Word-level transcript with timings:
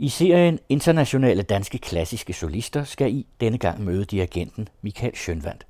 I 0.00 0.08
serien 0.08 0.58
Internationale 0.68 1.42
Danske 1.42 1.78
Klassiske 1.78 2.32
Solister 2.32 2.84
skal 2.84 3.12
I 3.12 3.26
denne 3.40 3.58
gang 3.58 3.84
møde 3.84 4.04
dirigenten 4.04 4.68
Michael 4.82 5.16
Schønwandt. 5.16 5.66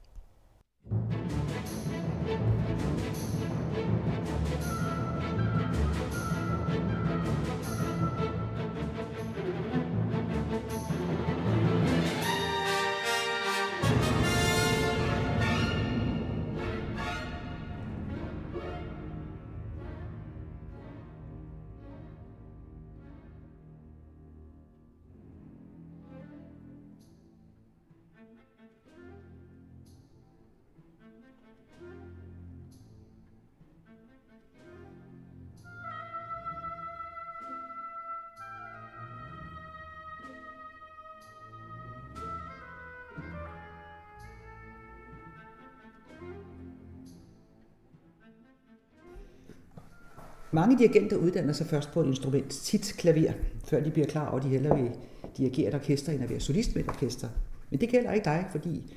Mange 50.59 50.79
dirigenter 50.79 51.17
uddanner 51.17 51.53
sig 51.53 51.67
først 51.67 51.93
på 51.93 52.01
et 52.01 52.07
instrument, 52.07 52.51
tit 52.51 52.95
klaver, 52.99 53.33
før 53.65 53.81
de 53.81 53.91
bliver 53.91 54.07
klar 54.07 54.29
over, 54.29 54.39
at 54.39 54.45
de 54.45 54.49
hellere 54.49 54.77
vil 54.77 54.91
dirigere 55.37 55.69
et 55.69 55.75
orkester, 55.75 56.13
end 56.13 56.23
at 56.23 56.31
være 56.31 56.41
solist 56.41 56.75
med 56.75 56.85
et 56.85 56.89
orkester. 56.89 57.29
Men 57.71 57.81
det 57.81 57.89
gælder 57.89 58.13
ikke 58.13 58.25
dig, 58.25 58.47
fordi 58.51 58.97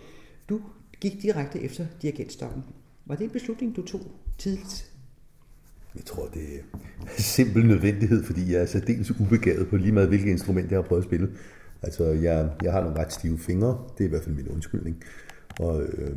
du 0.50 0.62
gik 1.02 1.22
direkte 1.22 1.62
efter 1.62 1.86
dirigentstokken. 2.02 2.64
Var 3.06 3.16
det 3.16 3.24
en 3.24 3.30
beslutning, 3.30 3.76
du 3.76 3.86
tog 3.86 4.02
tidligt? 4.38 4.92
Jeg 5.96 6.06
tror, 6.06 6.28
det 6.28 6.44
er 6.44 6.62
simpel 7.18 7.66
nødvendighed, 7.66 8.24
fordi 8.24 8.54
jeg 8.54 8.62
er 8.62 8.66
særdeles 8.66 9.20
ubegavet 9.20 9.68
på 9.68 9.78
lige 9.78 9.92
meget, 9.92 10.08
hvilket 10.08 10.32
instrument 10.32 10.72
jeg 10.72 10.78
har 10.78 10.84
prøvet 10.84 11.02
at 11.02 11.08
spille. 11.08 11.30
Altså, 11.82 12.04
jeg, 12.06 12.50
jeg 12.64 12.72
har 12.72 12.82
nogle 12.82 13.00
ret 13.00 13.14
stive 13.14 13.40
fingre, 13.40 13.88
det 13.98 14.04
er 14.04 14.08
i 14.08 14.10
hvert 14.10 14.24
fald 14.24 14.36
min 14.36 14.48
undskyldning. 14.48 15.04
Og 15.60 15.84
øh, 15.84 16.16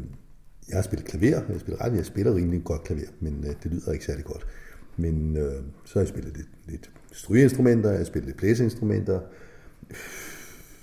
jeg 0.68 0.76
har 0.76 0.82
spillet 0.82 1.06
klaver, 1.08 1.40
jeg 1.48 1.60
spiller 1.60 1.84
ret, 1.84 1.96
jeg 1.96 2.06
spiller 2.06 2.34
rimelig 2.34 2.64
godt 2.64 2.84
klaver, 2.84 3.10
men 3.20 3.44
øh, 3.48 3.54
det 3.62 3.72
lyder 3.72 3.92
ikke 3.92 4.04
særlig 4.04 4.24
godt. 4.24 4.46
Men 4.96 5.36
øh, 5.36 5.52
så 5.84 5.94
har 5.94 6.00
jeg 6.00 6.08
spillet 6.08 6.36
lidt, 6.36 6.48
lidt 6.66 6.90
strygeinstrumenter, 7.12 7.90
jeg 7.90 7.98
har 7.98 8.04
spillet 8.04 8.26
lidt 8.26 8.36
blæseinstrumenter, 8.36 9.20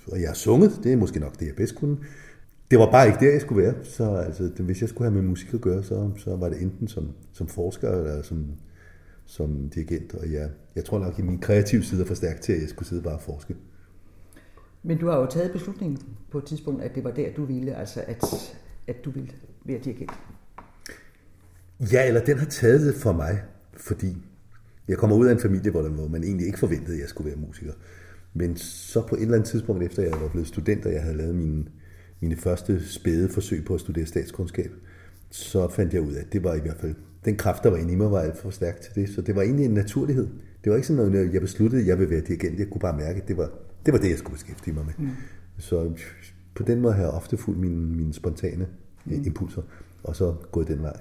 og 0.06 0.20
jeg 0.20 0.28
har 0.28 0.34
sunget, 0.34 0.80
det 0.84 0.92
er 0.92 0.96
måske 0.96 1.20
nok 1.20 1.40
det, 1.40 1.46
jeg 1.46 1.56
bedst 1.56 1.74
kunne. 1.74 1.96
Det 2.70 2.78
var 2.78 2.90
bare 2.90 3.06
ikke 3.06 3.18
der, 3.20 3.32
jeg 3.32 3.40
skulle 3.40 3.62
være. 3.62 3.74
Så 3.84 4.14
altså, 4.14 4.42
det, 4.42 4.58
hvis 4.58 4.80
jeg 4.80 4.88
skulle 4.88 5.10
have 5.10 5.22
med 5.22 5.28
musik 5.28 5.54
at 5.54 5.60
gøre, 5.60 5.82
så, 5.82 6.10
så 6.16 6.36
var 6.36 6.48
det 6.48 6.62
enten 6.62 6.88
som, 6.88 7.12
som 7.32 7.48
forsker 7.48 7.90
eller 7.90 8.22
som, 8.22 8.46
som 9.26 9.68
dirigent. 9.68 10.14
Og 10.14 10.32
jeg, 10.32 10.50
jeg 10.76 10.84
tror 10.84 10.98
nok, 10.98 11.18
at 11.18 11.24
min 11.24 11.38
kreative 11.38 11.82
side 11.82 12.02
er 12.02 12.06
for 12.06 12.14
stærk 12.14 12.40
til, 12.40 12.52
at 12.52 12.60
jeg 12.60 12.68
skulle 12.68 12.88
sidde 12.88 13.02
bare 13.02 13.14
og 13.14 13.22
forske. 13.22 13.56
Men 14.82 14.98
du 14.98 15.08
har 15.08 15.18
jo 15.18 15.26
taget 15.26 15.52
beslutningen 15.52 15.98
på 16.30 16.38
et 16.38 16.44
tidspunkt, 16.44 16.82
at 16.82 16.94
det 16.94 17.04
var 17.04 17.10
der, 17.10 17.32
du 17.32 17.44
ville, 17.44 17.74
altså 17.74 18.04
at, 18.06 18.24
at 18.86 19.04
du 19.04 19.10
ville 19.10 19.30
være 19.64 19.78
dirigent. 19.78 20.12
Ja, 21.92 22.08
eller 22.08 22.24
den 22.24 22.38
har 22.38 22.46
taget 22.46 22.80
det 22.80 22.94
for 22.94 23.12
mig 23.12 23.42
fordi 23.76 24.16
jeg 24.88 24.98
kommer 24.98 25.16
ud 25.16 25.26
af 25.26 25.32
en 25.32 25.38
familie, 25.38 25.70
hvor, 25.70 25.82
der, 25.82 25.88
hvor 25.88 26.08
man 26.08 26.24
egentlig 26.24 26.46
ikke 26.46 26.58
forventede, 26.58 26.94
at 26.94 27.00
jeg 27.00 27.08
skulle 27.08 27.30
være 27.30 27.40
musiker. 27.40 27.72
Men 28.34 28.56
så 28.56 29.06
på 29.06 29.14
et 29.14 29.22
eller 29.22 29.34
andet 29.34 29.48
tidspunkt, 29.48 29.82
efter 29.82 30.02
jeg 30.02 30.20
var 30.20 30.28
blevet 30.28 30.48
student, 30.48 30.86
og 30.86 30.92
jeg 30.92 31.02
havde 31.02 31.16
lavet 31.16 31.34
mine, 31.34 31.64
mine 32.20 32.36
første 32.36 32.88
spæde 32.88 33.28
forsøg 33.28 33.64
på 33.64 33.74
at 33.74 33.80
studere 33.80 34.06
statskundskab, 34.06 34.70
så 35.30 35.68
fandt 35.68 35.94
jeg 35.94 36.02
ud 36.02 36.12
af, 36.12 36.20
at 36.20 36.32
det 36.32 36.44
var 36.44 36.54
i 36.54 36.60
hvert 36.60 36.76
fald, 36.76 36.94
den 37.24 37.36
kraft, 37.36 37.62
der 37.62 37.70
var 37.70 37.76
inde 37.76 37.92
i 37.92 37.96
mig, 37.96 38.10
var 38.10 38.20
alt 38.20 38.38
for 38.38 38.50
stærk 38.50 38.80
til 38.80 38.94
det. 38.94 39.08
Så 39.08 39.22
det 39.22 39.36
var 39.36 39.42
egentlig 39.42 39.64
en 39.64 39.74
naturlighed. 39.74 40.28
Det 40.64 40.70
var 40.70 40.76
ikke 40.76 40.88
sådan 40.88 41.10
noget, 41.10 41.32
jeg 41.32 41.40
besluttede, 41.40 41.82
at 41.82 41.88
jeg 41.88 41.98
ville 41.98 42.10
være 42.10 42.20
dirigent. 42.20 42.58
Jeg 42.58 42.70
kunne 42.70 42.80
bare 42.80 42.96
mærke, 42.96 43.22
at 43.22 43.28
det 43.28 43.36
var 43.36 43.50
det, 43.86 43.92
var 43.94 44.00
det 44.00 44.10
jeg 44.10 44.18
skulle 44.18 44.34
beskæftige 44.34 44.74
mig 44.74 44.84
med. 44.84 44.94
Mm. 44.98 45.08
Så 45.58 45.92
på 46.54 46.62
den 46.62 46.80
måde 46.80 46.94
har 46.94 47.02
jeg 47.02 47.10
ofte 47.10 47.36
fulgt 47.36 47.60
mine, 47.60 47.96
mine 47.96 48.14
spontane 48.14 48.66
mm. 49.04 49.22
impulser, 49.26 49.62
og 50.04 50.16
så 50.16 50.34
gået 50.52 50.68
den 50.68 50.82
vej. 50.82 51.00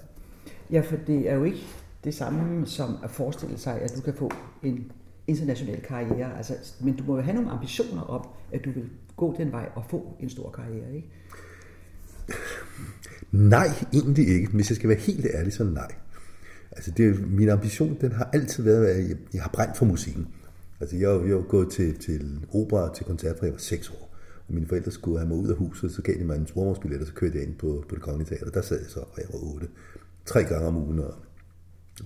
Ja, 0.72 0.82
for 0.82 0.96
det 1.08 1.30
er 1.30 1.36
jo 1.36 1.44
ikke 1.44 1.64
det 2.04 2.16
samme 2.16 2.68
som 2.68 2.98
at 3.04 3.12
forestille 3.12 3.58
sig, 3.58 3.82
at 3.82 3.94
du 3.96 4.02
kan 4.02 4.14
få 4.14 4.32
en 4.64 4.92
international 5.28 5.82
karriere. 5.82 6.38
Altså, 6.38 6.54
men 6.82 6.96
du 6.96 7.04
må 7.04 7.16
jo 7.16 7.22
have 7.22 7.36
nogle 7.36 7.50
ambitioner 7.50 8.02
om, 8.02 8.28
at 8.52 8.66
du 8.66 8.72
vil 8.72 8.90
gå 9.18 9.36
den 9.38 9.52
vej 9.52 9.70
og 9.76 9.84
få 9.90 10.18
en 10.20 10.30
stor 10.30 10.52
karriere, 10.52 10.96
ikke? 10.96 11.10
Nej, 13.32 13.68
egentlig 13.94 14.28
ikke. 14.28 14.52
Hvis 14.52 14.70
jeg 14.70 14.76
skal 14.76 14.90
være 14.90 15.00
helt 15.00 15.26
ærlig, 15.34 15.54
så 15.54 15.64
nej. 15.64 15.92
Altså, 16.72 16.92
det, 16.92 17.32
min 17.32 17.50
ambition, 17.50 17.98
den 18.02 18.12
har 18.12 18.30
altid 18.34 18.64
været, 18.64 18.86
at 18.86 19.10
jeg, 19.10 19.18
jeg 19.34 19.42
har 19.42 19.50
brændt 19.54 19.78
for 19.78 19.86
musikken. 19.86 20.28
Altså, 20.80 20.96
jeg, 20.96 21.22
jeg 21.28 21.36
har 21.36 21.42
gået 21.42 21.72
til, 21.72 22.00
til 22.00 22.40
opera, 22.54 22.94
til 22.94 23.06
koncert, 23.06 23.38
fra 23.38 23.46
jeg 23.46 23.54
var 23.54 23.60
seks 23.60 23.90
år. 23.90 24.16
Og 24.48 24.54
mine 24.54 24.68
forældre 24.68 24.92
skulle 24.92 25.20
have 25.20 25.28
mig 25.30 25.38
ud 25.38 25.50
af 25.50 25.56
huset, 25.56 25.92
så 25.92 26.02
gav 26.02 26.16
de 26.20 26.24
mig 26.24 26.38
en 26.38 26.48
spormålsbillet, 26.48 27.02
og 27.02 27.08
så 27.08 27.14
kørte 27.14 27.38
jeg 27.38 27.48
ind 27.48 27.56
på, 27.56 27.84
på 27.90 27.96
det 27.96 28.04
kongelige 28.04 28.30
teater. 28.30 28.52
Der 28.52 28.62
sad 28.62 28.80
jeg 28.80 28.90
så, 28.90 29.00
og 29.00 29.18
jeg 29.18 29.26
var 29.34 29.40
otte. 29.54 29.68
Tre 30.26 30.44
gange 30.44 30.68
om 30.68 30.78
ugen, 30.78 31.00
og 31.00 31.14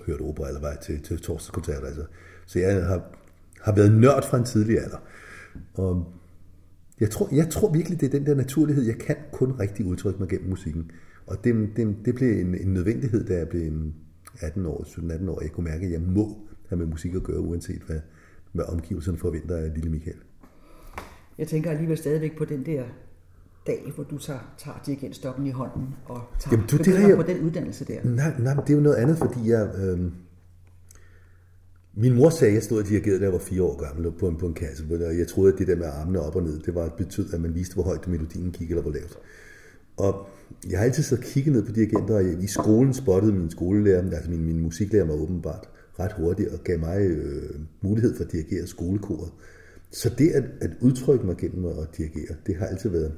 hørt 0.06 0.22
opera 0.22 0.48
eller 0.48 0.62
vej 0.62 0.78
til, 0.82 1.02
til 1.04 1.20
torsdagskoncerter. 1.20 1.88
Altså. 1.88 2.06
Så 2.46 2.60
jeg 2.60 2.86
har, 2.86 3.04
har 3.62 3.76
været 3.76 3.92
nørd 3.92 4.24
fra 4.30 4.38
en 4.38 4.44
tidlig 4.44 4.80
alder. 4.80 4.98
Og 5.74 6.14
jeg 7.00 7.10
tror, 7.10 7.30
jeg 7.32 7.50
tror 7.50 7.72
virkelig, 7.72 8.02
det 8.02 8.08
er 8.08 8.12
den 8.12 8.26
der 8.26 8.36
naturlighed. 8.36 8.84
Jeg 8.84 8.98
kan 8.98 9.16
kun 9.32 9.52
rigtig 9.60 9.86
udtrykke 9.86 10.20
mig 10.20 10.30
gennem 10.30 10.50
musikken. 10.50 10.92
Og 11.28 11.44
det, 11.44 11.70
det, 11.76 11.96
det 12.06 12.16
blev 12.16 12.40
en, 12.40 12.56
en 12.56 12.74
nødvendighed, 12.74 13.26
da 13.26 13.38
jeg 13.38 13.50
blev 13.50 13.72
18 14.42 14.66
år, 14.66 14.84
17-18 14.84 15.30
år. 15.30 15.42
Jeg 15.42 15.52
kunne 15.52 15.64
mærke, 15.64 15.86
at 15.86 15.92
jeg 15.92 16.02
må 16.02 16.38
have 16.70 16.78
med 16.78 16.86
musik 16.86 17.16
at 17.16 17.24
gøre, 17.24 17.40
uanset 17.40 17.82
hvad, 17.82 18.00
hvad 18.52 18.66
omgivelserne 18.66 19.18
forventer 19.18 19.58
af 19.58 19.74
lille 19.74 19.90
Michael. 19.90 20.18
Jeg 21.38 21.48
tænker 21.48 21.72
alligevel 21.72 21.98
stadigvæk 21.98 22.38
på 22.38 22.46
den 22.46 22.66
der 22.66 22.84
dag, 23.68 23.92
hvor 23.96 24.04
du 24.04 24.18
tager, 24.18 24.56
tager 24.58 24.82
dirigentstokken 24.86 25.48
i 25.48 25.52
hånden 25.52 25.96
og 26.06 26.22
tager, 26.40 26.56
Jamen, 26.56 26.68
du, 26.68 26.78
det 26.78 27.10
jeg, 27.10 27.16
på 27.16 27.24
den 27.24 27.40
uddannelse 27.42 27.86
der? 27.86 28.00
Nej, 28.04 28.34
nej, 28.40 28.54
det 28.54 28.70
er 28.70 28.74
jo 28.74 28.84
noget 28.84 28.96
andet, 28.96 29.18
fordi 29.18 29.50
jeg... 29.50 29.70
Øh, 29.78 30.00
min 31.98 32.14
mor 32.14 32.30
sagde, 32.30 32.52
at 32.52 32.56
jeg 32.56 32.64
stod 32.64 32.82
og 32.82 32.88
dirigerede, 32.88 33.20
da 33.20 33.24
jeg 33.24 33.34
var 33.34 33.40
fire 33.40 33.64
år 33.64 33.78
gammel 33.86 34.12
på 34.12 34.28
en, 34.28 34.38
på 34.38 34.48
en 34.48 34.54
kasse, 34.54 34.84
og 34.92 35.18
jeg 35.18 35.28
troede, 35.28 35.54
at 35.54 35.60
det 35.60 35.68
der 35.68 35.76
med 35.76 35.86
armene 35.86 36.20
op 36.20 36.36
og 36.36 36.44
ned, 36.44 36.60
det 36.60 36.76
var 36.76 36.90
betød, 36.98 37.34
at 37.34 37.42
man 37.42 37.56
viste, 37.56 37.74
hvor 37.74 37.84
højt 37.84 38.08
melodien 38.08 38.52
gik, 38.52 38.70
eller 38.70 38.82
hvor 38.82 38.92
lavt. 38.92 39.18
Og 39.98 40.28
jeg 40.70 40.80
har 40.80 40.86
altid 40.86 41.04
så 41.04 41.18
kigget 41.22 41.54
ned 41.54 41.66
på 41.66 41.72
dirigenter, 41.72 42.16
og 42.16 42.24
i 42.44 42.48
skolen 42.48 42.94
spottede 42.94 43.34
min 43.34 43.52
skolelærer, 43.52 44.12
altså 44.12 44.32
min, 44.32 44.46
min 44.46 44.60
musiklærer 44.60 45.06
var 45.06 45.14
åbenbart 45.14 45.70
ret 46.00 46.12
hurtigt, 46.12 46.50
og 46.50 46.60
gav 46.64 46.80
mig 46.80 47.02
øh, 47.02 47.60
mulighed 47.82 48.16
for 48.16 48.24
at 48.24 48.32
dirigere 48.32 48.68
skolekoret. 48.68 49.32
Så 49.92 50.10
det 50.18 50.30
at, 50.30 50.44
at 50.62 50.72
udtrykke 50.82 51.26
mig 51.26 51.38
gennem 51.38 51.66
at 51.66 51.98
dirigere, 51.98 52.36
det 52.48 52.56
har 52.56 52.66
altid 52.66 52.90
været 52.90 53.14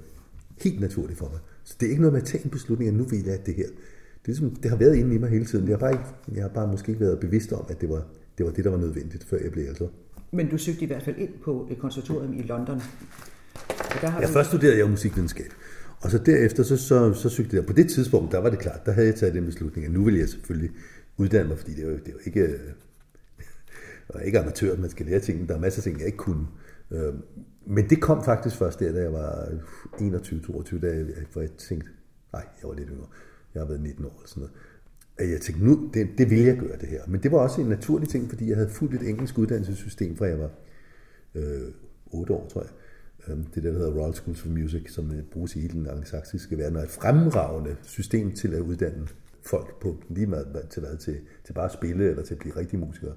helt 0.64 0.80
naturligt 0.80 1.20
for 1.20 1.30
mig. 1.30 1.40
Så 1.64 1.76
det 1.80 1.86
er 1.86 1.90
ikke 1.90 2.02
noget 2.02 2.14
med 2.14 2.22
at 2.22 2.28
tage 2.28 2.44
en 2.44 2.50
beslutning, 2.50 2.88
at 2.90 2.96
nu 2.96 3.04
vil 3.04 3.24
jeg 3.26 3.46
det 3.46 3.54
her. 3.56 3.68
Det, 3.68 4.34
er 4.34 4.42
ligesom, 4.42 4.56
det 4.56 4.72
har 4.72 4.78
været 4.78 4.96
inde 4.96 5.16
i 5.16 5.18
mig 5.18 5.30
hele 5.30 5.46
tiden. 5.46 5.68
Jeg 5.68 5.74
har 5.74 5.80
bare, 5.80 5.92
ikke, 5.92 6.04
jeg 6.36 6.44
har 6.44 6.50
bare 6.50 6.68
måske 6.68 6.90
ikke 6.90 7.02
været 7.02 7.20
bevidst 7.20 7.54
om, 7.54 7.66
at 7.70 7.82
det 7.82 7.90
var, 7.90 8.04
det 8.38 8.46
var 8.46 8.52
det, 8.52 8.66
der 8.66 8.72
var 8.72 8.78
nødvendigt, 8.78 9.24
før 9.24 9.38
jeg 9.44 9.52
blev 9.52 9.66
ældre. 9.66 9.88
Men 10.32 10.50
du 10.50 10.58
søgte 10.58 10.84
i 10.84 10.88
hvert 10.88 11.04
fald 11.04 11.16
ind 11.18 11.30
på 11.44 11.68
et 11.72 11.80
konservatorium 11.80 12.34
i 12.34 12.42
London. 12.42 12.82
Og 13.68 14.02
der 14.02 14.08
har 14.08 14.22
ja, 14.22 14.28
du... 14.28 14.34
først 14.34 14.50
studerede 14.50 14.78
jeg 14.78 14.90
musikvidenskab. 14.90 15.52
Og 16.02 16.12
så 16.12 16.18
derefter, 16.18 16.64
så, 16.64 16.78
så, 16.78 17.14
så 17.14 17.30
søgte 17.30 17.56
jeg. 17.56 17.66
På 17.66 17.74
det 17.74 17.90
tidspunkt, 17.90 18.32
der 18.32 18.38
var 18.38 18.50
det 18.50 18.60
klart, 18.60 18.86
der 18.86 18.92
havde 18.92 19.08
jeg 19.08 19.16
taget 19.16 19.34
den 19.34 19.46
beslutning, 19.46 19.86
at 19.86 19.94
nu 19.94 20.04
vil 20.04 20.16
jeg 20.16 20.30
selvfølgelig 20.30 20.72
uddanne 21.18 21.50
mig, 21.50 21.58
fordi 21.58 21.74
det 21.74 21.84
jo, 21.84 21.90
det 21.90 22.08
jo 22.08 22.18
ikke, 22.26 22.40
jeg 24.14 24.20
er 24.20 24.20
ikke 24.20 24.40
amatør, 24.40 24.78
man 24.78 24.90
skal 24.90 25.06
lære 25.06 25.20
ting. 25.20 25.50
Der 25.50 25.56
er 25.56 25.60
masser 25.60 25.80
af 25.80 25.84
ting, 25.84 25.98
jeg 25.98 26.06
ikke 26.06 26.18
kunne. 26.18 26.48
Øh, 26.92 27.14
men 27.66 27.90
det 27.90 28.02
kom 28.02 28.24
faktisk 28.24 28.56
først 28.56 28.80
der, 28.80 28.92
da 28.92 29.02
jeg 29.02 29.14
var 29.14 29.46
21-22, 29.94 30.80
da 30.80 30.88
jeg, 30.88 31.06
hvor 31.34 31.42
jeg 31.42 31.52
tænkte, 31.52 31.90
nej, 32.34 32.46
jeg 32.62 32.70
var 32.70 32.76
lidt 32.76 32.90
yngre, 32.90 33.08
jeg 33.54 33.62
har 33.62 33.68
været 33.68 33.82
19 33.82 34.06
år 34.06 34.10
eller 34.10 34.28
sådan 34.28 34.42
noget, 34.42 34.56
at 35.18 35.30
jeg 35.32 35.42
tænkte, 35.42 35.66
nu, 35.66 35.90
det, 35.94 36.08
det 36.18 36.30
vil 36.30 36.40
jeg 36.40 36.58
gøre 36.58 36.78
det 36.78 36.88
her. 36.88 37.02
Men 37.08 37.24
det 37.24 37.32
var 37.32 37.38
også 37.38 37.62
en 37.62 37.68
naturlig 37.68 38.10
ting, 38.10 38.30
fordi 38.30 38.50
jeg 38.50 38.56
havde 38.56 38.70
fuldt 38.70 39.02
et 39.02 39.10
engelsk 39.10 39.38
uddannelsessystem, 39.38 40.18
fra 40.18 40.26
jeg 40.26 40.40
var 40.40 40.50
øh, 41.36 41.72
8 42.06 42.34
år, 42.34 42.48
tror 42.48 42.62
jeg. 42.62 42.72
Øhm, 43.28 43.44
det 43.44 43.64
der, 43.64 43.72
der 43.72 43.78
hedder 43.78 43.94
Royal 43.94 44.14
Schools 44.14 44.42
for 44.42 44.50
Music, 44.50 44.94
som 44.94 45.12
øh, 45.12 45.24
bruges 45.24 45.56
i 45.56 45.60
hele 45.60 45.74
den 45.74 45.88
angelsaksiske 45.88 46.58
verden, 46.58 46.78
og 46.78 46.84
et 46.84 46.90
fremragende 46.90 47.76
system 47.84 48.32
til 48.32 48.54
at 48.54 48.62
uddanne 48.62 49.08
folk 49.42 49.82
på 49.82 49.98
lige 50.10 50.28
meget 50.28 50.68
til, 50.70 50.82
hvad, 50.82 50.98
til, 50.98 51.18
til 51.46 51.54
bare 51.54 51.66
at 51.66 51.72
spille 51.72 52.10
eller 52.10 52.24
til 52.24 52.34
at 52.34 52.40
blive 52.40 52.56
rigtige 52.56 52.80
musikere. 52.80 53.14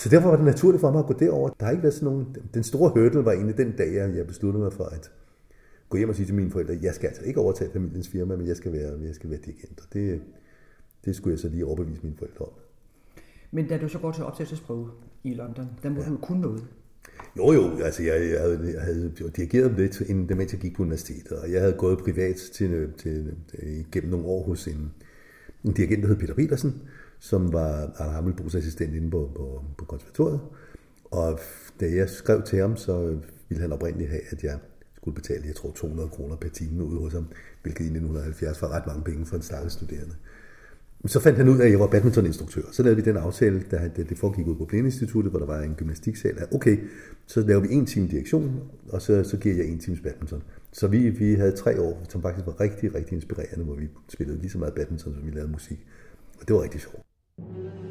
Så 0.00 0.08
derfor 0.08 0.28
var 0.28 0.36
det 0.36 0.44
naturligt 0.44 0.80
for 0.80 0.90
mig 0.90 0.98
at 0.98 1.06
gå 1.06 1.12
derover. 1.12 1.48
Der 1.48 1.64
har 1.64 1.72
ikke 1.72 1.82
været 1.82 1.94
sådan 1.94 2.08
nogen... 2.08 2.36
Den 2.54 2.62
store 2.62 2.90
hurdle 2.90 3.24
var 3.24 3.32
egentlig 3.32 3.56
den 3.56 3.72
dag, 3.76 3.94
jeg 3.94 4.26
besluttede 4.26 4.62
mig 4.62 4.72
for 4.72 4.84
at 4.84 5.10
gå 5.88 5.98
hjem 5.98 6.08
og 6.08 6.14
sige 6.14 6.26
til 6.26 6.34
mine 6.34 6.50
forældre, 6.50 6.78
jeg 6.82 6.94
skal 6.94 7.06
altså 7.06 7.22
ikke 7.22 7.40
overtage 7.40 7.70
familiens 7.72 8.08
firma, 8.08 8.36
men 8.36 8.46
jeg 8.46 8.56
skal 8.56 8.72
være, 8.72 8.98
jeg 9.02 9.14
skal 9.14 9.30
være 9.30 9.38
dirigent. 9.44 9.80
Og 9.80 9.86
det, 9.92 10.22
det 11.04 11.16
skulle 11.16 11.32
jeg 11.32 11.38
så 11.38 11.48
lige 11.48 11.66
overbevise 11.66 12.02
mine 12.02 12.16
forældre 12.18 12.44
om. 12.44 12.52
Men 13.50 13.68
da 13.68 13.78
du 13.78 13.88
så 13.88 13.98
går 13.98 14.12
til 14.12 14.24
optagelsesprøve 14.24 14.90
i 15.24 15.34
London, 15.34 15.68
der 15.82 15.90
må 15.90 16.00
ja. 16.00 16.08
du 16.08 16.16
kunne 16.16 16.40
noget. 16.40 16.64
Jo, 17.36 17.52
jo, 17.52 17.78
altså 17.84 18.02
jeg, 18.02 18.30
jeg, 18.30 18.40
havde, 18.40 18.72
jeg 18.74 18.82
havde 18.82 19.12
dirigeret 19.36 19.72
lidt, 19.72 20.00
inden, 20.00 20.38
mens 20.38 20.52
jeg 20.52 20.60
gik 20.60 20.76
på 20.76 20.82
universitetet, 20.82 21.38
og 21.38 21.52
jeg 21.52 21.60
havde 21.60 21.74
gået 21.78 21.98
privat 21.98 22.36
til, 22.36 22.92
til, 22.98 23.34
til, 23.48 23.86
gennem 23.92 24.10
nogle 24.10 24.26
år 24.26 24.42
hos 24.44 24.66
en, 24.66 24.90
en 25.64 25.72
dirigent, 25.72 26.02
der 26.02 26.08
hed 26.08 26.16
Peter 26.16 26.34
Petersen, 26.34 26.82
som 27.20 27.52
var 27.52 27.92
Arne 27.98 28.12
Hammelbos 28.12 28.54
assistent 28.54 28.94
inde 28.94 29.10
på, 29.10 29.30
på, 29.34 29.64
på 29.78 29.84
konservatoriet. 29.84 30.40
Og 31.04 31.38
da 31.80 31.86
jeg 31.94 32.08
skrev 32.08 32.42
til 32.42 32.58
ham, 32.58 32.76
så 32.76 33.18
ville 33.48 33.62
han 33.62 33.72
oprindeligt 33.72 34.10
have, 34.10 34.22
at 34.30 34.42
jeg 34.42 34.58
skulle 34.96 35.14
betale, 35.14 35.46
jeg 35.46 35.54
tror, 35.54 35.72
200 35.72 36.08
kroner 36.08 36.36
per 36.36 36.48
time 36.48 36.84
ude 36.84 37.00
hos 37.00 37.12
ham, 37.12 37.26
hvilket 37.62 37.80
i 37.80 37.88
1970 37.88 38.62
var 38.62 38.68
ret 38.68 38.86
mange 38.86 39.04
penge 39.04 39.26
for 39.26 39.36
en 39.36 39.42
stakkels 39.42 39.72
studerende. 39.72 40.14
Så 41.06 41.20
fandt 41.20 41.38
han 41.38 41.48
ud 41.48 41.58
af, 41.58 41.64
at 41.64 41.70
jeg 41.70 41.80
var 41.80 41.86
badmintoninstruktør. 41.86 42.62
Så 42.72 42.82
lavede 42.82 42.96
vi 42.96 43.10
den 43.10 43.16
aftale, 43.16 43.62
da 43.70 43.90
det 43.96 44.18
foregik 44.18 44.46
ud 44.46 44.56
på 44.56 44.64
Blindinstituttet, 44.64 45.32
hvor 45.32 45.38
der 45.38 45.46
var 45.46 45.60
en 45.60 45.74
gymnastiksal. 45.74 46.38
At 46.38 46.54
okay, 46.54 46.78
så 47.26 47.40
laver 47.40 47.60
vi 47.60 47.68
en 47.70 47.86
time 47.86 48.08
direktion, 48.08 48.60
og 48.88 49.02
så, 49.02 49.24
så 49.24 49.36
giver 49.36 49.56
jeg 49.56 49.66
en 49.66 49.78
times 49.78 50.00
badminton. 50.00 50.42
Så 50.72 50.88
vi, 50.88 51.10
vi 51.10 51.34
havde 51.34 51.52
tre 51.52 51.80
år, 51.80 52.02
som 52.08 52.22
faktisk 52.22 52.46
var 52.46 52.60
rigtig, 52.60 52.94
rigtig 52.94 53.14
inspirerende, 53.14 53.64
hvor 53.64 53.74
vi 53.74 53.88
spillede 54.08 54.38
lige 54.38 54.50
så 54.50 54.58
meget 54.58 54.74
badminton, 54.74 55.14
som 55.14 55.26
vi 55.26 55.30
lavede 55.30 55.52
musik. 55.52 55.86
Og 56.40 56.48
det 56.48 56.56
var 56.56 56.62
rigtig 56.62 56.80
sjovt. 56.80 57.09
Thank 57.48 57.84
you. 57.84 57.89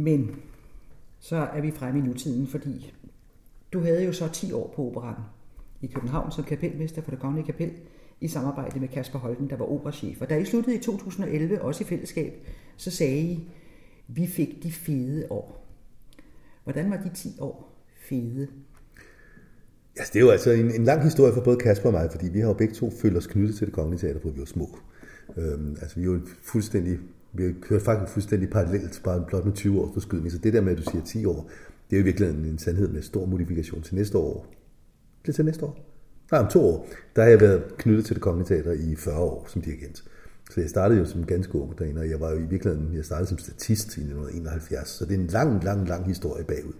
Men 0.00 0.36
så 1.18 1.36
er 1.36 1.60
vi 1.60 1.70
fremme 1.70 2.00
i 2.00 2.02
nutiden, 2.02 2.46
fordi 2.46 2.94
du 3.72 3.80
havde 3.80 4.04
jo 4.04 4.12
så 4.12 4.28
10 4.28 4.52
år 4.52 4.72
på 4.76 4.86
operan 4.86 5.14
i 5.80 5.86
København 5.86 6.32
som 6.32 6.44
kapelmester 6.44 7.02
for 7.02 7.10
det 7.10 7.20
kongelige 7.20 7.46
kapel 7.46 7.72
i 8.20 8.28
samarbejde 8.28 8.80
med 8.80 8.88
Kasper 8.88 9.18
Holten, 9.18 9.50
der 9.50 9.56
var 9.56 9.64
operachef. 9.64 10.20
Og 10.20 10.30
da 10.30 10.38
I 10.38 10.44
sluttede 10.44 10.76
i 10.76 10.78
2011, 10.78 11.62
også 11.62 11.84
i 11.84 11.86
fællesskab, 11.86 12.32
så 12.76 12.90
sagde 12.90 13.20
I, 13.20 13.48
vi 14.08 14.26
fik 14.26 14.62
de 14.62 14.72
fede 14.72 15.26
år. 15.30 15.66
Hvordan 16.64 16.90
var 16.90 16.96
de 16.96 17.10
10 17.14 17.36
år 17.40 17.76
fede? 18.08 18.48
Altså, 19.96 20.12
det 20.12 20.20
er 20.20 20.24
jo 20.24 20.30
altså 20.30 20.50
en, 20.50 20.74
en 20.74 20.84
lang 20.84 21.02
historie 21.02 21.34
for 21.34 21.40
både 21.40 21.56
Kasper 21.56 21.86
og 21.86 21.92
mig, 21.92 22.08
fordi 22.10 22.28
vi 22.28 22.40
har 22.40 22.48
jo 22.48 22.54
begge 22.54 22.74
to 22.74 22.90
følt 22.90 23.16
os 23.16 23.26
knyttet 23.26 23.56
til 23.56 23.66
det 23.66 23.74
kongelige 23.74 24.00
teater, 24.00 24.20
hvor 24.20 24.30
vi 24.30 24.38
var 24.38 24.44
små. 24.44 24.78
Øhm, 25.36 25.76
altså, 25.80 25.96
vi 25.96 26.02
er 26.02 26.06
jo 26.06 26.20
fuldstændig 26.42 26.98
vi 27.32 27.42
har 27.42 27.52
kørt 27.62 27.82
faktisk 27.82 28.12
fuldstændig 28.12 28.50
parallelt, 28.50 29.00
bare 29.04 29.24
blot 29.26 29.44
med 29.44 29.52
20 29.52 29.80
års 29.80 29.92
forskydning. 29.92 30.32
Så 30.32 30.38
det 30.38 30.52
der 30.52 30.60
med, 30.60 30.72
at 30.72 30.78
du 30.78 30.90
siger 30.90 31.04
10 31.04 31.24
år, 31.24 31.50
det 31.90 31.96
er 31.96 32.00
jo 32.00 32.04
virkelig 32.04 32.28
en 32.28 32.58
sandhed 32.58 32.88
med 32.88 33.02
stor 33.02 33.26
modifikation 33.26 33.82
til 33.82 33.94
næste 33.94 34.18
år. 34.18 34.46
Det 35.26 35.34
til 35.34 35.44
næste 35.44 35.64
år? 35.64 35.86
Nej, 36.32 36.40
om 36.40 36.48
to 36.48 36.60
år. 36.60 36.88
Der 37.16 37.22
har 37.22 37.28
jeg 37.28 37.40
været 37.40 37.62
knyttet 37.78 38.04
til 38.04 38.14
det 38.14 38.22
kongelige 38.22 38.48
teater 38.48 38.72
i 38.72 38.94
40 38.96 39.18
år 39.18 39.46
som 39.48 39.62
dirigent. 39.62 40.04
Så 40.50 40.60
jeg 40.60 40.70
startede 40.70 40.98
jo 41.00 41.06
som 41.06 41.24
ganske 41.24 41.54
ung 41.54 41.78
derinde, 41.78 42.00
og 42.00 42.10
jeg 42.10 42.20
var 42.20 42.30
jo 42.30 42.38
i 42.38 42.46
virkeligheden, 42.46 42.96
jeg 42.96 43.04
startede 43.04 43.28
som 43.28 43.38
statist 43.38 43.86
i 43.86 44.00
1971, 44.00 44.88
så 44.88 45.04
det 45.04 45.14
er 45.14 45.18
en 45.18 45.26
lang, 45.26 45.64
lang, 45.64 45.88
lang 45.88 46.06
historie 46.06 46.44
bagud. 46.44 46.72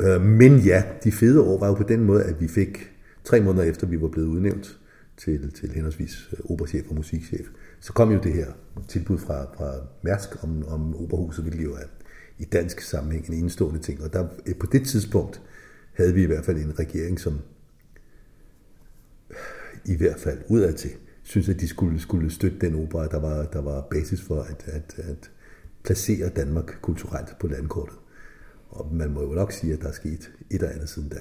Øh, 0.00 0.20
men 0.20 0.58
ja, 0.58 0.82
de 1.04 1.12
fede 1.12 1.42
år 1.42 1.58
var 1.58 1.66
jo 1.66 1.74
på 1.74 1.82
den 1.82 2.04
måde, 2.04 2.22
at 2.22 2.40
vi 2.40 2.48
fik 2.48 2.92
tre 3.24 3.40
måneder 3.40 3.64
efter, 3.64 3.86
vi 3.86 4.00
var 4.00 4.08
blevet 4.08 4.28
udnævnt 4.28 4.78
til, 5.16 5.52
til 5.52 5.72
henholdsvis 5.72 6.28
øh, 6.32 6.50
operachef 6.50 6.88
og 6.88 6.94
musikchef, 6.94 7.46
så 7.80 7.92
kom 7.92 8.12
jo 8.12 8.20
det 8.22 8.32
her 8.32 8.52
tilbud 8.88 9.18
fra, 9.18 9.44
fra 9.44 9.74
Mærsk 10.02 10.44
om, 10.44 10.64
om 10.68 10.96
operahuset, 10.96 11.44
hvilket 11.44 11.64
jo 11.64 11.74
er 11.74 11.86
i 12.38 12.44
dansk 12.44 12.80
sammenhæng 12.80 13.28
en 13.28 13.34
enestående 13.34 13.80
ting. 13.80 14.02
Og 14.02 14.12
der, 14.12 14.28
øh, 14.46 14.54
på 14.54 14.66
det 14.66 14.86
tidspunkt 14.86 15.42
havde 15.92 16.14
vi 16.14 16.22
i 16.22 16.26
hvert 16.26 16.44
fald 16.44 16.56
en 16.56 16.78
regering, 16.78 17.20
som 17.20 17.40
i 19.84 19.96
hvert 19.96 20.20
fald 20.20 20.38
udad 20.48 20.72
til, 20.72 20.90
synes 21.22 21.48
at 21.48 21.60
de 21.60 21.68
skulle, 21.68 22.00
skulle 22.00 22.30
støtte 22.30 22.58
den 22.58 22.74
opera, 22.74 23.06
der 23.06 23.20
var, 23.20 23.44
der 23.44 23.60
var 23.60 23.86
basis 23.90 24.22
for 24.22 24.42
at, 24.42 24.64
at, 24.68 24.94
at 24.98 25.30
placere 25.84 26.28
Danmark 26.28 26.78
kulturelt 26.82 27.38
på 27.40 27.46
landkortet. 27.46 27.98
Og 28.68 28.94
man 28.94 29.10
må 29.10 29.22
jo 29.22 29.28
nok 29.28 29.52
sige, 29.52 29.72
at 29.72 29.80
der 29.80 29.88
er 29.88 29.92
sket 29.92 30.32
et 30.50 30.54
eller 30.54 30.68
andet 30.68 30.88
siden 30.88 31.08
da. 31.08 31.18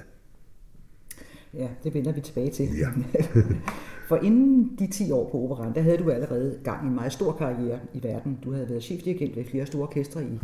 Ja, 1.56 1.68
det 1.84 1.94
vender 1.94 2.12
vi 2.12 2.22
tilbage 2.22 2.52
til. 2.52 2.70
Ja. 2.78 2.88
For 4.08 4.16
inden 4.16 4.76
de 4.80 4.88
10 4.88 5.12
år 5.12 5.30
på 5.30 5.44
operan, 5.44 5.76
der 5.76 5.82
havde 5.82 5.98
du 5.98 6.10
allerede 6.10 6.60
gang 6.64 6.86
i 6.86 6.88
en 6.88 6.96
meget 6.96 7.14
stor 7.14 7.32
karriere 7.32 7.80
i 7.94 8.04
verden. 8.04 8.40
Du 8.44 8.52
havde 8.52 8.70
været 8.70 8.84
chefdirigent 8.84 9.36
ved 9.36 9.46
flere 9.46 9.66
store 9.66 9.84
orkestre 9.84 10.24
i 10.24 10.40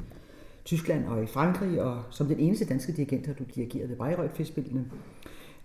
Tyskland 0.66 1.06
og 1.06 1.24
i 1.24 1.26
Frankrig, 1.26 1.82
og 1.82 2.04
som 2.10 2.28
den 2.28 2.40
eneste 2.40 2.66
danske 2.66 2.92
dirigent 2.92 3.28
har 3.28 3.34
du 3.34 3.44
dirigeret 3.56 3.90
ved 3.90 3.96
Bayreuth-festspillene. 3.96 4.86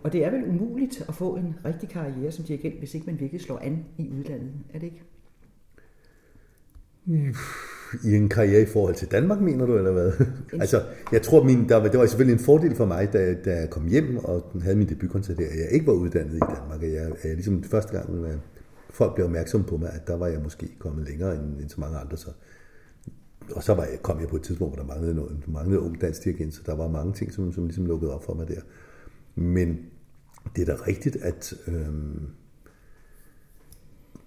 Og 0.03 0.13
det 0.13 0.25
er 0.25 0.31
vel 0.31 0.49
umuligt 0.49 1.05
at 1.09 1.15
få 1.15 1.37
en 1.37 1.55
rigtig 1.65 1.89
karriere 1.89 2.33
som 2.33 2.45
dirigent, 2.45 2.79
hvis 2.79 2.95
ikke 2.95 3.07
man 3.07 3.21
virkelig 3.21 3.41
slår 3.41 3.59
an 3.59 3.85
i 3.99 4.11
udlandet, 4.11 4.53
er 4.75 4.79
det 4.79 4.87
ikke? 4.87 5.03
I 8.05 8.15
en 8.15 8.29
karriere 8.29 8.63
i 8.63 8.67
forhold 8.67 8.95
til 8.95 9.11
Danmark, 9.11 9.41
mener 9.41 9.67
du, 9.67 9.77
eller 9.77 9.93
hvad? 9.93 10.13
altså, 10.63 10.83
jeg 11.13 11.23
tror, 11.23 11.43
min, 11.43 11.69
der, 11.69 11.83
det 11.83 11.99
var 11.99 12.07
selvfølgelig 12.07 12.41
en 12.41 12.45
fordel 12.45 12.75
for 12.75 12.87
mig, 12.87 13.13
da, 13.13 13.35
da 13.35 13.61
jeg 13.61 13.71
kom 13.71 13.87
hjem 13.89 14.17
og 14.17 14.45
havde 14.63 14.77
min 14.77 14.89
debutkoncert 14.89 15.39
der, 15.39 15.45
at 15.45 15.59
jeg 15.59 15.69
ikke 15.71 15.87
var 15.87 15.93
uddannet 15.93 16.35
i 16.35 16.39
Danmark. 16.39 16.83
At 16.83 16.93
jeg, 16.93 17.07
at 17.07 17.25
jeg 17.25 17.35
ligesom 17.35 17.63
første 17.63 17.93
gang, 17.93 18.27
at 18.27 18.39
folk 18.91 19.15
blev 19.15 19.27
opmærksom 19.27 19.65
på 19.65 19.77
mig, 19.77 19.91
at 19.93 20.07
der 20.07 20.17
var 20.17 20.27
jeg 20.27 20.41
måske 20.43 20.69
kommet 20.79 21.09
længere 21.09 21.35
end, 21.35 21.61
end 21.61 21.69
så 21.69 21.81
mange 21.81 21.99
andre. 21.99 22.17
Så. 22.17 22.29
Og 23.53 23.63
så 23.63 23.75
var 23.75 23.83
jeg, 23.83 24.03
kom 24.03 24.21
jeg 24.21 24.29
på 24.29 24.37
et 24.37 24.43
tidspunkt, 24.43 24.75
hvor 24.75 24.83
der 24.83 24.89
manglede, 24.89 25.15
noget, 25.15 25.49
manglede 25.49 25.81
ung 25.81 26.01
dansk 26.01 26.25
dirigent, 26.25 26.55
så 26.55 26.63
der 26.67 26.75
var 26.75 26.89
mange 26.89 27.13
ting, 27.13 27.33
som, 27.33 27.53
som 27.53 27.65
ligesom 27.65 27.87
lukkede 27.87 28.15
op 28.15 28.25
for 28.25 28.35
mig 28.35 28.49
der. 28.49 28.61
Men 29.35 29.79
det 30.57 30.69
er 30.69 30.77
da 30.77 30.83
rigtigt, 30.87 31.17
at... 31.17 31.55
Øh, 31.67 31.89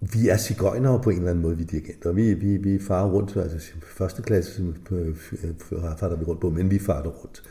vi 0.01 0.29
er 0.29 0.37
cigøjnere 0.37 1.01
på 1.03 1.09
en 1.09 1.17
eller 1.17 1.29
anden 1.29 1.41
måde, 1.41 1.57
vi 1.57 1.63
dirigenter. 1.63 2.11
Vi, 2.11 2.33
vi, 2.33 2.57
vi 2.57 2.79
farer 2.79 3.09
rundt, 3.09 3.37
altså 3.37 3.71
første 3.83 4.21
klasse 4.21 4.73
farer 4.87 6.11
øh, 6.11 6.19
vi 6.19 6.25
rundt 6.25 6.41
på, 6.41 6.49
men 6.49 6.71
vi 6.71 6.79
farer 6.79 7.07
rundt. 7.07 7.43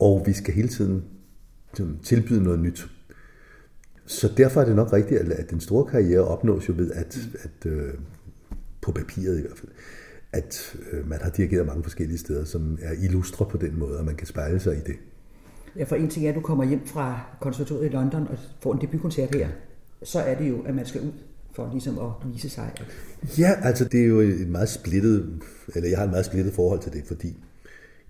Og 0.00 0.22
vi 0.26 0.32
skal 0.32 0.54
hele 0.54 0.68
tiden 0.68 1.04
tilbyde 2.02 2.42
noget 2.42 2.58
nyt. 2.58 2.86
Så 4.06 4.32
derfor 4.36 4.60
er 4.60 4.64
det 4.64 4.76
nok 4.76 4.92
rigtigt, 4.92 5.20
at 5.20 5.50
den 5.50 5.60
store 5.60 5.86
karriere 5.86 6.24
opnås 6.24 6.68
jo 6.68 6.74
ved, 6.76 6.92
at, 6.92 7.18
at 7.42 7.70
øh, 7.70 7.94
på 8.80 8.92
papiret 8.92 9.38
i 9.38 9.40
hvert 9.40 9.58
fald, 9.58 9.72
at 10.32 10.76
øh, 10.92 11.08
man 11.08 11.18
har 11.22 11.30
dirigeret 11.30 11.66
mange 11.66 11.82
forskellige 11.82 12.18
steder, 12.18 12.44
som 12.44 12.78
er 12.82 12.92
illustre 12.92 13.46
på 13.46 13.56
den 13.56 13.78
måde, 13.78 13.98
og 13.98 14.04
man 14.04 14.16
kan 14.16 14.26
spejle 14.26 14.60
sig 14.60 14.76
i 14.76 14.80
det. 14.80 14.96
Ja, 15.76 15.84
for 15.84 15.96
en 15.96 16.08
ting 16.08 16.26
er, 16.26 16.30
at 16.30 16.36
du 16.36 16.40
kommer 16.40 16.64
hjem 16.64 16.86
fra 16.86 17.20
konservatoriet 17.40 17.90
i 17.90 17.94
London 17.94 18.28
og 18.28 18.38
får 18.60 18.74
en 18.74 18.80
debutkoncert 18.80 19.34
her. 19.34 19.48
Så 20.02 20.20
er 20.20 20.38
det 20.38 20.48
jo, 20.48 20.62
at 20.62 20.74
man 20.74 20.86
skal 20.86 21.00
ud 21.00 21.12
for 21.54 21.70
ligesom 21.72 21.98
at 21.98 22.32
vise 22.32 22.48
sig. 22.48 22.72
Ja, 23.38 23.52
altså 23.62 23.84
det 23.84 24.00
er 24.00 24.06
jo 24.06 24.20
et 24.20 24.48
meget 24.48 24.68
splittet, 24.68 25.42
eller 25.74 25.88
jeg 25.88 25.98
har 25.98 26.04
et 26.04 26.10
meget 26.10 26.26
splittet 26.26 26.54
forhold 26.54 26.80
til 26.80 26.92
det, 26.92 27.04
fordi 27.06 27.28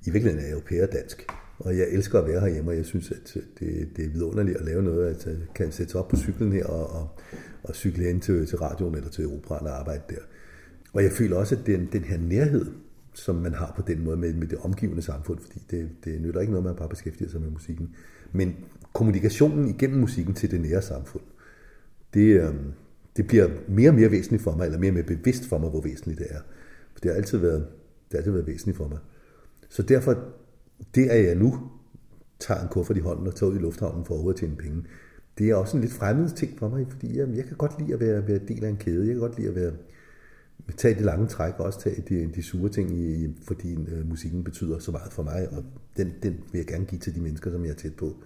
i 0.06 0.10
virkeligheden 0.10 0.38
er 0.38 0.42
jeg 0.42 0.52
europæer 0.52 0.86
dansk. 0.86 1.26
Og 1.58 1.78
jeg 1.78 1.86
elsker 1.90 2.18
at 2.18 2.28
være 2.28 2.40
herhjemme, 2.40 2.70
og 2.70 2.76
jeg 2.76 2.84
synes, 2.84 3.10
at 3.10 3.36
øh, 3.36 3.42
det, 3.58 3.96
det 3.96 4.04
er 4.04 4.08
vidunderligt 4.08 4.58
at 4.58 4.64
lave 4.64 4.82
noget, 4.82 5.06
at 5.06 5.26
jeg 5.26 5.36
kan 5.54 5.72
sætte 5.72 5.92
sig 5.92 6.00
op 6.00 6.08
på 6.08 6.16
cyklen 6.16 6.52
her 6.52 6.66
og, 6.66 6.90
og, 6.90 7.08
og 7.62 7.74
cykle 7.74 8.10
ind 8.10 8.20
til, 8.20 8.46
til 8.46 8.58
radioen 8.58 8.94
eller 8.94 9.10
til 9.10 9.26
operaen 9.26 9.66
og 9.66 9.78
arbejde 9.78 10.02
der. 10.10 10.20
Og 10.92 11.02
jeg 11.02 11.12
føler 11.12 11.36
også, 11.36 11.54
at 11.54 11.66
den, 11.66 11.88
den 11.92 12.04
her 12.04 12.18
nærhed, 12.18 12.66
som 13.14 13.34
man 13.34 13.54
har 13.54 13.72
på 13.76 13.82
den 13.86 14.04
måde 14.04 14.16
med, 14.16 14.34
med 14.34 14.46
det 14.46 14.58
omgivende 14.58 15.02
samfund, 15.02 15.38
fordi 15.38 15.62
det, 15.70 15.90
det 16.04 16.20
nytter 16.20 16.40
ikke 16.40 16.52
noget, 16.52 16.64
man 16.64 16.76
bare 16.76 16.88
beskæftiger 16.88 17.30
sig 17.30 17.40
med 17.40 17.50
musikken, 17.50 17.94
men 18.32 18.56
kommunikationen 18.92 19.68
igennem 19.68 20.00
musikken 20.00 20.34
til 20.34 20.50
det 20.50 20.60
nære 20.60 20.82
samfund, 20.82 21.22
det, 22.14 22.40
øhm, 22.40 22.72
det 23.16 23.26
bliver 23.26 23.49
mere 23.68 23.90
og 23.90 23.94
mere 23.94 24.11
væsentligt 24.11 24.42
for 24.42 24.56
mig, 24.56 24.64
eller 24.64 24.78
mere 24.78 24.90
og 24.90 24.94
mere 24.94 25.04
bevidst 25.04 25.47
for 25.49 25.59
mig, 25.59 25.71
hvor 25.71 25.80
væsentligt 25.80 26.18
det 26.18 26.26
er. 26.30 26.40
For 26.92 27.00
det 27.00 27.11
har 27.11 27.16
altid 27.16 27.38
været, 27.38 27.66
det 28.04 28.12
har 28.12 28.18
altid 28.18 28.33
været 28.33 28.47
væsentligt 28.47 28.76
for 28.76 28.88
mig. 28.88 28.99
Så 29.68 29.83
derfor, 29.83 30.25
det 30.94 31.09
at 31.09 31.25
jeg 31.25 31.35
nu 31.35 31.59
tager 32.38 32.61
en 32.61 32.68
kuffert 32.68 32.97
i 32.97 33.00
hånden 33.00 33.26
og 33.26 33.35
tager 33.35 33.50
ud 33.50 33.56
i 33.56 33.61
lufthavnen 33.61 34.04
for 34.04 34.30
at 34.30 34.37
tjene 34.37 34.56
penge, 34.56 34.85
det 35.38 35.50
er 35.50 35.54
også 35.54 35.76
en 35.76 35.80
lidt 35.80 35.92
fremmed 35.92 36.30
ting 36.30 36.59
for 36.59 36.68
mig, 36.68 36.87
fordi 36.90 37.16
jamen, 37.16 37.37
jeg 37.37 37.44
kan 37.44 37.56
godt 37.56 37.80
lide 37.80 37.94
at 37.94 38.00
være, 38.00 38.28
være 38.28 38.38
del 38.49 38.64
af 38.64 38.68
en 38.68 38.76
kæde. 38.76 39.06
Jeg 39.06 39.14
kan 39.14 39.21
godt 39.21 39.38
lide 39.38 39.49
at 39.49 39.54
være, 39.54 39.73
tage 40.76 40.94
det 40.94 41.02
lange 41.02 41.26
træk, 41.26 41.54
og 41.59 41.64
også 41.64 41.80
tage 41.80 42.02
de, 42.09 42.33
de 42.35 42.42
sure 42.42 42.68
ting, 42.68 42.90
i, 42.90 43.37
fordi 43.42 43.75
øh, 43.75 44.09
musikken 44.09 44.44
betyder 44.44 44.78
så 44.78 44.90
meget 44.90 45.12
for 45.12 45.23
mig, 45.23 45.49
og 45.52 45.64
den, 45.97 46.12
den 46.23 46.33
vil 46.52 46.59
jeg 46.59 46.66
gerne 46.66 46.85
give 46.85 46.99
til 46.99 47.14
de 47.14 47.21
mennesker, 47.21 47.50
som 47.50 47.64
jeg 47.64 47.71
er 47.71 47.75
tæt 47.75 47.94
på. 47.94 48.16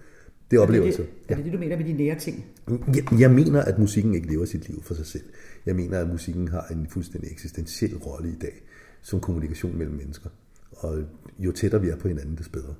Det 0.51 0.57
er 0.57 0.61
oplevelser. 0.61 1.03
Er 1.03 1.07
det, 1.07 1.31
er 1.31 1.35
det 1.35 1.45
det, 1.45 1.53
du 1.53 1.57
mener 1.57 1.77
med 1.77 1.85
de 1.85 1.93
nære 1.93 2.19
ting? 2.19 2.45
Jeg, 2.69 3.19
jeg 3.19 3.31
mener, 3.31 3.61
at 3.61 3.79
musikken 3.79 4.15
ikke 4.15 4.27
lever 4.27 4.45
sit 4.45 4.69
liv 4.69 4.83
for 4.83 4.93
sig 4.93 5.05
selv. 5.05 5.23
Jeg 5.65 5.75
mener, 5.75 5.99
at 5.99 6.09
musikken 6.09 6.47
har 6.47 6.65
en 6.71 6.87
fuldstændig 6.87 7.31
eksistentiel 7.31 7.97
rolle 7.97 8.29
i 8.29 8.35
dag, 8.35 8.61
som 9.01 9.19
kommunikation 9.19 9.77
mellem 9.77 9.95
mennesker. 9.95 10.29
Og 10.71 10.97
jo 11.39 11.51
tættere 11.51 11.81
vi 11.81 11.89
er 11.89 11.95
på 11.95 12.07
hinanden, 12.07 12.35
des 12.35 12.49
bedre. 12.49 12.75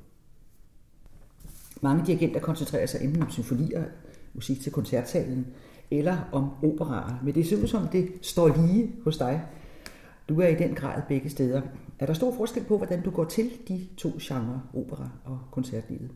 Mange 1.81 2.05
dirigenter 2.05 2.39
koncentrerer 2.39 2.85
sig 2.85 3.01
enten 3.01 3.23
om 3.23 3.29
symfonier, 3.29 3.83
musik 4.33 4.61
til 4.61 4.71
koncertsalen, 4.71 5.47
eller 5.91 6.29
om 6.31 6.49
operaer. 6.63 7.21
Men 7.23 7.35
det 7.35 7.47
ser 7.47 7.61
ud 7.61 7.67
som, 7.67 7.87
det 7.87 8.09
står 8.21 8.67
lige 8.67 8.95
hos 9.03 9.17
dig. 9.17 9.41
Du 10.29 10.41
er 10.41 10.47
i 10.47 10.55
den 10.55 10.75
grad 10.75 11.01
begge 11.07 11.29
steder. 11.29 11.61
Er 11.99 12.05
der 12.05 12.13
stor 12.13 12.35
forskel 12.37 12.63
på, 12.63 12.77
hvordan 12.77 13.01
du 13.01 13.11
går 13.11 13.25
til 13.25 13.51
de 13.67 13.87
to 13.97 14.11
genrer, 14.21 14.69
opera 14.73 15.09
og 15.25 15.39
koncertlivet? 15.51 16.11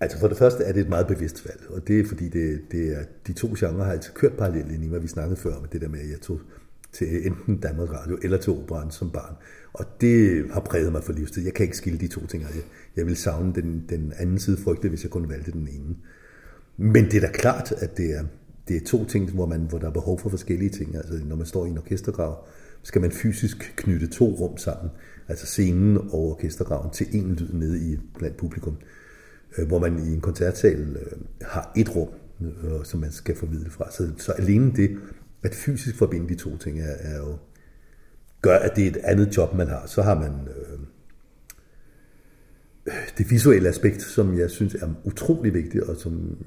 Altså 0.00 0.18
for 0.18 0.28
det 0.28 0.36
første 0.36 0.64
er 0.64 0.72
det 0.72 0.80
et 0.80 0.88
meget 0.88 1.06
bevidst 1.06 1.46
valg, 1.48 1.60
og 1.70 1.88
det 1.88 2.00
er 2.00 2.04
fordi, 2.08 2.28
det, 2.28 2.60
det 2.72 2.96
er, 2.96 3.04
de 3.26 3.32
to 3.32 3.54
genrer 3.58 3.84
har 3.84 3.92
altid 3.92 4.12
kørt 4.12 4.32
parallelt 4.32 4.72
ind 4.72 4.84
i, 4.84 4.88
hvad 4.88 5.00
vi 5.00 5.08
snakkede 5.08 5.36
før 5.36 5.54
om 5.54 5.68
det 5.72 5.80
der 5.80 5.88
med, 5.88 6.00
at 6.00 6.10
jeg 6.10 6.20
tog 6.20 6.40
til 6.92 7.26
enten 7.26 7.56
Danmarks 7.56 7.92
Radio 7.92 8.18
eller 8.22 8.38
til 8.38 8.52
operan 8.52 8.90
som 8.90 9.10
barn. 9.10 9.34
Og 9.72 9.84
det 10.00 10.44
har 10.52 10.60
præget 10.60 10.92
mig 10.92 11.04
for 11.04 11.12
livstid. 11.12 11.44
Jeg 11.44 11.54
kan 11.54 11.64
ikke 11.64 11.76
skille 11.76 11.98
de 11.98 12.08
to 12.08 12.26
ting. 12.26 12.42
Jeg, 12.42 12.50
jeg 12.96 13.06
vil 13.06 13.16
savne 13.16 13.54
den, 13.54 13.84
den 13.88 14.12
anden 14.18 14.38
side 14.38 14.56
frygte, 14.56 14.88
hvis 14.88 15.02
jeg 15.02 15.10
kun 15.10 15.28
valgte 15.28 15.52
den 15.52 15.68
ene. 15.68 15.96
Men 16.76 17.04
det 17.04 17.14
er 17.14 17.20
da 17.20 17.32
klart, 17.32 17.72
at 17.72 17.96
det 17.96 18.16
er, 18.16 18.24
det 18.68 18.76
er 18.76 18.86
to 18.86 19.04
ting, 19.04 19.30
hvor, 19.30 19.46
man, 19.46 19.60
hvor 19.60 19.78
der 19.78 19.86
er 19.86 19.92
behov 19.92 20.20
for 20.20 20.28
forskellige 20.28 20.70
ting. 20.70 20.96
Altså 20.96 21.20
når 21.24 21.36
man 21.36 21.46
står 21.46 21.66
i 21.66 21.68
en 21.68 21.78
orkestergrav, 21.78 22.46
skal 22.82 23.00
man 23.00 23.12
fysisk 23.12 23.72
knytte 23.76 24.06
to 24.06 24.24
rum 24.24 24.56
sammen. 24.56 24.90
Altså 25.28 25.46
scenen 25.46 25.98
og 25.98 26.14
orkestergraven 26.14 26.90
til 26.90 27.06
en 27.12 27.34
lyd 27.34 27.52
nede 27.52 27.92
i 27.92 27.98
blandt 28.18 28.36
publikum. 28.36 28.76
Øh, 29.58 29.66
hvor 29.66 29.78
man 29.78 29.98
i 29.98 30.14
en 30.14 30.20
koncertsal 30.20 30.80
øh, 30.80 31.18
har 31.42 31.72
et 31.76 31.96
rum, 31.96 32.08
øh, 32.40 32.84
som 32.84 33.00
man 33.00 33.12
skal 33.12 33.36
formidle 33.36 33.70
fra. 33.70 33.90
Så, 33.90 34.10
så 34.16 34.32
alene 34.32 34.72
det, 34.76 34.98
at 35.42 35.54
fysisk 35.54 35.96
forbinde 35.96 36.28
de 36.28 36.34
to 36.34 36.56
ting, 36.56 36.80
er, 36.80 36.94
er 37.00 37.16
jo, 37.16 37.36
gør, 38.42 38.58
at 38.58 38.76
det 38.76 38.84
er 38.84 38.90
et 38.90 38.96
andet 38.96 39.36
job, 39.36 39.54
man 39.54 39.68
har. 39.68 39.86
Så 39.86 40.02
har 40.02 40.14
man 40.14 40.32
øh, 40.32 40.78
det 43.18 43.30
visuelle 43.30 43.68
aspekt, 43.68 44.02
som 44.02 44.38
jeg 44.38 44.50
synes 44.50 44.74
er 44.74 44.88
utrolig 45.04 45.54
vigtigt, 45.54 45.84
og 45.84 45.96
som 45.96 46.38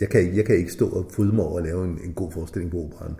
jeg 0.00 0.08
kan, 0.08 0.36
jeg 0.36 0.44
kan 0.44 0.56
ikke 0.56 0.72
stå 0.72 0.88
og 0.88 1.10
fryde 1.12 1.34
mig 1.34 1.44
over 1.44 1.58
at 1.58 1.64
lave 1.64 1.84
en, 1.84 1.98
en 2.04 2.12
god 2.12 2.32
forestilling 2.32 2.70
på 2.70 2.84
operan, 2.84 3.14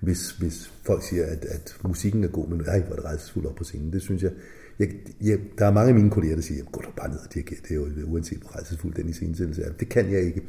hvis, 0.00 0.30
hvis 0.30 0.72
folk 0.82 1.02
siger, 1.02 1.26
at, 1.26 1.44
at 1.44 1.76
musikken 1.84 2.24
er 2.24 2.28
god, 2.28 2.48
men 2.48 2.60
ej, 2.60 2.80
hvor 2.80 2.92
er 2.92 2.96
det 2.96 3.04
rejsesfuldt 3.04 3.48
op 3.48 3.54
på 3.54 3.64
scenen. 3.64 3.92
Det 3.92 4.02
synes 4.02 4.22
jeg, 4.22 4.32
jeg, 4.78 4.88
jeg, 5.20 5.38
der 5.58 5.66
er 5.66 5.72
mange 5.72 5.88
af 5.88 5.94
mine 5.94 6.10
kolleger, 6.10 6.34
der 6.34 6.42
siger, 6.42 6.64
gå 6.64 6.80
da 6.80 6.88
bare 6.96 7.08
ned 7.08 7.18
og 7.18 7.34
dirigere, 7.34 7.60
det 7.62 7.70
er 7.70 7.74
jo 7.74 8.06
uanset 8.06 8.38
hvor 8.38 8.54
rejsesfuld 8.54 8.94
den 8.94 9.08
i 9.08 9.12
scenesættelse 9.12 9.62
er. 9.62 9.72
Det 9.72 9.88
kan 9.88 10.12
jeg 10.12 10.20
ikke. 10.20 10.42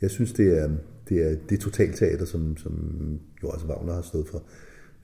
Jeg 0.00 0.10
synes, 0.10 0.32
det 0.32 0.58
er 0.58 0.70
det, 1.08 1.32
er, 1.32 1.36
det 1.48 1.60
totalteater, 1.60 2.24
som, 2.24 2.56
som 2.56 2.72
jo 3.42 3.48
også 3.48 3.66
Wagner 3.66 3.94
har 3.94 4.02
stået 4.02 4.28
for. 4.28 4.42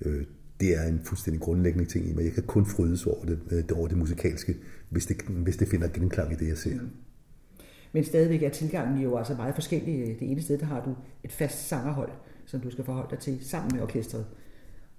Øh, 0.05 0.25
det 0.61 0.77
er 0.77 0.83
en 0.83 1.01
fuldstændig 1.05 1.41
grundlæggende 1.41 1.89
ting 1.89 2.11
i 2.11 2.13
mig. 2.13 2.25
Jeg 2.25 2.33
kan 2.33 2.43
kun 2.43 2.67
frydes 2.67 3.07
over 3.07 3.25
det, 3.25 3.39
øh, 3.51 3.65
over 3.75 3.89
det 3.89 3.99
musikalske, 3.99 4.57
hvis 4.91 5.07
det, 5.07 5.17
hvis 5.23 5.57
det 5.57 5.69
finder 5.69 5.89
genklang 5.89 6.33
i 6.33 6.35
det, 6.35 6.49
jeg 6.49 6.59
ser. 6.59 6.75
Mm. 6.75 6.91
Men 7.93 8.05
stadigvæk 8.05 8.43
er 8.43 8.49
tilgangen 8.49 9.03
jo 9.03 9.17
altså 9.17 9.35
meget 9.35 9.55
forskellig. 9.55 10.17
Det 10.21 10.31
ene 10.31 10.43
sted, 10.43 10.59
der 10.59 10.67
har 10.67 10.85
du 10.85 10.95
et 11.25 11.33
fast 11.33 11.69
sangerhold, 11.69 12.11
som 12.47 12.61
du 12.61 12.71
skal 12.71 12.85
forholde 12.85 13.11
dig 13.11 13.19
til 13.19 13.39
sammen 13.43 13.71
med 13.75 13.83
orkestret. 13.83 14.27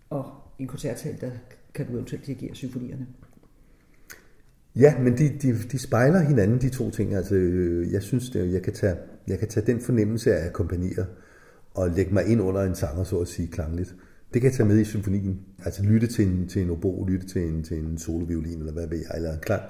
Og 0.10 0.32
i 0.60 0.62
en 0.62 0.68
koncertsal, 0.68 1.22
der 1.22 1.32
kan 1.74 1.88
du 1.88 1.94
eventuelt 1.94 2.26
dirigere 2.26 2.56
symfonierne. 2.56 3.08
Ja, 4.80 5.00
men 5.00 5.18
de, 5.18 5.30
de, 5.42 5.56
de 5.72 5.80
spejler 5.80 6.20
hinanden, 6.20 6.62
de 6.62 6.70
to 6.70 6.92
ting. 6.92 7.16
Altså, 7.16 7.36
øh, 7.36 7.92
jeg 7.92 8.04
synes, 8.04 8.30
det, 8.30 8.54
jeg, 8.54 8.62
kan 8.62 8.74
tage, 8.74 8.96
jeg 9.28 9.40
kan 9.40 9.48
tage 9.48 9.66
den 9.66 9.82
fornemmelse 9.82 10.34
af 10.34 10.40
at 10.40 10.48
akkompagnere 10.48 11.06
og 11.74 11.90
lægge 11.90 12.14
mig 12.14 12.26
ind 12.26 12.42
under 12.42 12.62
en 12.62 12.76
sanger, 12.76 13.04
så 13.04 13.20
at 13.20 13.28
sige, 13.28 13.48
klangligt. 13.48 13.96
Det 14.34 14.42
kan 14.42 14.50
jeg 14.50 14.58
tage 14.58 14.70
med 14.70 14.80
i 14.80 14.84
symfonien. 14.84 15.40
Altså 15.66 15.84
lytte 15.84 16.08
til 16.08 16.28
en, 16.28 16.48
til 16.48 16.62
en 16.62 16.70
obo, 16.70 17.06
lytte 17.06 17.28
til 17.28 17.42
en, 17.42 17.64
til 17.64 17.78
en 17.78 17.98
soloviolin, 17.98 18.60
eller 18.60 18.74
hvad 18.74 18.88
ved 18.88 18.98
jeg, 18.98 19.16
eller 19.16 19.34
en 19.34 19.40
klang, 19.40 19.62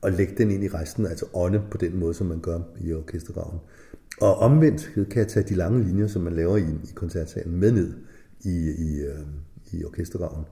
og 0.00 0.12
lægge 0.12 0.34
den 0.38 0.50
ind 0.50 0.64
i 0.64 0.68
resten, 0.68 1.06
altså 1.06 1.26
ånde 1.34 1.62
på 1.70 1.78
den 1.78 1.98
måde, 1.98 2.14
som 2.14 2.26
man 2.26 2.40
gør 2.40 2.60
i 2.80 2.92
orkestergraven. 2.92 3.58
Og 4.20 4.38
omvendt 4.38 4.90
kan 4.94 5.18
jeg 5.18 5.28
tage 5.28 5.48
de 5.48 5.54
lange 5.54 5.84
linjer, 5.84 6.06
som 6.06 6.22
man 6.22 6.32
laver 6.32 6.56
i, 6.56 6.62
i 6.62 6.92
koncertsalen, 6.94 7.56
med 7.56 7.72
ned 7.72 7.92
i, 8.44 8.70
i, 8.78 9.00
øh, 9.00 9.26
i 9.72 9.84
orkestergraven. 9.84 10.44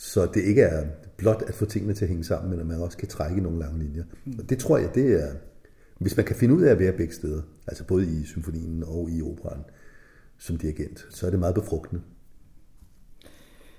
Så 0.00 0.26
det 0.34 0.42
ikke 0.42 0.62
er 0.62 0.86
blot 1.16 1.42
at 1.46 1.54
få 1.54 1.64
tingene 1.64 1.94
til 1.94 2.04
at 2.04 2.08
hænge 2.08 2.24
sammen, 2.24 2.50
men 2.50 2.60
at 2.60 2.66
man 2.66 2.80
også 2.80 2.98
kan 2.98 3.08
trække 3.08 3.40
nogle 3.40 3.58
lange 3.58 3.78
linjer. 3.78 4.04
Og 4.38 4.50
det 4.50 4.58
tror 4.58 4.78
jeg, 4.78 4.94
det 4.94 5.24
er, 5.24 5.32
hvis 5.98 6.16
man 6.16 6.26
kan 6.26 6.36
finde 6.36 6.54
ud 6.54 6.62
af 6.62 6.70
at 6.70 6.78
være 6.78 6.92
begge 6.92 7.14
steder, 7.14 7.42
altså 7.66 7.84
både 7.84 8.20
i 8.20 8.24
symfonien 8.24 8.84
og 8.84 9.10
i 9.10 9.22
operan 9.22 9.60
som 10.38 10.56
dirigent, 10.56 11.06
så 11.10 11.26
er 11.26 11.30
det 11.30 11.38
meget 11.38 11.54
befrugtende. 11.54 12.02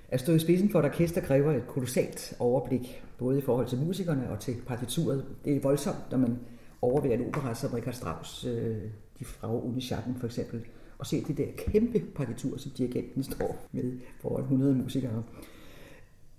At 0.08 0.20
stå 0.20 0.34
i 0.34 0.38
spidsen 0.38 0.70
for 0.70 0.78
et 0.78 0.84
orkester 0.84 1.20
kræver 1.20 1.52
et 1.52 1.66
kolossalt 1.66 2.34
overblik, 2.38 3.02
både 3.18 3.38
i 3.38 3.42
forhold 3.42 3.68
til 3.68 3.78
musikerne 3.78 4.30
og 4.30 4.40
til 4.40 4.54
partituret. 4.66 5.24
Det 5.44 5.56
er 5.56 5.60
voldsomt, 5.60 6.10
når 6.10 6.18
man 6.18 6.38
overværer 6.82 7.14
en 7.14 7.26
opera 7.26 7.54
som 7.54 7.72
Richard 7.72 7.94
Strauss, 7.94 8.44
øh, 8.44 8.76
de 9.18 9.24
fra 9.24 9.56
Unischatten 9.64 10.16
for 10.18 10.26
eksempel, 10.26 10.60
og 10.98 11.06
se 11.06 11.24
det 11.24 11.36
der 11.36 11.46
kæmpe 11.56 12.02
partitur, 12.14 12.56
som 12.56 12.72
dirigenten 12.78 13.22
står 13.22 13.68
med 13.72 13.92
foran 14.20 14.42
100 14.42 14.74
musikere. 14.74 15.22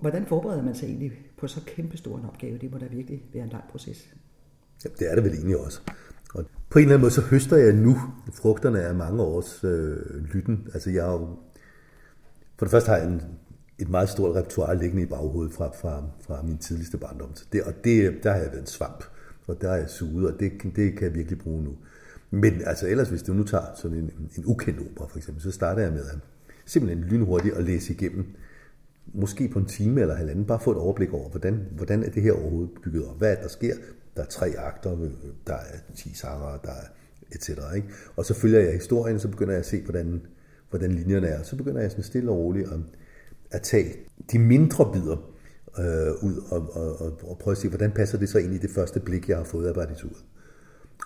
Hvordan 0.04 0.26
forbereder 0.26 0.64
man 0.64 0.76
sig 0.76 0.88
egentlig 0.88 1.12
på 1.38 1.48
så 1.48 1.62
kæmpestor 1.66 2.18
en 2.18 2.26
opgave? 2.26 2.58
Det 2.58 2.72
må 2.72 2.78
da 2.78 2.86
virkelig 2.86 3.24
være 3.34 3.44
en 3.44 3.50
lang 3.50 3.64
proces. 3.72 4.14
Ja, 4.86 4.90
det 5.00 5.12
er 5.12 5.16
det 5.16 5.24
vel 5.24 5.34
egentlig 5.34 5.58
også. 5.58 5.82
Og 6.34 6.46
på 6.70 6.80
en 6.80 6.84
eller 6.84 6.94
anden 6.94 7.02
måde, 7.02 7.14
så 7.14 7.22
høster 7.22 7.58
jeg 7.58 7.74
nu 7.74 7.98
frugterne 8.34 8.82
af 8.82 8.96
mange 8.96 9.24
års 9.24 9.64
øh, 9.64 9.98
lytten. 10.34 10.68
Altså 10.74 10.90
jeg 10.90 11.04
jo, 11.04 11.38
for 12.58 12.66
det 12.66 12.72
første 12.72 12.90
har 12.90 12.98
jeg 12.98 13.08
en, 13.08 13.22
et 13.80 13.90
meget 13.90 14.10
stort 14.10 14.36
repertoire 14.36 14.80
liggende 14.80 15.04
i 15.04 15.06
baghovedet 15.06 15.54
fra, 15.54 15.68
fra, 15.82 16.04
fra 16.22 16.42
min 16.42 16.58
tidligste 16.58 16.98
barndom. 16.98 17.36
Så 17.36 17.46
det, 17.54 17.64
og 17.64 17.74
det, 17.84 18.24
der 18.24 18.32
har 18.32 18.40
jeg 18.40 18.52
været 18.52 18.62
en 18.62 18.68
svamp, 18.68 19.04
og 19.48 19.62
der 19.62 19.70
er 19.70 19.78
jeg 19.78 19.90
suget, 19.90 20.34
og 20.34 20.40
det, 20.40 20.52
det 20.64 20.94
kan 20.98 21.04
jeg 21.04 21.14
virkelig 21.14 21.40
bruge 21.40 21.64
nu. 21.64 21.76
Men 22.32 22.62
altså 22.66 22.88
ellers, 22.88 23.10
hvis 23.10 23.24
du 23.24 23.34
nu 23.34 23.44
tager 23.44 23.66
sådan 23.76 23.98
en, 23.98 24.12
en 24.38 24.46
ukendt 24.46 24.80
opera 24.80 25.08
for 25.08 25.18
eksempel, 25.18 25.44
så 25.44 25.52
starter 25.52 25.82
jeg 25.82 25.92
med 25.92 26.06
at 26.06 26.20
simpelthen 26.66 27.04
lynhurtigt 27.04 27.56
at 27.56 27.64
læse 27.64 27.94
igennem 27.94 28.36
måske 29.14 29.48
på 29.48 29.60
en 29.60 29.66
time 29.66 30.02
eller 30.02 30.16
halvanden, 30.16 30.46
bare 30.46 30.60
få 30.60 30.72
et 30.72 30.78
overblik 30.78 31.14
over, 31.14 31.30
hvordan, 31.30 31.68
hvordan 31.76 32.04
er 32.04 32.10
det 32.10 32.24
her 32.24 32.34
overhovedet 32.34 32.72
bygget 32.84 33.08
op? 33.08 33.18
Hvad 33.18 33.32
er 33.32 33.42
der 33.42 33.48
sker? 33.48 33.76
Der 34.16 34.22
er 34.22 34.26
tre 34.26 34.54
akter, 34.58 34.94
øh, 34.94 35.10
der 35.48 35.54
er 35.54 35.78
ti 35.96 36.16
sanger, 36.16 36.58
der 36.64 36.72
er 36.72 36.88
et 37.32 37.44
cetera, 37.44 37.74
ikke? 37.74 37.88
Og 38.16 38.26
så 38.26 38.34
følger 38.34 38.60
jeg 38.60 38.74
historien, 38.74 39.20
så 39.20 39.28
begynder 39.28 39.54
jeg 39.54 39.60
at 39.60 39.66
se, 39.66 39.82
hvordan, 39.82 40.22
hvordan 40.70 40.92
linjerne 40.92 41.28
er. 41.28 41.44
Så 41.44 41.56
begynder 41.56 41.82
jeg 41.82 41.92
sådan 41.92 42.04
stille 42.04 42.32
og 42.32 42.38
roligt 42.38 42.68
at, 42.68 42.80
at 43.52 43.62
tage 43.62 43.94
de 44.32 44.40
mindre 44.40 44.92
bidder 44.94 45.18
øh, 45.80 46.24
ud 46.24 46.44
og, 46.50 46.76
og, 46.76 47.02
og, 47.02 47.20
og 47.24 47.38
prøve 47.38 47.52
at 47.52 47.58
se, 47.58 47.70
hvordan 47.70 47.92
passer 47.92 48.18
det 48.18 48.30
så 48.30 48.40
ind 48.40 48.54
i 48.54 48.58
det 48.58 48.70
første 48.70 49.00
blik, 49.00 49.30
jeg 49.30 49.38
har 49.38 49.44
fået 49.44 49.68
af 49.68 49.74
partituret. 49.74 50.24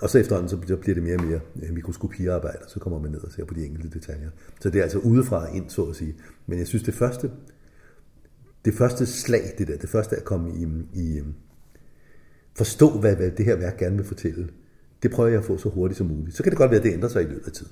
Og 0.02 0.10
så 0.10 0.20
efterhånden 0.20 0.50
så 0.50 0.78
bliver 0.78 0.94
det 0.94 1.04
mere 1.04 1.16
og 1.16 1.24
mere 1.24 1.40
øh, 1.64 1.74
mikroskopiarbejde, 1.74 2.58
og 2.64 2.70
så 2.70 2.80
kommer 2.80 3.00
man 3.00 3.12
ned 3.12 3.20
og 3.20 3.32
ser 3.32 3.46
på 3.46 3.54
de 3.54 3.66
enkelte 3.66 4.00
detaljer. 4.00 4.30
Så 4.60 4.70
det 4.70 4.80
er 4.80 4.84
altså 4.84 5.00
udefra 5.00 5.56
ind, 5.56 5.70
så 5.70 5.84
at 5.84 5.96
sige. 5.96 6.16
Men 6.48 6.60
jeg 6.60 6.68
synes, 6.68 6.84
det 6.84 6.94
første, 6.94 7.32
det 8.68 8.76
første 8.76 9.06
slag, 9.06 9.54
det 9.58 9.68
der, 9.68 9.78
det 9.78 9.90
første 9.90 10.16
er 10.16 10.20
at 10.20 10.26
komme 10.26 10.52
i, 10.60 10.68
i 10.94 11.22
forstå, 12.58 13.00
hvad, 13.00 13.16
hvad 13.16 13.32
det 13.32 13.46
her 13.46 13.56
værk 13.56 13.78
gerne 13.78 13.96
vil 13.96 14.06
fortælle, 14.06 14.50
det 15.04 15.12
prøver 15.12 15.30
jeg 15.30 15.40
at 15.40 15.46
få 15.46 15.58
så 15.58 15.70
hurtigt 15.70 15.98
som 15.98 16.08
muligt. 16.08 16.38
Så 16.38 16.44
kan 16.44 16.50
det 16.52 16.58
godt 16.58 16.72
være, 16.72 16.80
at 16.80 16.86
det 16.86 16.94
ændrer 16.94 17.10
sig 17.10 17.24
i 17.24 17.26
løbet 17.26 17.46
af 17.46 17.52
tiden. 17.52 17.72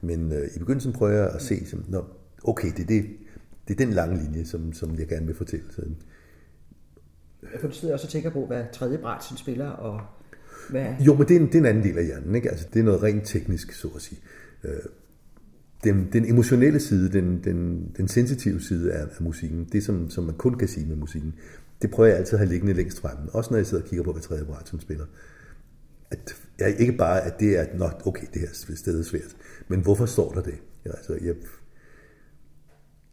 Men 0.00 0.32
øh, 0.32 0.48
i 0.56 0.58
begyndelsen 0.58 0.92
prøver 0.92 1.12
jeg 1.12 1.30
at 1.30 1.42
se, 1.42 1.66
som, 1.66 1.84
når, 1.88 2.28
okay, 2.44 2.68
det 2.76 2.82
er, 2.82 2.86
det, 2.86 3.06
det 3.68 3.80
er 3.80 3.84
den 3.86 3.92
lange 3.94 4.24
linje, 4.24 4.44
som, 4.44 4.72
som 4.72 4.98
jeg 4.98 5.08
gerne 5.08 5.26
vil 5.26 5.34
fortælle. 5.34 5.64
Så, 5.70 5.82
for 7.60 7.68
du 7.68 7.74
sidder 7.74 7.94
også 7.94 8.06
og 8.06 8.10
tænker 8.10 8.30
på, 8.30 8.46
hvad 8.46 8.64
tredje 8.72 8.98
som 9.28 9.36
spiller, 9.36 9.68
og 9.68 10.00
hvad... 10.70 10.94
Jo, 11.00 11.14
men 11.14 11.28
det 11.28 11.36
er, 11.36 11.40
en, 11.40 11.46
det 11.46 11.54
er 11.54 11.58
en 11.58 11.66
anden 11.66 11.84
del 11.84 11.98
af 11.98 12.04
hjernen. 12.04 12.34
Ikke? 12.34 12.50
Altså, 12.50 12.66
det 12.74 12.80
er 12.80 12.84
noget 12.84 13.02
rent 13.02 13.26
teknisk, 13.26 13.72
så 13.72 13.88
at 13.96 14.02
sige. 14.02 14.20
Øh, 14.64 14.70
den, 15.86 16.08
den 16.12 16.24
emotionelle 16.24 16.80
side, 16.80 17.12
den, 17.12 17.44
den, 17.44 17.90
den 17.96 18.08
sensitive 18.08 18.60
side 18.60 18.92
af, 18.92 19.02
af 19.02 19.20
musikken, 19.20 19.68
det 19.72 19.84
som, 19.84 20.10
som 20.10 20.24
man 20.24 20.34
kun 20.34 20.58
kan 20.58 20.68
sige 20.68 20.86
med 20.86 20.96
musikken, 20.96 21.34
det 21.82 21.90
prøver 21.90 22.08
jeg 22.08 22.18
altid 22.18 22.34
at 22.34 22.38
have 22.38 22.48
liggende 22.48 22.74
længst 22.74 23.00
fremme. 23.00 23.30
Også 23.32 23.50
når 23.50 23.56
jeg 23.56 23.66
sidder 23.66 23.82
og 23.82 23.88
kigger 23.88 24.04
på, 24.04 24.12
hvad 24.12 24.22
tredje 24.22 24.44
som 24.64 24.80
spiller. 24.80 25.04
At 26.10 26.36
jeg, 26.58 26.76
ikke 26.80 26.92
bare, 26.92 27.20
at 27.20 27.40
det 27.40 27.58
er, 27.58 27.78
nok 27.78 28.02
okay, 28.06 28.26
det 28.34 28.40
her 28.40 28.48
sted 28.76 29.00
er 29.00 29.04
svært, 29.04 29.36
men 29.68 29.80
hvorfor 29.80 30.06
står 30.06 30.32
der 30.32 30.42
det? 30.42 30.54
Ja, 30.84 30.90
altså, 30.90 31.12
jeg, 31.12 31.34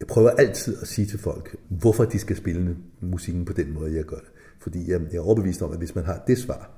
jeg 0.00 0.06
prøver 0.08 0.30
altid 0.30 0.76
at 0.82 0.88
sige 0.88 1.06
til 1.06 1.18
folk, 1.18 1.56
hvorfor 1.68 2.04
de 2.04 2.18
skal 2.18 2.36
spille 2.36 2.76
musikken 3.00 3.44
på 3.44 3.52
den 3.52 3.74
måde, 3.74 3.96
jeg 3.96 4.04
gør 4.04 4.16
det. 4.16 4.30
Fordi 4.60 4.90
jeg, 4.90 5.00
jeg 5.12 5.18
er 5.18 5.22
overbevist 5.22 5.62
om, 5.62 5.72
at 5.72 5.78
hvis 5.78 5.94
man 5.94 6.04
har 6.04 6.24
det 6.26 6.38
svar, 6.38 6.70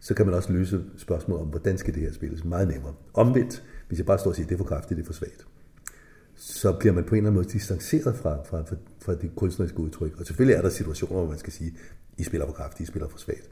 så 0.00 0.14
kan 0.14 0.26
man 0.26 0.34
også 0.34 0.52
løse 0.52 0.84
spørgsmålet 0.96 1.42
om, 1.42 1.48
hvordan 1.48 1.78
skal 1.78 1.94
det 1.94 2.02
her 2.02 2.12
spilles 2.12 2.44
meget 2.44 2.68
nemmere. 2.68 2.94
Omvendt, 3.14 3.62
hvis 3.88 3.98
jeg 3.98 4.06
bare 4.06 4.18
står 4.18 4.30
og 4.30 4.36
siger, 4.36 4.46
det 4.46 4.54
er 4.54 4.58
for 4.58 4.64
kraftigt, 4.64 4.96
det 4.96 5.02
er 5.02 5.06
for 5.06 5.12
svagt, 5.12 5.46
så 6.34 6.76
bliver 6.80 6.92
man 6.92 7.04
på 7.04 7.14
en 7.14 7.16
eller 7.16 7.30
anden 7.30 7.42
måde 7.42 7.52
distanceret 7.52 8.16
fra, 8.16 8.42
fra, 8.42 8.62
fra, 8.62 8.76
fra 9.00 9.14
det 9.14 9.30
kunstneriske 9.36 9.78
udtryk. 9.78 10.20
Og 10.20 10.26
selvfølgelig 10.26 10.56
er 10.56 10.62
der 10.62 10.68
situationer, 10.68 11.20
hvor 11.20 11.30
man 11.30 11.38
skal 11.38 11.52
sige, 11.52 11.74
I 12.18 12.22
spiller 12.22 12.46
for 12.46 12.52
kraftigt, 12.52 12.88
I 12.88 12.90
spiller 12.90 13.08
for 13.08 13.18
svagt. 13.18 13.50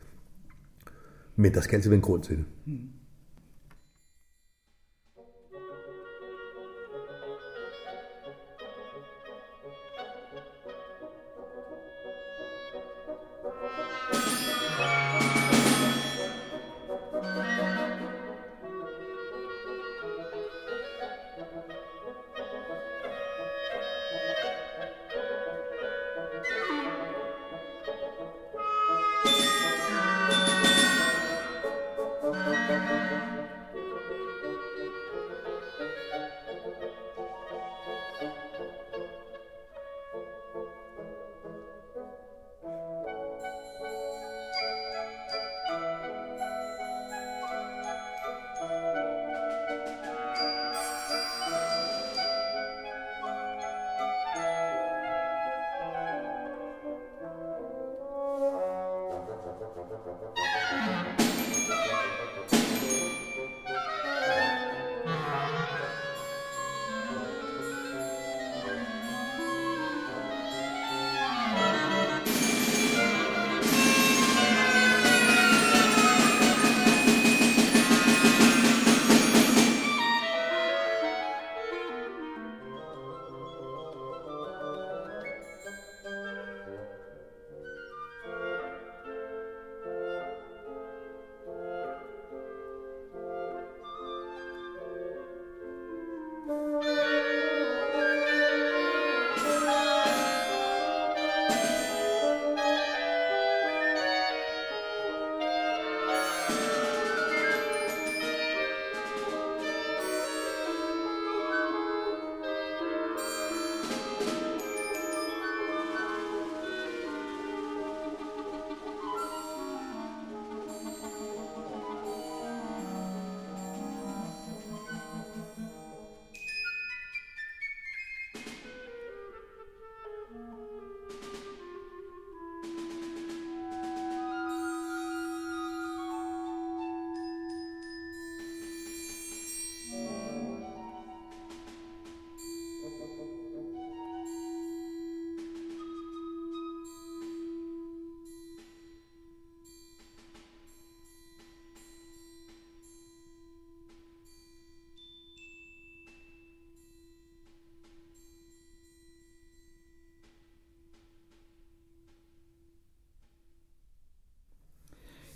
Men 1.37 1.55
der 1.55 1.61
skal 1.61 1.77
altid 1.77 1.91
være 1.91 1.97
en 1.97 2.03
grund 2.03 2.23
til 2.23 2.37
det. 2.37 2.45
Mm. 2.67 2.79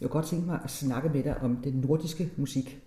Jeg 0.00 0.11
kunne 0.11 0.20
godt 0.20 0.30
tænke 0.30 0.46
mig 0.46 0.61
at 0.64 0.70
snakke 0.70 1.08
med 1.08 1.22
dig 1.22 1.38
om 1.40 1.56
den 1.56 1.72
nordiske 1.72 2.30
musik. 2.37 2.82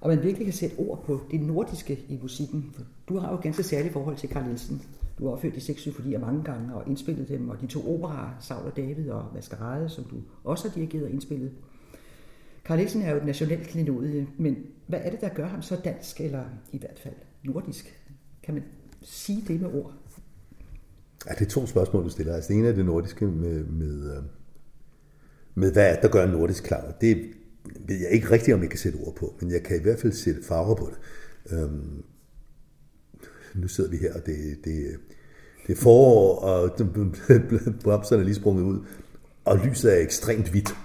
Og 0.00 0.08
man 0.08 0.22
virkelig 0.22 0.46
kan 0.46 0.54
sætte 0.54 0.76
ord 0.78 1.04
på 1.06 1.20
det 1.30 1.40
nordiske 1.40 2.04
i 2.08 2.18
musikken. 2.22 2.74
Du 3.08 3.18
har 3.18 3.32
jo 3.32 3.40
ganske 3.42 3.62
særligt 3.62 3.92
forhold 3.92 4.16
til 4.16 4.28
Carl 4.28 4.44
Nielsen. 4.44 4.82
Du 5.18 5.24
har 5.24 5.32
opført 5.32 5.54
de 5.54 5.60
seks 5.60 5.80
symfonier 5.80 6.18
mange 6.18 6.44
gange 6.44 6.74
og 6.74 6.88
indspillet 6.88 7.28
dem, 7.28 7.48
og 7.48 7.60
de 7.60 7.66
to 7.66 7.94
operaer, 7.94 8.36
Saul 8.40 8.66
og 8.66 8.76
David 8.76 9.10
og 9.10 9.24
Maskerade, 9.34 9.88
som 9.88 10.04
du 10.04 10.16
også 10.44 10.68
har 10.68 10.74
dirigeret 10.74 11.04
og 11.04 11.10
indspillet. 11.10 11.52
Carl 12.64 12.76
Nielsen 12.76 13.02
er 13.02 13.10
jo 13.10 13.16
et 13.16 13.24
nationalt 13.24 13.68
klenodie, 13.68 14.26
men 14.38 14.56
hvad 14.86 15.00
er 15.02 15.10
det, 15.10 15.20
der 15.20 15.28
gør 15.28 15.46
ham 15.46 15.62
så 15.62 15.76
dansk, 15.84 16.20
eller 16.20 16.44
i 16.72 16.78
hvert 16.78 16.98
fald 16.98 17.14
nordisk? 17.42 18.00
Kan 18.42 18.54
man 18.54 18.62
sige 19.02 19.44
det 19.48 19.60
med 19.60 19.74
ord? 19.74 19.92
Ja, 21.26 21.34
det 21.34 21.46
er 21.46 21.50
to 21.50 21.66
spørgsmål, 21.66 22.04
du 22.04 22.08
stiller. 22.08 22.34
Altså, 22.34 22.48
det 22.48 22.58
ene 22.58 22.68
er 22.68 22.72
det 22.72 22.84
nordiske 22.84 23.26
med, 23.26 23.64
med, 23.64 24.16
øh, 24.16 24.22
med 25.54 25.72
hvad 25.72 25.96
der 26.02 26.08
gør 26.08 26.24
en 26.24 26.30
nordisk 26.30 26.64
klar. 26.64 26.94
Det 27.00 27.30
ved 27.88 27.96
jeg 27.96 28.10
ikke 28.10 28.30
rigtigt, 28.30 28.54
om 28.54 28.62
jeg 28.62 28.70
kan 28.70 28.78
sætte 28.78 28.96
ord 28.96 29.16
på, 29.16 29.34
men 29.40 29.50
jeg 29.50 29.62
kan 29.62 29.76
i 29.76 29.82
hvert 29.82 30.00
fald 30.00 30.12
sætte 30.12 30.42
farver 30.42 30.74
på 30.74 30.90
det. 30.90 30.98
Øhm, 31.58 32.04
nu 33.54 33.68
sidder 33.68 33.90
vi 33.90 33.96
her, 33.96 34.14
og 34.14 34.26
det, 34.26 34.36
det, 34.64 34.96
det 35.66 35.72
er 35.72 35.80
forår, 35.80 36.38
og 36.38 36.70
blomsterne 37.82 38.22
er 38.22 38.24
lige 38.24 38.34
sprunget 38.34 38.62
ud, 38.62 38.86
og 39.44 39.58
lyset 39.58 39.96
er 39.96 40.02
ekstremt 40.02 40.48
hvidt. 40.48 40.76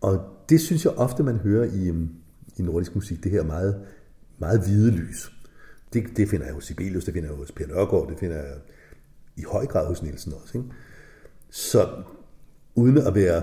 Og 0.00 0.20
det 0.48 0.60
synes 0.60 0.84
jeg 0.84 0.92
ofte, 0.92 1.22
man 1.22 1.36
hører 1.36 1.64
i, 1.64 1.88
øhm, 1.88 2.08
i 2.56 2.62
nordisk 2.62 2.94
musik, 2.94 3.24
det 3.24 3.30
her 3.30 3.42
meget, 3.42 3.86
meget 4.38 4.60
hvide 4.60 4.90
lys. 4.90 5.32
Det, 5.92 6.04
det 6.16 6.28
finder 6.28 6.46
jeg 6.46 6.54
hos 6.54 6.64
Sibelius, 6.64 7.04
det 7.04 7.14
finder 7.14 7.28
jeg 7.28 7.36
hos 7.36 7.52
Per 7.52 7.66
Nørgaard, 7.66 8.10
det 8.10 8.18
finder 8.18 8.36
jeg 8.36 8.54
i 9.36 9.42
høj 9.42 9.66
grad 9.66 9.86
hos 9.86 10.02
Nielsen 10.02 10.32
også. 10.42 10.58
Ikke? 10.58 10.70
Så 11.50 12.02
uden 12.74 12.98
at 12.98 13.14
være 13.14 13.42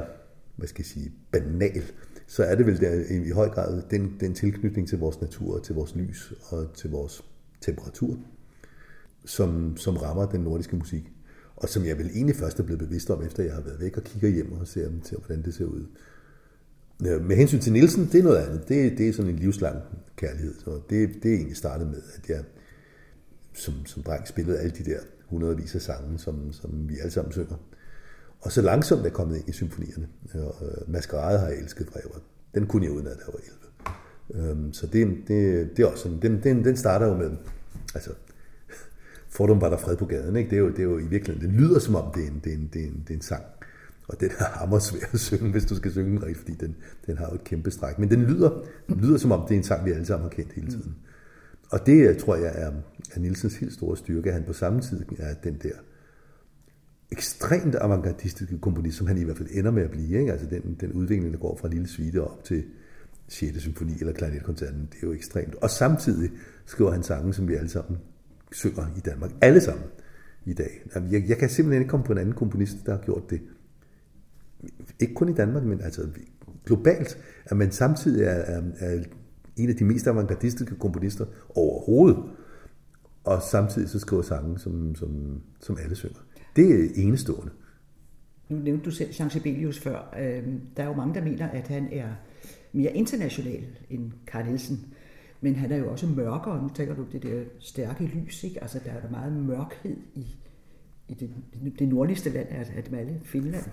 hvad 0.60 0.68
skal 0.68 0.82
jeg 0.82 0.86
sige, 0.86 1.12
banal, 1.32 1.84
så 2.28 2.44
er 2.44 2.56
det 2.56 2.66
vel 2.66 2.80
der, 2.80 3.04
i 3.10 3.30
høj 3.30 3.50
grad 3.50 3.82
den, 3.92 4.16
den 4.20 4.34
tilknytning 4.34 4.88
til 4.88 4.98
vores 4.98 5.22
natur, 5.22 5.60
til 5.60 5.76
vores 5.76 5.96
lys 5.96 6.34
og 6.50 6.74
til 6.74 6.90
vores 6.90 7.24
temperatur, 7.62 8.18
som, 9.26 9.78
som 9.78 9.98
rammer 9.98 10.26
den 10.26 10.42
nordiske 10.42 10.76
musik. 10.76 11.12
Og 11.56 11.70
som 11.70 11.86
jeg 11.86 11.98
vel 11.98 12.08
egentlig 12.08 12.36
først 12.36 12.60
er 12.60 12.64
blevet 12.64 12.80
bevidst 12.80 13.10
om, 13.10 13.24
efter 13.24 13.44
jeg 13.44 13.54
har 13.54 13.62
været 13.62 13.80
væk 13.80 13.98
og 13.98 14.04
kigger 14.04 14.30
hjem 14.30 14.52
og 14.52 14.68
ser 14.68 14.90
dem 14.90 15.02
til, 15.02 15.18
hvordan 15.18 15.44
det 15.44 15.54
ser 15.54 15.66
ud. 15.66 15.86
Øh, 17.08 17.26
med 17.26 17.36
hensyn 17.36 17.60
til 17.60 17.74
Nielsen, 17.74 18.06
det 18.12 18.20
er 18.20 18.24
noget 18.24 18.38
andet. 18.38 18.70
Det, 18.70 18.98
det 18.98 19.10
er 19.10 19.14
sådan 19.14 19.32
en 19.32 19.40
livslang 19.40 19.78
kærlighed. 20.16 20.54
Så 20.60 20.82
det, 20.90 21.10
det 21.24 21.32
er 21.32 21.36
egentlig 21.36 21.58
startet 21.58 21.88
med, 21.88 22.02
at 22.16 22.30
jeg 22.30 22.44
som, 23.54 23.86
som 23.86 24.04
dreng 24.04 24.28
spillede 24.28 24.60
alle 24.60 24.72
de 24.72 24.84
der 24.84 25.00
hundredvis 25.26 25.76
af 25.76 25.82
sange, 25.82 26.20
som, 26.20 26.54
som 26.54 26.90
vi 26.90 26.98
alle 27.00 27.12
sammen 27.12 27.32
synger. 27.32 27.56
Og 28.42 28.52
så 28.52 28.62
langsomt 28.62 29.06
er 29.06 29.10
kommet 29.10 29.36
ind 29.36 29.50
i 29.50 29.52
symfonierne. 29.52 30.08
Og, 30.34 30.56
øh, 30.62 30.94
Maskerade 30.94 31.40
har 31.40 31.48
jeg 31.48 31.58
elsket 31.58 31.88
fra 31.88 32.00
jeg 32.00 32.10
var, 32.14 32.22
Den 32.56 32.68
kunne 32.68 32.86
jeg 32.86 32.92
uden 32.92 33.08
at 33.08 33.18
jeg 33.18 33.34
var 33.34 33.40
11. 33.40 34.52
Øhm, 34.52 34.74
så 34.74 34.88
det, 34.88 35.08
det, 35.28 35.70
det 35.78 35.84
er 35.84 35.88
også 35.88 36.04
sådan, 36.04 36.20
den, 36.22 36.44
den, 36.44 36.66
den 36.66 36.78
starter 36.78 37.08
jo 37.08 37.18
med, 37.18 37.32
altså, 37.96 38.10
fordom 39.36 39.62
var 39.62 39.70
der 39.70 39.78
fred 39.78 39.98
på 39.98 40.06
gaden, 40.06 40.36
ikke? 40.36 40.50
Det, 40.50 40.56
er 40.56 40.60
jo, 40.60 40.70
det 40.70 40.80
er 40.80 40.84
jo 40.84 40.98
i 40.98 41.08
virkeligheden, 41.08 41.52
det 41.52 41.60
lyder 41.60 41.80
som 41.80 41.96
om, 41.96 42.12
det 42.14 42.24
er 42.24 42.28
en, 42.28 42.42
det 42.44 42.54
er 42.54 42.58
en, 42.58 42.70
det 42.74 42.82
er 42.82 42.88
en, 42.88 43.04
det 43.08 43.10
er 43.10 43.16
en 43.16 43.22
sang. 43.22 43.44
Og 44.08 44.20
den 44.20 44.30
er 44.40 44.44
hammer 44.44 44.80
svær 44.80 45.08
at 45.14 45.20
synge, 45.20 45.52
hvis 45.52 45.66
du 45.66 45.76
skal 45.76 45.92
synge 45.92 46.10
den 46.10 46.24
rigtigt, 46.24 46.38
fordi 46.38 46.54
den, 46.54 46.76
den 47.06 47.18
har 47.18 47.30
jo 47.30 47.36
et 47.36 47.44
kæmpe 47.44 47.72
stræk. 47.72 48.00
Men 48.00 48.10
den 48.10 48.24
lyder, 48.24 48.64
den 48.88 49.00
lyder 49.00 49.18
som 49.18 49.32
om, 49.32 49.48
det 49.48 49.54
er 49.54 49.58
en 49.58 49.64
sang, 49.64 49.86
vi 49.86 49.92
alle 49.92 50.06
sammen 50.06 50.24
har 50.24 50.30
kendt 50.30 50.54
hele 50.54 50.68
tiden. 50.68 50.96
Og 51.70 51.86
det 51.86 52.10
øh, 52.10 52.20
tror 52.20 52.36
jeg 52.36 52.54
er, 52.56 52.72
er 53.14 53.20
Nielsens 53.20 53.56
helt 53.56 53.74
store 53.74 53.98
styrke. 53.98 54.32
Han 54.32 54.44
på 54.44 54.54
samme 54.54 54.82
tid 54.82 55.06
er 55.18 55.34
den 55.34 55.58
der 55.64 55.74
ekstremt 57.12 57.76
avantgardistiske 57.76 58.58
komponist, 58.58 58.98
som 58.98 59.08
han 59.08 59.18
i 59.18 59.24
hvert 59.24 59.38
fald 59.38 59.50
ender 59.52 59.72
med 59.72 59.84
at 59.84 59.92
blive. 59.92 60.20
Ikke? 60.20 60.32
Altså 60.32 60.48
den, 60.48 60.78
den 60.80 60.92
udvikling, 60.92 61.34
der 61.34 61.40
går 61.40 61.58
fra 61.58 61.68
Lille 61.68 61.88
Svite 61.88 62.24
op 62.24 62.44
til 62.44 62.64
6. 63.28 63.62
symfoni 63.62 63.94
eller 64.00 64.14
klarinetkoncerten, 64.14 64.82
det 64.92 65.04
er 65.04 65.08
jo 65.08 65.14
ekstremt. 65.14 65.56
Og 65.56 65.70
samtidig 65.70 66.32
skriver 66.66 66.92
han 66.92 67.04
sange, 67.04 67.34
som 67.34 67.48
vi 67.48 67.56
alle 67.56 67.70
sammen 67.70 67.98
synger 68.52 68.88
i 68.98 69.00
Danmark. 69.00 69.32
Alle 69.42 69.62
sammen 69.62 69.86
i 70.46 70.54
dag. 70.54 70.84
Jeg, 71.12 71.24
jeg 71.28 71.38
kan 71.38 71.50
simpelthen 71.50 71.82
ikke 71.82 71.90
komme 71.90 72.06
på 72.06 72.12
en 72.12 72.18
anden 72.18 72.36
komponist, 72.36 72.78
der 72.86 72.92
har 72.92 73.02
gjort 73.02 73.30
det. 73.30 73.42
Ikke 75.00 75.14
kun 75.14 75.30
i 75.30 75.34
Danmark, 75.34 75.64
men 75.64 75.82
altså 75.82 76.08
globalt, 76.66 77.18
at 77.46 77.58
man 77.58 77.72
samtidig 77.72 78.24
er, 78.24 78.30
er, 78.30 78.62
er 78.80 79.04
en 79.56 79.70
af 79.70 79.76
de 79.76 79.84
mest 79.84 80.08
avantgardistiske 80.08 80.76
komponister 80.76 81.26
overhovedet, 81.56 82.18
og 83.24 83.42
samtidig 83.42 83.90
så 83.90 84.00
skriver 84.00 84.22
sange, 84.22 84.60
som, 84.60 84.96
som, 84.96 85.42
som 85.60 85.78
alle 85.84 85.96
synger. 85.96 86.20
Det 86.56 86.72
er 86.72 86.90
enestående. 86.96 87.52
Nu 88.50 88.58
nævnte 88.58 88.86
du 88.86 88.92
selv 88.92 89.10
Jean 89.20 89.30
Sibelius 89.30 89.80
før. 89.80 90.16
Øhm, 90.20 90.62
der 90.78 90.84
er 90.84 90.88
jo 90.88 90.94
mange, 90.94 91.14
der 91.14 91.24
mener, 91.24 91.50
at 91.50 91.68
han 91.68 91.88
er 91.92 92.08
mere 92.74 92.92
international 92.94 93.66
end 93.90 94.12
Carl 94.28 94.46
Nielsen. 94.46 94.86
Men 95.42 95.56
han 95.56 95.72
er 95.72 95.78
jo 95.78 95.92
også 95.92 96.08
mørkere. 96.08 96.64
Nu 96.64 96.70
tænker 96.70 96.96
du 96.96 97.06
det 97.12 97.24
der 97.24 97.44
stærke 97.60 98.04
lys. 98.04 98.44
Ikke? 98.44 98.62
Altså, 98.62 98.80
der 98.86 98.92
er 98.92 99.02
der 99.02 99.10
meget 99.10 99.34
mørkhed 99.34 99.98
i, 100.16 100.26
i 101.08 101.14
det, 101.14 101.30
det 101.80 101.88
nordligste 101.88 102.30
land 102.30 102.48
af, 102.50 102.72
af 102.78 102.84
dem 102.84 102.96
alle, 102.96 103.20
Finland. 103.24 103.64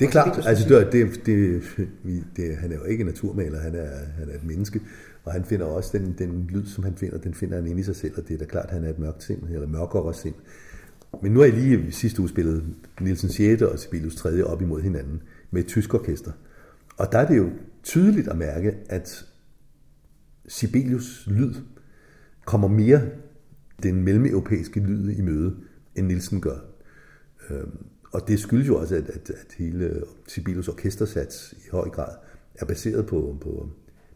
Det 0.00 0.06
er 0.06 0.10
klart. 0.10 0.46
Altså, 0.46 0.68
det, 0.68 0.92
det, 0.92 1.26
det, 1.26 1.62
det, 2.36 2.56
han 2.56 2.72
er 2.72 2.76
jo 2.76 2.84
ikke 2.84 3.04
naturmaler, 3.04 3.60
han 3.60 3.74
er, 3.74 3.90
han 4.18 4.28
er 4.30 4.34
et 4.34 4.44
menneske. 4.44 4.80
Og 5.24 5.32
han 5.32 5.44
finder 5.44 5.66
også 5.66 5.98
den, 5.98 6.14
den 6.18 6.46
lyd, 6.52 6.66
som 6.66 6.84
han 6.84 6.94
finder, 6.94 7.18
den 7.18 7.34
finder 7.34 7.56
han 7.56 7.66
inde 7.66 7.80
i 7.80 7.82
sig 7.82 7.96
selv, 7.96 8.12
og 8.16 8.28
det 8.28 8.34
er 8.34 8.38
da 8.38 8.44
klart, 8.44 8.70
han 8.70 8.84
er 8.84 8.90
et 8.90 8.98
mørkt 8.98 9.22
sind, 9.22 9.42
eller 9.42 9.66
mørkere 9.66 10.14
sind. 10.14 10.34
Men 11.22 11.32
nu 11.32 11.40
har 11.40 11.46
jeg 11.46 11.54
lige 11.54 11.92
sidste 11.92 12.20
uge 12.20 12.28
spillet 12.28 12.64
Nielsen 13.00 13.28
6. 13.28 13.62
og 13.62 13.78
Sibelius 13.78 14.16
3. 14.16 14.44
op 14.44 14.62
imod 14.62 14.82
hinanden 14.82 15.22
med 15.50 15.62
et 15.62 15.68
tysk 15.68 15.94
orkester. 15.94 16.32
Og 16.96 17.12
der 17.12 17.18
er 17.18 17.28
det 17.28 17.36
jo 17.36 17.50
tydeligt 17.82 18.28
at 18.28 18.38
mærke, 18.38 18.74
at 18.88 19.26
Sibelius 20.48 21.26
lyd 21.26 21.54
kommer 22.44 22.68
mere 22.68 23.02
den 23.82 24.04
mellemeuropæiske 24.04 24.80
lyd 24.80 25.10
i 25.10 25.20
møde, 25.20 25.56
end 25.96 26.06
Nielsen 26.06 26.40
gør. 26.40 26.58
Øhm, 27.50 27.86
og 28.12 28.28
det 28.28 28.40
skyldes 28.40 28.68
jo 28.68 28.76
også, 28.76 28.96
at, 28.96 29.10
at, 29.10 29.30
at 29.30 29.54
hele 29.58 30.02
Sibelius 30.26 30.68
orkestersats 30.68 31.54
i 31.66 31.68
høj 31.70 31.88
grad 31.88 32.16
er 32.54 32.64
baseret 32.64 33.06
på, 33.06 33.38
på 33.40 33.68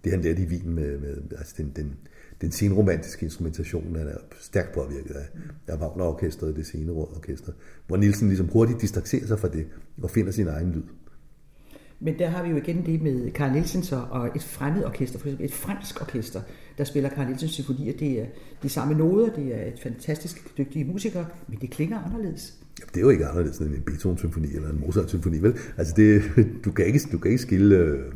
det, 0.04 0.12
han 0.12 0.20
lærte 0.20 0.42
i 0.42 0.46
Wien 0.46 0.74
med, 0.74 0.98
med 0.98 1.16
altså 1.38 1.54
den, 1.56 1.72
den, 1.76 1.96
den 2.42 2.52
senromantiske 2.52 3.24
instrumentation, 3.24 3.96
han 3.96 4.08
er 4.08 4.16
stærkt 4.40 4.74
påvirket 4.74 5.14
af, 5.14 5.26
af 5.68 5.76
Wagner-orkestret, 5.76 6.56
det 6.56 6.66
sene 6.66 6.92
orkester, 6.92 7.52
hvor 7.86 7.96
Nielsen 7.96 8.28
ligesom 8.28 8.48
hurtigt 8.48 8.80
distancerer 8.80 9.26
sig 9.26 9.38
fra 9.38 9.48
det 9.48 9.66
og 10.02 10.10
finder 10.10 10.32
sin 10.32 10.48
egen 10.48 10.72
lyd. 10.72 10.82
Men 12.00 12.18
der 12.18 12.28
har 12.28 12.42
vi 12.42 12.50
jo 12.50 12.56
igen 12.56 12.86
det 12.86 13.02
med 13.02 13.32
Carl 13.32 13.52
Nielsen 13.52 13.82
så, 13.82 14.04
og 14.10 14.30
et 14.36 14.42
fremmed 14.42 14.84
orkester, 14.84 15.18
for 15.18 15.26
eksempel 15.26 15.46
et 15.46 15.52
fransk 15.52 16.00
orkester, 16.00 16.40
der 16.78 16.84
spiller 16.84 17.10
Carl 17.10 17.26
Nielsens 17.26 17.52
symfonier. 17.52 17.92
Det 17.98 18.20
er 18.20 18.26
de 18.62 18.68
samme 18.68 18.94
noder, 18.94 19.34
det 19.34 19.54
er 19.54 19.66
et 19.66 19.80
fantastisk 19.82 20.58
dygtige 20.58 20.84
musikere, 20.84 21.26
men 21.48 21.58
det 21.60 21.70
klinger 21.70 21.98
anderledes. 21.98 22.58
Ja, 22.80 22.84
det 22.86 22.96
er 22.96 23.00
jo 23.00 23.10
ikke 23.10 23.26
anderledes 23.26 23.58
end 23.58 23.74
en 23.74 23.82
Beethoven-symfoni 23.82 24.54
eller 24.54 24.70
en 24.70 24.80
Mozart-symfoni, 24.80 25.38
vel? 25.38 25.54
Altså, 25.76 25.94
det, 25.96 26.22
du, 26.64 26.72
kan 26.72 26.86
ikke, 26.86 27.00
du 27.12 27.18
kan 27.18 27.30
ikke 27.30 27.42
skille 27.42 27.76
øh, 27.76 28.12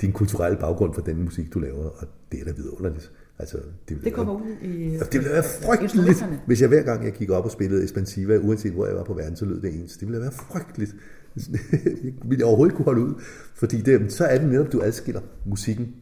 din 0.00 0.12
kulturelle 0.12 0.58
baggrund 0.58 0.94
fra 0.94 1.02
den 1.06 1.22
musik, 1.24 1.54
du 1.54 1.58
laver, 1.58 1.84
og 1.84 2.06
det 2.32 2.40
er 2.40 2.44
da 2.44 2.52
vidunderligt. 2.52 3.12
Altså, 3.40 3.58
det, 3.88 3.98
det 4.04 4.12
kommer 4.12 4.34
ud 4.34 4.56
i 4.62 4.90
altså, 4.90 5.08
Det 5.12 5.20
ville 5.20 5.32
være 5.32 5.42
frygteligt, 5.42 6.24
hvis 6.46 6.60
jeg 6.60 6.68
hver 6.68 6.82
gang 6.82 7.04
jeg 7.04 7.12
gik 7.12 7.30
op 7.30 7.44
og 7.44 7.50
spillede 7.50 7.84
Espansiva, 7.84 8.36
uanset 8.36 8.72
hvor 8.72 8.86
jeg 8.86 8.96
var 8.96 9.04
på 9.04 9.14
verden, 9.14 9.36
så 9.36 9.44
lød 9.44 9.60
det 9.60 9.74
ens. 9.74 9.96
Det 9.96 10.08
ville 10.08 10.20
være 10.20 10.32
frygteligt. 10.32 10.94
jeg 12.04 12.12
ville 12.24 12.44
overhovedet 12.44 12.72
ikke 12.72 12.76
kunne 12.76 12.84
holde 12.84 13.00
ud. 13.00 13.14
Fordi 13.54 13.80
det, 13.80 14.12
så 14.12 14.24
er 14.24 14.38
det 14.38 14.48
netop, 14.48 14.72
du 14.72 14.82
adskiller 14.82 15.20
musikken 15.46 15.94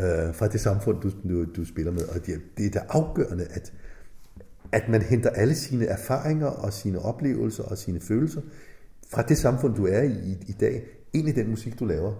øh, 0.00 0.34
fra 0.34 0.48
det 0.48 0.60
samfund, 0.60 1.00
du, 1.00 1.10
du, 1.28 1.44
du 1.56 1.64
spiller 1.64 1.92
med. 1.92 2.04
Og 2.04 2.26
det, 2.26 2.40
det 2.56 2.66
er 2.66 2.70
da 2.70 2.80
afgørende, 2.88 3.44
at, 3.50 3.72
at 4.72 4.88
man 4.88 5.02
henter 5.02 5.30
alle 5.30 5.54
sine 5.54 5.86
erfaringer 5.86 6.46
og 6.46 6.72
sine 6.72 6.98
oplevelser 6.98 7.62
og 7.62 7.78
sine 7.78 8.00
følelser 8.00 8.40
fra 9.12 9.22
det 9.22 9.38
samfund, 9.38 9.74
du 9.74 9.86
er 9.86 10.02
i 10.02 10.12
i, 10.12 10.36
i 10.48 10.52
dag, 10.60 10.82
ind 11.12 11.28
i 11.28 11.32
den 11.32 11.50
musik, 11.50 11.80
du 11.80 11.84
laver. 11.84 12.12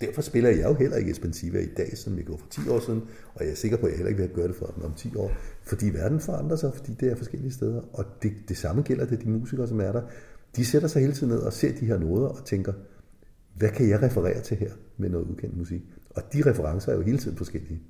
Derfor 0.00 0.22
spiller 0.22 0.50
jeg 0.50 0.64
jo 0.64 0.74
heller 0.74 0.96
ikke 0.96 1.10
Espensiva 1.10 1.58
i 1.58 1.66
dag, 1.76 1.96
som 1.96 2.16
jeg 2.16 2.24
gjorde 2.24 2.42
for 2.42 2.48
10 2.48 2.68
år 2.68 2.80
siden, 2.80 3.02
og 3.34 3.44
jeg 3.44 3.50
er 3.50 3.54
sikker 3.54 3.76
på, 3.76 3.86
at 3.86 3.90
jeg 3.90 3.96
heller 3.96 4.08
ikke 4.08 4.22
vil 4.22 4.30
gøre 4.30 4.48
det 4.48 4.56
for 4.56 4.74
om 4.84 4.94
10 4.96 5.16
år, 5.16 5.32
fordi 5.62 5.86
verden 5.88 6.20
forandrer 6.20 6.56
sig, 6.56 6.74
fordi 6.74 6.94
det 7.00 7.12
er 7.12 7.16
forskellige 7.16 7.52
steder, 7.52 7.82
og 7.92 8.04
det, 8.22 8.32
det 8.48 8.56
samme 8.56 8.82
gælder 8.82 9.04
det 9.04 9.22
de 9.22 9.28
musikere, 9.28 9.68
som 9.68 9.80
er 9.80 9.92
der. 9.92 10.02
De 10.56 10.64
sætter 10.64 10.88
sig 10.88 11.00
hele 11.00 11.12
tiden 11.12 11.32
ned 11.32 11.38
og 11.38 11.52
ser 11.52 11.72
de 11.72 11.86
her 11.86 11.98
noder 11.98 12.28
og 12.28 12.44
tænker, 12.44 12.72
hvad 13.54 13.68
kan 13.68 13.88
jeg 13.88 14.02
referere 14.02 14.40
til 14.40 14.56
her 14.56 14.70
med 14.96 15.08
noget 15.08 15.26
ukendt 15.26 15.56
musik? 15.56 15.82
Og 16.10 16.22
de 16.32 16.50
referencer 16.50 16.92
er 16.92 16.96
jo 16.96 17.02
hele 17.02 17.18
tiden 17.18 17.36
forskellige. 17.36 17.80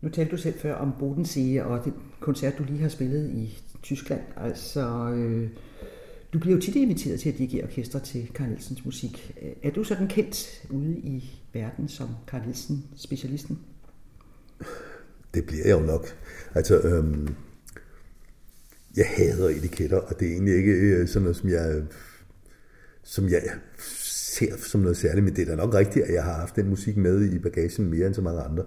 Nu 0.00 0.08
talte 0.08 0.30
du 0.30 0.36
selv 0.36 0.58
før 0.58 0.74
om 0.74 0.92
Bodensee 0.98 1.64
og 1.64 1.84
den 1.84 1.94
koncert, 2.20 2.58
du 2.58 2.64
lige 2.64 2.80
har 2.80 2.88
spillet 2.88 3.30
i 3.30 3.58
Tyskland. 3.82 4.20
Altså, 4.36 5.10
øh, 5.10 5.48
du 6.34 6.38
bliver 6.38 6.54
jo 6.54 6.60
tit 6.60 6.76
inviteret 6.76 7.20
til 7.20 7.28
at 7.28 7.38
dirigere 7.38 7.64
orkester 7.64 7.98
til 7.98 8.30
Carl 8.34 8.48
Nielsens 8.48 8.84
musik. 8.84 9.34
Er 9.62 9.70
du 9.70 9.84
sådan 9.84 10.08
kendt 10.08 10.62
ude 10.70 10.98
i 10.98 11.40
verden 11.52 11.88
som 11.88 12.08
Carl 12.26 12.42
Nielsen 12.42 12.84
specialisten? 12.96 13.58
Det 15.34 15.46
bliver 15.46 15.66
jeg 15.66 15.80
jo 15.80 15.86
nok. 15.86 16.06
Altså, 16.54 16.80
øhm, 16.80 17.28
jeg 18.96 19.06
hader 19.08 19.48
etiketter, 19.48 19.96
og 19.96 20.20
det 20.20 20.28
er 20.28 20.32
egentlig 20.32 20.56
ikke 20.56 20.72
øh, 20.72 21.08
sådan 21.08 21.22
noget, 21.22 21.36
som 21.36 21.48
jeg, 21.48 21.82
som 23.02 23.28
jeg 23.28 23.42
ser 23.78 24.56
som 24.56 24.80
noget 24.80 24.96
særligt, 24.96 25.24
men 25.24 25.36
det 25.36 25.42
er 25.42 25.46
da 25.46 25.54
nok 25.54 25.74
rigtigt, 25.74 26.04
at 26.04 26.14
jeg 26.14 26.24
har 26.24 26.34
haft 26.34 26.56
den 26.56 26.68
musik 26.68 26.96
med 26.96 27.32
i 27.32 27.38
bagagen 27.38 27.90
mere 27.90 28.06
end 28.06 28.14
så 28.14 28.22
mange 28.22 28.40
andre. 28.40 28.64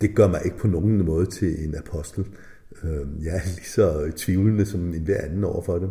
Det 0.00 0.14
gør 0.14 0.28
mig 0.28 0.40
ikke 0.44 0.58
på 0.58 0.66
nogen 0.66 1.04
måde 1.04 1.26
til 1.26 1.64
en 1.64 1.74
apostel. 1.74 2.26
Øhm, 2.82 3.22
jeg 3.22 3.36
er 3.36 3.44
lige 3.44 3.68
så 3.68 4.12
tvivlende 4.16 4.66
som 4.66 4.94
enhver 4.94 5.20
anden 5.20 5.44
over 5.44 5.62
for 5.62 5.78
det. 5.78 5.90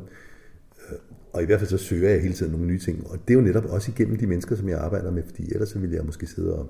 Øh, 0.89 0.97
og 1.33 1.43
i 1.43 1.45
hvert 1.45 1.59
fald 1.59 1.69
så 1.69 1.77
søger 1.77 2.09
jeg 2.09 2.21
hele 2.21 2.33
tiden 2.33 2.51
nogle 2.51 2.67
nye 2.67 2.79
ting. 2.79 3.07
Og 3.07 3.19
det 3.27 3.33
er 3.33 3.37
jo 3.37 3.45
netop 3.45 3.65
også 3.65 3.91
igennem 3.91 4.17
de 4.17 4.27
mennesker, 4.27 4.55
som 4.55 4.69
jeg 4.69 4.79
arbejder 4.79 5.11
med, 5.11 5.23
fordi 5.25 5.51
ellers 5.53 5.69
så 5.69 5.79
ville 5.79 5.95
jeg 5.95 6.05
måske 6.05 6.27
sidde 6.27 6.55
og, 6.55 6.69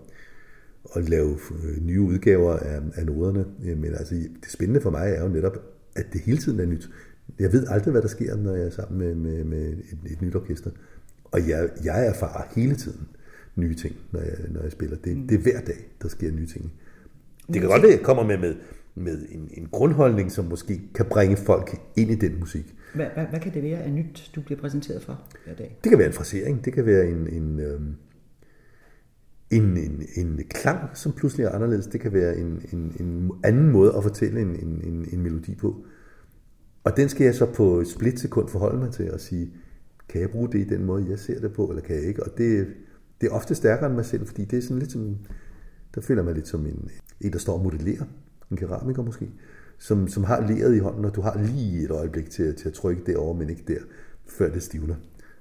og 0.83 1.01
lave 1.01 1.37
øh, 1.63 1.85
nye 1.85 2.01
udgaver 2.01 2.57
af, 2.57 2.81
af 2.95 3.05
noderne. 3.05 3.45
Men 3.59 3.93
altså, 3.93 4.15
det 4.15 4.51
spændende 4.51 4.81
for 4.81 4.89
mig 4.89 5.09
er 5.09 5.23
jo 5.23 5.29
netop, 5.29 5.57
at 5.95 6.05
det 6.13 6.21
hele 6.21 6.37
tiden 6.37 6.59
er 6.59 6.65
nyt. 6.65 6.89
Jeg 7.39 7.53
ved 7.53 7.67
aldrig, 7.69 7.91
hvad 7.91 8.01
der 8.01 8.07
sker, 8.07 8.35
når 8.35 8.55
jeg 8.55 8.65
er 8.65 8.69
sammen 8.69 8.99
med, 8.99 9.15
med, 9.15 9.43
med 9.43 9.67
et, 9.67 10.11
et 10.11 10.21
nyt 10.21 10.35
orkester. 10.35 10.71
Og 11.23 11.49
jeg, 11.49 11.69
jeg 11.83 12.07
erfarer 12.07 12.43
hele 12.55 12.75
tiden 12.75 13.07
nye 13.55 13.75
ting, 13.75 13.95
når 14.11 14.19
jeg, 14.19 14.37
når 14.49 14.61
jeg 14.61 14.71
spiller. 14.71 14.97
Det, 14.97 15.17
mm. 15.17 15.27
det 15.27 15.35
er 15.35 15.41
hver 15.41 15.61
dag, 15.61 15.87
der 16.01 16.07
sker 16.07 16.31
nye 16.31 16.47
ting. 16.47 16.73
Det 17.47 17.61
kan 17.61 17.69
godt 17.69 17.81
være, 17.81 17.91
at 17.91 17.97
jeg 17.97 18.05
kommer 18.05 18.23
med, 18.23 18.37
med, 18.37 18.55
med 18.95 19.25
en, 19.29 19.49
en 19.53 19.67
grundholdning, 19.71 20.31
som 20.31 20.45
måske 20.45 20.81
kan 20.95 21.05
bringe 21.05 21.37
folk 21.37 21.81
ind 21.95 22.11
i 22.11 22.15
den 22.15 22.39
musik. 22.39 22.75
Hvad, 22.95 23.05
hvad, 23.13 23.25
hvad 23.25 23.39
kan 23.39 23.53
det 23.53 23.63
være 23.63 23.79
af 23.79 23.91
nyt, 23.91 24.31
du 24.35 24.41
bliver 24.41 24.61
præsenteret 24.61 25.03
for 25.03 25.21
hver 25.45 25.55
dag? 25.55 25.79
Det 25.83 25.89
kan 25.89 25.99
være 25.99 26.07
en 26.07 26.13
frasering, 26.13 26.65
det 26.65 26.73
kan 26.73 26.85
være 26.85 27.07
en, 27.07 27.27
en, 27.27 27.59
øhm, 27.59 27.95
en, 29.51 29.77
en, 29.77 30.07
en 30.15 30.41
klang, 30.49 30.79
som 30.93 31.11
pludselig 31.11 31.43
er 31.43 31.49
anderledes. 31.49 31.87
Det 31.87 32.01
kan 32.01 32.13
være 32.13 32.37
en, 32.37 32.65
en, 32.73 32.95
en 32.99 33.31
anden 33.43 33.71
måde 33.71 33.93
at 33.97 34.03
fortælle 34.03 34.41
en, 34.41 34.47
en, 34.47 34.81
en, 34.83 35.07
en 35.13 35.21
melodi 35.21 35.55
på. 35.55 35.85
Og 36.83 36.97
den 36.97 37.09
skal 37.09 37.25
jeg 37.25 37.35
så 37.35 37.45
på 37.45 37.79
et 37.79 37.87
splitsekund 37.87 38.49
forholde 38.49 38.79
mig 38.79 38.91
til 38.91 39.11
og 39.11 39.19
sige, 39.19 39.53
kan 40.09 40.21
jeg 40.21 40.29
bruge 40.29 40.51
det 40.51 40.59
i 40.59 40.63
den 40.63 40.85
måde, 40.85 41.05
jeg 41.09 41.19
ser 41.19 41.39
det 41.39 41.53
på, 41.53 41.65
eller 41.65 41.81
kan 41.81 41.95
jeg 41.95 42.03
ikke? 42.03 42.23
Og 42.23 42.37
det, 42.37 42.67
det 43.21 43.27
er 43.27 43.33
ofte 43.33 43.55
stærkere 43.55 43.87
end 43.87 43.95
mig 43.95 44.05
selv, 44.05 44.27
fordi 44.27 44.45
det 44.45 44.57
er 44.57 44.61
sådan 44.61 44.79
lidt 44.79 44.91
som, 44.91 45.17
der 45.95 46.01
føler 46.01 46.23
man 46.23 46.35
lidt 46.35 46.47
som 46.47 46.65
en, 46.65 46.89
en 47.21 47.33
der 47.33 47.39
står 47.39 47.57
og 47.57 47.63
modellerer, 47.63 48.05
en 48.51 48.57
keramiker 48.57 49.03
måske, 49.03 49.29
som, 49.77 50.07
som 50.07 50.23
har 50.23 50.47
leret 50.47 50.75
i 50.75 50.79
hånden, 50.79 51.05
og 51.05 51.15
du 51.15 51.21
har 51.21 51.37
lige 51.37 51.83
et 51.83 51.91
øjeblik 51.91 52.29
til, 52.29 52.55
til 52.55 52.67
at 52.67 52.73
trykke 52.73 53.03
derovre, 53.05 53.39
men 53.39 53.49
ikke 53.49 53.63
der, 53.67 53.79
før 54.25 54.49
det 54.49 54.63
stivner. 54.63 54.95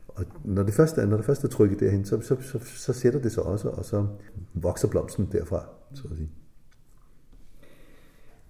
Og 0.08 0.24
når 0.44 0.62
det 0.62 0.74
første 0.74 1.00
er, 1.00 1.06
når 1.06 1.16
det 1.16 1.26
første 1.26 1.46
er 1.46 1.50
trykket 1.50 1.80
derhen, 1.80 2.04
så, 2.04 2.20
så, 2.20 2.36
så, 2.40 2.58
så 2.64 2.92
sætter 2.92 3.20
det 3.20 3.32
sig 3.32 3.42
også, 3.42 3.68
og 3.68 3.84
så 3.84 4.06
vokser 4.54 4.88
blomsten 4.88 5.28
derfra, 5.32 5.64
så 5.94 6.02
at 6.10 6.16
sige. 6.16 6.30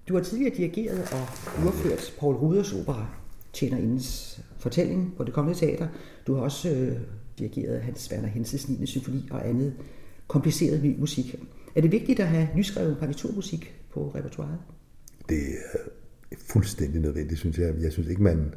Du 0.08 0.14
har 0.14 0.22
tidligere 0.22 0.54
dirigeret 0.56 1.00
og 1.00 1.26
udført 1.66 2.14
Paul 2.20 2.34
Ruders 2.34 2.72
opera 2.72 3.06
Tjenerindens 3.52 4.40
fortælling 4.58 5.14
på 5.16 5.24
det 5.24 5.34
kommende 5.34 5.58
teater. 5.58 5.88
Du 6.26 6.34
har 6.34 6.42
også 6.42 6.70
øh, 6.70 6.96
dirigeret 7.38 7.82
Hans 7.82 8.12
Werner 8.12 8.28
Henses 8.28 8.68
9. 8.68 8.86
symfoni 8.86 9.28
og 9.30 9.48
andet 9.48 9.74
kompliceret 10.28 10.82
ny 10.82 10.98
musik. 10.98 11.34
Er 11.74 11.80
det 11.80 11.92
vigtigt 11.92 12.20
at 12.20 12.26
have 12.26 12.48
nyskrevet 12.56 12.96
partiturmusik 12.98 13.74
på 13.92 14.12
repertoiret? 14.14 14.58
Det 15.28 15.42
er 16.32 16.36
fuldstændig 16.38 17.00
nødvendigt, 17.00 17.40
synes 17.40 17.58
jeg. 17.58 17.74
Jeg 17.80 17.92
synes 17.92 18.08
ikke, 18.08 18.22
man... 18.22 18.54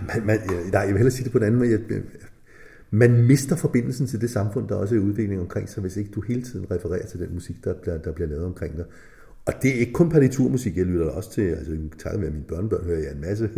man, 0.00 0.26
man 0.26 0.40
nej, 0.72 0.80
jeg 0.80 0.88
vil 0.88 0.96
hellere 0.96 1.10
sige 1.10 1.24
det 1.24 1.32
på 1.32 1.38
en 1.38 1.44
anden 1.44 1.58
måde. 1.58 1.70
Jeg, 1.70 1.80
man 2.90 3.26
mister 3.26 3.56
forbindelsen 3.56 4.06
til 4.06 4.20
det 4.20 4.30
samfund, 4.30 4.68
der 4.68 4.74
også 4.74 4.94
er 4.94 4.98
udvikling 4.98 5.40
omkring 5.40 5.68
sig, 5.68 5.80
hvis 5.80 5.96
ikke 5.96 6.10
du 6.10 6.20
hele 6.20 6.42
tiden 6.42 6.70
refererer 6.70 7.06
til 7.06 7.20
den 7.20 7.34
musik, 7.34 7.64
der 7.64 7.74
bliver, 7.74 7.98
der 7.98 8.12
bliver 8.12 8.28
lavet 8.28 8.44
omkring 8.44 8.76
dig. 8.76 8.84
Og 9.46 9.52
det 9.62 9.70
er 9.70 9.74
ikke 9.74 9.92
kun 9.92 10.10
partiturmusik, 10.10 10.76
jeg 10.76 10.86
lytter 10.86 11.06
også 11.06 11.32
til. 11.32 11.42
Altså, 11.42 11.78
takket 11.98 12.22
være 12.22 12.30
mine 12.30 12.44
børnebørn 12.44 12.84
hører 12.84 12.98
jeg 12.98 13.12
en 13.12 13.20
masse 13.20 13.50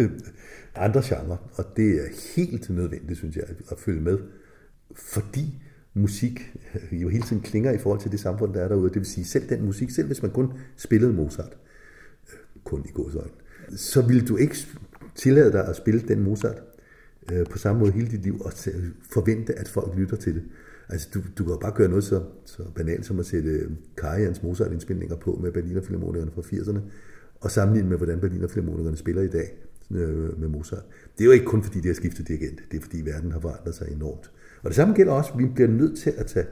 andre 0.75 1.03
genrer, 1.05 1.37
og 1.55 1.65
det 1.77 1.91
er 1.91 2.35
helt 2.37 2.71
nødvendigt, 2.71 3.19
synes 3.19 3.37
jeg, 3.37 3.45
at 3.71 3.79
følge 3.79 4.01
med. 4.01 4.19
Fordi 4.95 5.63
musik 5.95 6.57
øh, 6.75 7.03
jo 7.03 7.09
hele 7.09 7.23
tiden 7.23 7.43
klinger 7.43 7.73
i 7.73 7.79
forhold 7.79 8.01
til 8.01 8.13
det 8.13 8.21
samfund, 8.21 8.55
der 8.55 8.61
er 8.61 8.69
derude. 8.69 8.89
Det 8.89 8.97
vil 8.97 9.07
sige, 9.07 9.25
selv 9.25 9.49
den 9.49 9.65
musik, 9.65 9.91
selv 9.91 10.07
hvis 10.07 10.23
man 10.23 10.31
kun 10.31 10.53
spillede 10.77 11.13
Mozart, 11.13 11.57
øh, 12.33 12.39
kun 12.65 12.85
i 12.89 12.93
godsøjne, 12.95 13.31
så 13.77 14.03
ville 14.03 14.27
du 14.27 14.37
ikke 14.37 14.57
tillade 15.15 15.53
dig 15.53 15.69
at 15.69 15.77
spille 15.77 16.01
den 16.01 16.23
Mozart 16.23 16.63
øh, 17.33 17.47
på 17.47 17.59
samme 17.59 17.81
måde 17.81 17.93
hele 17.93 18.09
dit 18.09 18.23
liv, 18.23 18.41
og 18.41 18.53
forvente, 19.11 19.59
at 19.59 19.69
folk 19.69 19.97
lytter 19.97 20.17
til 20.17 20.35
det. 20.35 20.43
Altså, 20.89 21.09
du, 21.15 21.21
du 21.39 21.45
kan 21.45 21.53
jo 21.53 21.59
bare 21.59 21.73
gøre 21.75 21.89
noget 21.89 22.05
så, 22.05 22.23
så 22.45 22.63
banalt 22.75 23.07
som 23.07 23.19
at 23.19 23.27
sætte 23.27 23.51
øh, 23.51 23.71
Karajan 23.97 24.37
Mozart-indspilninger 24.43 25.17
på 25.17 25.39
med 25.43 25.53
Berliner 25.53 25.81
Philharmonikerne 25.81 26.31
fra 26.35 26.43
80'erne, 26.43 26.79
og 27.41 27.51
sammenligne 27.51 27.89
med, 27.89 27.97
hvordan 27.97 28.21
Berliner 28.21 28.49
Philharmonikerne 28.49 28.97
spiller 28.97 29.23
i 29.23 29.29
dag 29.29 29.59
øh, 29.91 30.41
med 30.41 30.49
Mozart. 30.49 30.85
Det 31.19 31.21
er 31.21 31.25
jo 31.25 31.31
ikke 31.31 31.47
kun 31.47 31.63
fordi, 31.63 31.81
de 31.81 31.89
har 31.89 31.95
skiftet 31.95 32.29
dirigent, 32.29 32.61
det 32.71 32.77
er 32.77 32.83
fordi 32.83 33.03
verden 33.05 33.33
har 33.33 33.41
forandret 33.41 33.75
sig 33.75 33.89
enormt. 33.93 34.31
Og 34.63 34.69
det 34.69 34.75
samme 34.75 34.95
gælder 34.95 35.13
også, 35.13 35.33
at 35.33 35.39
vi 35.39 35.47
bliver 35.47 35.69
nødt 35.69 35.99
til 35.99 36.11
at 36.17 36.27
tage 36.27 36.47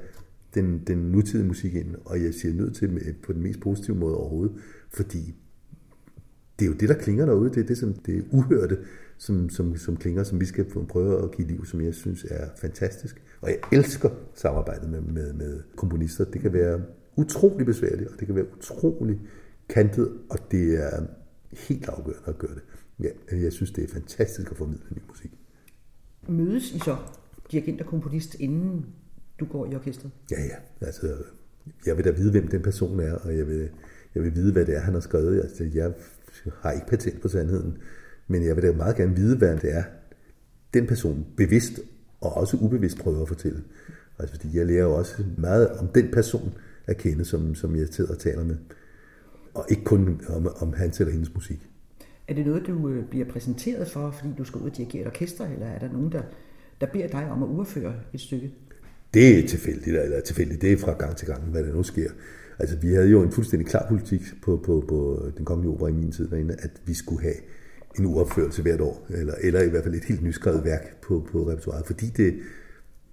den, 0.55 0.83
den 0.87 0.99
nutidige 0.99 1.47
musik 1.47 1.75
ind, 1.75 1.95
og 2.05 2.23
jeg 2.23 2.35
siger 2.35 2.55
nødt 2.55 2.77
til 2.77 2.93
med, 2.93 3.15
på 3.23 3.33
den 3.33 3.43
mest 3.43 3.61
positive 3.61 3.97
måde 3.97 4.17
overhovedet, 4.17 4.57
fordi 4.91 5.35
det 6.59 6.65
er 6.65 6.69
jo 6.71 6.77
det, 6.77 6.89
der 6.89 6.95
klinger 6.95 7.27
derude, 7.27 7.51
det 7.51 7.63
er 7.63 7.67
det, 7.67 7.79
som 7.79 7.95
det 7.95 8.25
uhørte, 8.31 8.79
som, 9.19 9.49
som, 9.49 9.77
som 9.77 9.97
klinger, 9.97 10.23
som 10.23 10.41
vi 10.41 10.45
skal 10.45 10.65
prøve 10.89 11.25
at 11.25 11.31
give 11.31 11.49
liv, 11.49 11.65
som 11.67 11.81
jeg 11.81 11.95
synes 11.95 12.27
er 12.31 12.49
fantastisk. 12.57 13.23
Og 13.41 13.51
jeg 13.51 13.59
elsker 13.73 14.11
samarbejdet 14.35 14.91
med, 14.91 15.01
med, 15.01 15.33
med 15.33 15.63
komponister. 15.77 16.25
Det 16.25 16.41
kan 16.41 16.53
være 16.53 16.83
utrolig 17.17 17.67
besværligt, 17.67 18.09
og 18.11 18.19
det 18.19 18.27
kan 18.27 18.37
være 18.37 18.47
utrolig 18.57 19.21
kantet, 19.69 20.13
og 20.31 20.39
det 20.51 20.85
er 20.85 21.07
helt 21.53 21.89
afgørende 21.89 22.29
at 22.29 22.39
gøre 22.39 22.55
det. 22.55 22.63
Ja, 23.01 23.39
jeg 23.43 23.53
synes, 23.53 23.71
det 23.71 23.85
er 23.85 23.89
fantastisk 23.89 24.51
at 24.51 24.57
formidle 24.57 24.85
ny 24.91 25.03
musik. 25.09 25.31
Mødes 26.29 26.73
I 26.73 26.79
så, 26.79 26.97
dirigent 27.53 27.81
og 27.81 27.87
komponist, 27.87 28.35
inden 28.35 28.87
du 29.41 29.45
går 29.45 29.67
i 29.67 29.75
orkestret? 29.75 30.11
Ja, 30.31 30.41
ja. 30.41 30.87
Altså, 30.87 31.15
jeg 31.87 31.97
vil 31.97 32.05
da 32.05 32.11
vide, 32.11 32.31
hvem 32.31 32.49
den 32.49 32.63
person 32.63 33.01
er, 33.01 33.13
og 33.13 33.37
jeg 33.37 33.47
vil, 33.47 33.69
jeg 34.15 34.23
vil 34.23 34.35
vide, 34.35 34.53
hvad 34.53 34.67
det 34.67 34.77
er, 34.77 34.81
han 34.81 34.95
har 34.95 35.01
skrevet. 35.01 35.41
Altså, 35.41 35.65
jeg 35.75 35.93
har 36.61 36.73
ikke 36.73 36.87
patent 36.87 37.21
på 37.21 37.29
sandheden, 37.29 37.79
men 38.29 38.45
jeg 38.45 38.57
vil 38.57 38.65
da 38.65 38.73
meget 38.73 38.97
gerne 38.97 39.17
vide, 39.17 39.37
hvad 39.37 39.57
det 39.57 39.75
er, 39.75 39.83
den 40.75 40.87
person 40.87 41.27
bevidst 41.37 41.81
og 42.21 42.37
også 42.37 42.57
ubevidst 42.57 42.99
prøver 42.99 43.23
at 43.23 43.29
fortælle. 43.29 43.63
Altså, 44.19 44.35
fordi 44.35 44.59
jeg 44.59 44.67
lærer 44.67 44.85
jo 44.85 44.95
også 44.95 45.25
meget 45.39 45.71
om 45.71 45.89
den 45.89 46.11
person 46.13 46.55
at 46.87 46.97
kende, 46.97 47.25
som, 47.25 47.55
som 47.55 47.77
jeg 47.77 47.89
sidder 47.91 48.13
og 48.13 48.19
taler 48.19 48.45
med. 48.45 48.57
Og 49.55 49.67
ikke 49.71 49.85
kun 49.85 50.21
om, 50.29 50.49
om 50.57 50.73
hans 50.73 51.01
eller 51.01 51.13
hendes 51.13 51.35
musik. 51.35 51.69
Er 52.29 52.35
det 52.35 52.47
noget, 52.47 52.67
du 52.67 52.89
øh, 52.89 53.05
bliver 53.09 53.27
præsenteret 53.27 53.89
for, 53.89 54.11
fordi 54.11 54.33
du 54.39 54.45
skal 54.45 54.61
ud 54.61 54.71
og 54.71 54.77
dirigere 54.77 55.01
et 55.01 55.07
orkester, 55.07 55.45
eller 55.45 55.67
er 55.67 55.79
der 55.79 55.93
nogen, 55.93 56.13
der, 56.13 56.23
der 56.81 56.87
beder 56.87 57.09
dig 57.09 57.31
om 57.31 57.43
at 57.43 57.49
udføre 57.49 57.95
et 58.13 58.21
stykke? 58.21 58.55
Det 59.15 59.39
er 59.39 59.49
tilfældigt, 59.49 59.97
eller 59.97 60.21
tilfældigt. 60.21 60.63
Det 60.63 60.73
er 60.73 60.77
fra 60.77 60.93
gang 60.93 61.17
til 61.17 61.27
gang, 61.27 61.43
hvad 61.43 61.65
der 61.65 61.73
nu 61.73 61.83
sker. 61.83 62.11
Altså, 62.59 62.77
vi 62.77 62.89
havde 62.89 63.11
jo 63.11 63.23
en 63.23 63.33
fuldstændig 63.33 63.69
klar 63.69 63.87
politik 63.89 64.21
på, 64.43 64.63
på, 64.65 64.85
på 64.89 65.31
den 65.37 65.45
kongelige 65.45 65.73
opera 65.73 65.89
i 65.89 65.93
min 65.93 66.13
tid 66.13 66.29
derinde, 66.29 66.55
at 66.59 66.71
vi 66.87 66.95
skulle 66.95 67.23
have 67.23 67.35
en 67.99 68.07
uopførelse 68.07 68.63
hvert 68.63 68.81
år, 68.81 69.07
eller, 69.11 69.35
eller 69.41 69.63
i 69.63 69.69
hvert 69.69 69.85
fald 69.85 69.95
et 69.95 70.05
helt 70.05 70.23
nyskrevet 70.23 70.65
værk 70.65 71.01
på, 71.03 71.29
på 71.33 71.51
repertoireet, 71.51 71.87
fordi 71.87 72.07
det, 72.07 72.35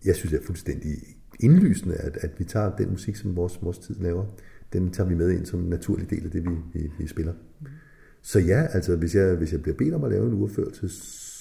jeg 0.05 0.15
synes, 0.15 0.31
det 0.31 0.41
er 0.41 0.45
fuldstændig 0.45 0.97
indlysende, 1.39 1.95
at, 1.95 2.17
at 2.21 2.39
vi 2.39 2.43
tager 2.43 2.75
den 2.75 2.89
musik, 2.89 3.15
som 3.15 3.35
vores, 3.35 3.59
vores 3.61 3.77
tid 3.77 3.95
laver, 3.95 4.25
den 4.73 4.91
tager 4.91 5.09
vi 5.09 5.15
med 5.15 5.31
ind 5.31 5.45
som 5.45 5.59
en 5.59 5.69
naturlig 5.69 6.09
del 6.09 6.25
af 6.25 6.31
det, 6.31 6.43
vi, 6.43 6.55
vi, 6.73 6.91
vi 6.99 7.07
spiller. 7.07 7.33
Så 8.21 8.39
ja, 8.39 8.67
altså 8.73 8.95
hvis 8.95 9.15
jeg, 9.15 9.35
hvis 9.35 9.51
jeg 9.51 9.61
bliver 9.61 9.77
bedt 9.77 9.93
om 9.93 10.03
at 10.03 10.11
lave 10.11 10.27
en 10.27 10.33
uopførelse, 10.33 10.89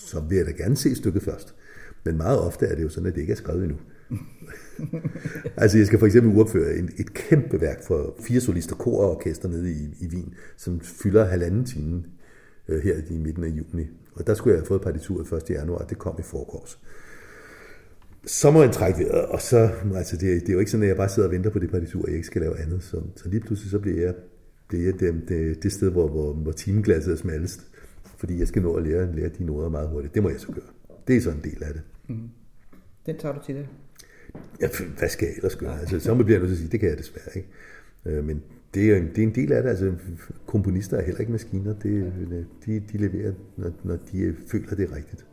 så 0.09 0.21
vil 0.21 0.37
jeg 0.37 0.47
da 0.47 0.51
gerne 0.51 0.77
se 0.77 0.95
stykket 0.95 1.23
først. 1.23 1.55
Men 2.05 2.17
meget 2.17 2.38
ofte 2.38 2.67
er 2.67 2.75
det 2.75 2.83
jo 2.83 2.88
sådan, 2.88 3.07
at 3.09 3.15
det 3.15 3.21
ikke 3.21 3.33
er 3.33 3.37
skrevet 3.37 3.62
endnu. 3.62 3.79
altså 5.62 5.79
jeg 5.79 5.87
skal 5.87 5.99
for 5.99 6.07
eksempel 6.07 6.37
uopføre 6.37 6.77
en, 6.77 6.91
et 6.99 7.15
kæmpe 7.15 7.61
værk 7.61 7.85
for 7.87 8.17
fire 8.21 8.41
solister, 8.41 8.77
kor 8.77 9.05
og 9.05 9.11
orkester 9.11 9.49
nede 9.49 9.73
i, 9.73 9.88
i 10.01 10.09
Wien, 10.09 10.35
som 10.57 10.81
fylder 10.81 11.25
halvanden 11.25 11.65
time 11.65 12.05
øh, 12.69 12.83
her 12.83 12.97
i 13.11 13.19
midten 13.19 13.45
af 13.45 13.49
juni. 13.49 13.87
Og 14.15 14.27
der 14.27 14.35
skulle 14.35 14.55
jeg 14.55 14.61
have 14.61 14.67
fået 14.67 14.83
partituret 14.83 15.33
1. 15.33 15.51
januar, 15.51 15.85
det 15.85 15.99
kom 15.99 16.17
i 16.19 16.23
forkors. 16.23 16.79
Så 18.27 18.51
må 18.51 18.62
jeg 18.62 18.73
trække 18.73 18.99
vejret, 18.99 19.27
og 19.27 19.41
så, 19.41 19.71
altså 19.95 20.17
det, 20.17 20.41
det 20.41 20.49
er 20.49 20.53
jo 20.53 20.59
ikke 20.59 20.71
sådan, 20.71 20.83
at 20.83 20.88
jeg 20.88 20.97
bare 20.97 21.09
sidder 21.09 21.29
og 21.29 21.33
venter 21.35 21.51
på 21.51 21.59
det 21.59 21.71
partitur, 21.71 22.03
og 22.03 22.09
jeg 22.09 22.17
ikke 22.17 22.27
skal 22.27 22.43
lave 22.43 22.59
andet. 22.59 22.83
Så, 22.83 23.03
så 23.17 23.29
lige 23.29 23.41
pludselig 23.41 23.71
så 23.71 23.79
bliver 23.79 24.01
jeg 24.01 24.15
det, 24.71 24.88
er 24.88 24.93
det, 24.93 25.29
det, 25.29 25.62
det 25.62 25.73
sted, 25.73 25.91
hvor, 25.91 26.09
hvor, 26.09 26.33
hvor 26.33 26.53
timeglasset 26.53 27.12
er 27.12 27.17
smallest, 27.17 27.61
fordi 28.17 28.38
jeg 28.38 28.49
skal 28.49 28.62
nå 28.62 28.75
at 28.75 28.83
lære, 28.83 29.17
lære 29.17 29.29
de 29.38 29.45
noder 29.45 29.69
meget 29.69 29.88
hurtigt. 29.88 30.15
Det 30.15 30.23
må 30.23 30.29
jeg 30.31 30.41
så 30.41 30.53
gøre. 30.53 30.65
Det 31.07 31.17
er 31.17 31.21
så 31.21 31.31
en 31.31 31.41
del 31.45 31.62
af 31.62 31.73
det. 31.73 31.83
Mm. 32.09 32.31
Den 33.07 33.19
tager 33.19 33.35
du 33.35 33.45
til 33.45 33.55
det? 33.55 33.67
Ja, 34.61 34.69
hvad 34.99 35.09
skal 35.09 35.27
jeg 35.27 35.37
ellers 35.37 35.57
gøre? 35.57 35.81
Altså, 35.81 36.01
så 36.01 36.15
bliver 36.15 36.31
jeg 36.31 36.38
nødt 36.38 36.49
til 36.49 36.55
at 36.55 36.59
sige, 36.59 36.71
det 36.71 36.81
kan 36.81 36.88
jeg 36.88 36.99
desværre 36.99 37.37
ikke. 37.37 37.49
Øh, 38.07 38.25
men 38.25 38.43
det 38.75 38.93
er, 38.93 39.01
det 39.01 39.19
er 39.19 39.23
en 39.23 39.35
del 39.35 39.53
af 39.53 39.62
det. 39.62 39.71
Altså, 39.71 39.95
komponister 40.47 40.97
er 40.97 41.03
heller 41.03 41.21
ikke 41.21 41.33
maskiner. 41.33 41.75
Det, 41.75 42.12
de, 42.67 42.81
de 42.81 42.99
leverer, 42.99 43.33
når, 43.57 43.73
når 43.85 43.99
de 44.12 44.37
føler, 44.49 44.77
det 44.77 44.91
er 44.91 44.97
rigtigt. 44.97 45.27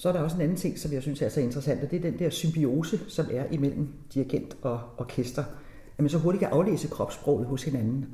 Så 0.00 0.08
er 0.08 0.12
der 0.12 0.20
også 0.20 0.36
en 0.36 0.42
anden 0.42 0.56
ting, 0.56 0.78
som 0.78 0.92
jeg 0.92 1.02
synes 1.02 1.22
er 1.22 1.28
så 1.28 1.40
interessant, 1.40 1.82
og 1.82 1.90
det 1.90 1.96
er 1.96 2.10
den 2.10 2.18
der 2.18 2.30
symbiose, 2.30 3.00
som 3.08 3.26
er 3.30 3.44
imellem 3.50 3.88
dirigent 4.14 4.56
og 4.62 4.80
orkester. 4.98 5.44
At 5.98 6.02
man 6.02 6.08
så 6.08 6.18
hurtigt 6.18 6.40
kan 6.40 6.48
aflæse 6.48 6.88
kropssproget 6.88 7.46
hos 7.46 7.62
hinanden. 7.62 8.06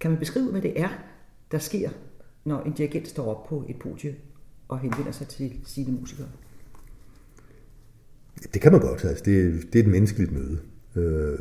Kan 0.00 0.10
man 0.10 0.20
beskrive, 0.20 0.50
hvad 0.50 0.62
det 0.62 0.80
er, 0.80 0.88
der 1.50 1.58
sker, 1.58 1.90
når 2.44 2.62
en 2.62 2.72
dirigent 2.72 3.08
står 3.08 3.34
op 3.34 3.46
på 3.46 3.64
et 3.68 3.76
podie 3.78 4.14
og 4.68 4.78
henvender 4.78 5.12
sig 5.12 5.28
til 5.28 5.52
sine 5.64 5.92
musikere? 5.92 6.28
Det 8.54 8.62
kan 8.62 8.72
man 8.72 8.80
godt. 8.80 9.04
Altså, 9.04 9.24
det, 9.24 9.62
det 9.72 9.78
er 9.78 9.84
et 9.84 9.90
menneskeligt 9.90 10.32
møde. 10.32 10.58
Øh, 10.96 11.38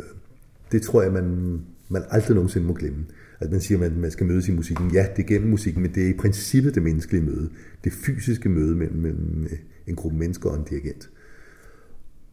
det 0.72 0.82
tror 0.82 1.02
jeg, 1.02 1.14
man, 1.14 1.60
man 1.94 2.04
aldrig 2.10 2.36
nogensinde 2.36 2.68
må 2.68 2.74
glemme. 2.74 3.06
At 3.40 3.52
man 3.52 3.62
siger, 3.62 3.84
at 3.84 3.92
man, 3.92 4.02
man 4.02 4.12
skal 4.12 4.26
mødes 4.26 4.48
i 4.48 4.52
musikken. 4.52 4.92
Ja, 4.92 5.08
det 5.16 5.24
er 5.24 5.28
gennem 5.28 5.50
musikken, 5.50 5.82
men 5.82 5.96
det 5.96 6.04
er 6.04 6.10
i 6.10 6.18
princippet 6.18 6.76
det 6.76 6.84
menneskelige 6.84 7.24
møde. 7.24 7.50
Det 7.84 7.94
fysiske 7.94 8.50
møde 8.50 8.76
mellem, 8.76 8.98
mellem 8.98 9.44
øh, 9.44 9.60
en 9.88 9.96
gruppe 9.96 10.18
mennesker 10.18 10.50
og 10.50 10.58
en 10.58 10.64
dirigent. 10.70 11.10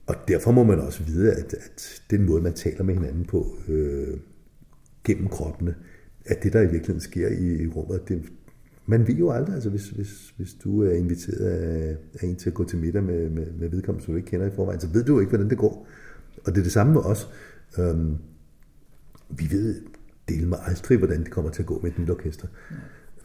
Og 0.06 0.14
derfor 0.28 0.52
må 0.52 0.64
man 0.64 0.80
også 0.80 1.02
vide, 1.02 1.32
at, 1.32 1.54
at 1.54 2.02
den 2.10 2.26
måde, 2.26 2.42
man 2.42 2.52
taler 2.52 2.84
med 2.84 2.94
hinanden 2.94 3.24
på 3.24 3.56
øh, 3.68 4.18
gennem 5.04 5.28
kroppene, 5.28 5.74
at 6.26 6.42
det, 6.42 6.52
der 6.52 6.60
i 6.60 6.70
virkeligheden 6.70 7.00
sker 7.00 7.28
i, 7.28 7.62
i 7.62 7.66
rummet, 7.66 8.08
det, 8.08 8.22
man 8.86 9.08
ved 9.08 9.14
jo 9.14 9.30
aldrig, 9.30 9.54
altså 9.54 9.70
hvis, 9.70 9.88
hvis, 9.88 10.34
hvis 10.36 10.54
du 10.54 10.82
er 10.82 10.92
inviteret 10.92 11.46
af, 11.46 11.96
af 12.20 12.26
en 12.26 12.36
til 12.36 12.50
at 12.50 12.54
gå 12.54 12.64
til 12.64 12.78
middag 12.78 13.02
med, 13.02 13.30
med, 13.30 13.46
med 13.58 13.68
vedkommende, 13.68 14.04
som 14.04 14.14
du 14.14 14.16
ikke 14.16 14.30
kender 14.30 14.46
i 14.46 14.54
forvejen, 14.54 14.80
så 14.80 14.88
ved 14.92 15.04
du 15.04 15.14
jo 15.14 15.20
ikke, 15.20 15.30
hvordan 15.30 15.50
det 15.50 15.58
går. 15.58 15.86
Og 16.44 16.52
det 16.52 16.58
er 16.58 16.62
det 16.62 16.72
samme 16.72 16.92
med 16.92 17.00
os. 17.00 17.28
Øhm, 17.78 18.16
vi 19.30 19.50
ved 19.50 19.82
dele 20.28 20.48
med 20.48 20.58
aldrig, 20.66 20.98
hvordan 20.98 21.24
det 21.24 21.30
kommer 21.30 21.50
til 21.50 21.62
at 21.62 21.66
gå 21.66 21.80
med 21.82 21.90
et 21.90 21.98
nyt 21.98 22.10
orkester. 22.10 22.48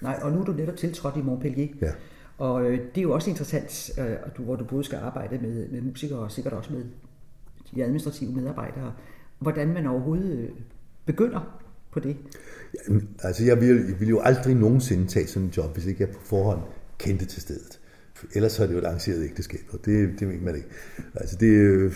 Nej, 0.02 0.20
og 0.22 0.32
nu 0.32 0.40
er 0.40 0.46
du 0.46 0.52
netop 0.52 0.76
tiltrådt 0.76 1.18
i 1.18 1.22
Montpellier. 1.22 1.68
Ja. 1.82 1.92
Og 2.38 2.66
øh, 2.66 2.80
det 2.80 2.98
er 2.98 3.02
jo 3.02 3.14
også 3.14 3.30
interessant, 3.30 3.92
øh, 4.00 4.16
du, 4.38 4.44
hvor 4.44 4.56
du 4.56 4.64
både 4.64 4.84
skal 4.84 4.98
arbejde 4.98 5.38
med, 5.38 5.70
med 5.70 5.82
musikere 5.82 6.20
og 6.20 6.32
sikkert 6.32 6.54
også 6.54 6.74
med 6.74 6.84
de 7.76 7.84
administrative 7.84 8.32
medarbejdere. 8.32 8.94
Hvordan 9.40 9.74
man 9.74 9.88
overhovedet 9.88 10.38
øh, 10.40 10.50
begynder 11.06 11.62
på 11.92 12.00
det? 12.00 12.18
Ja, 12.74 12.94
altså, 13.20 13.46
jeg 13.46 13.62
vil, 13.62 13.68
jeg 13.68 14.00
vil 14.00 14.10
jo 14.10 14.20
aldrig 14.20 14.56
nogensinde 14.56 15.08
tage 15.08 15.28
sådan 15.28 15.48
en 15.48 15.54
job, 15.58 15.74
hvis 15.74 15.86
ikke 15.86 16.02
jeg 16.04 16.10
på 16.10 16.22
forhånd 16.22 16.62
kendte 16.98 17.26
til 17.26 17.42
stedet. 17.42 17.80
Ellers 18.36 18.52
så 18.52 18.64
er 18.64 18.68
det 18.68 18.74
jo 18.74 18.80
et 18.80 18.86
arrangeret 18.86 19.24
ægteskab, 19.24 19.62
og 19.70 19.80
det, 19.86 20.20
det 20.20 20.28
mener 20.28 20.44
man 20.44 20.56
ikke. 20.56 20.68
Altså, 21.16 21.38
det, 21.40 21.94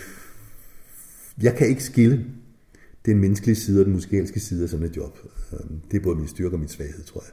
jeg 1.42 1.56
kan 1.56 1.66
ikke 1.66 1.84
skille 1.84 2.26
den 3.06 3.18
menneskelige 3.18 3.56
side 3.56 3.80
og 3.80 3.84
den 3.84 3.94
musikalske 3.94 4.40
side 4.40 4.62
af 4.62 4.68
sådan 4.68 4.86
et 4.86 4.96
job. 4.96 5.18
Øhm, 5.52 5.80
det 5.90 5.96
er 5.96 6.02
både 6.02 6.16
min 6.16 6.28
styrke 6.28 6.54
og 6.54 6.60
min 6.60 6.68
svaghed, 6.68 7.04
tror 7.04 7.24
jeg. 7.24 7.32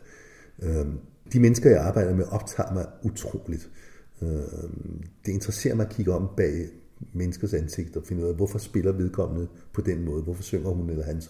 Øhm, 0.69 0.97
de 1.33 1.39
mennesker, 1.39 1.69
jeg 1.69 1.79
arbejder 1.79 2.15
med, 2.15 2.25
optager 2.25 2.73
mig 2.73 2.85
utroligt. 3.03 3.69
Øhm, 4.21 5.03
det 5.25 5.31
interesserer 5.31 5.75
mig 5.75 5.85
at 5.85 5.91
kigge 5.91 6.13
om 6.13 6.29
bag 6.37 6.67
menneskers 7.13 7.53
ansigt 7.53 7.97
og 7.97 8.03
finde 8.07 8.23
ud 8.23 8.27
af, 8.27 8.35
hvorfor 8.35 8.59
spiller 8.59 8.91
vedkommende 8.91 9.47
på 9.73 9.81
den 9.81 10.05
måde? 10.05 10.23
Hvorfor 10.23 10.43
synger 10.43 10.69
hun 10.69 10.89
eller 10.89 11.03
han? 11.03 11.21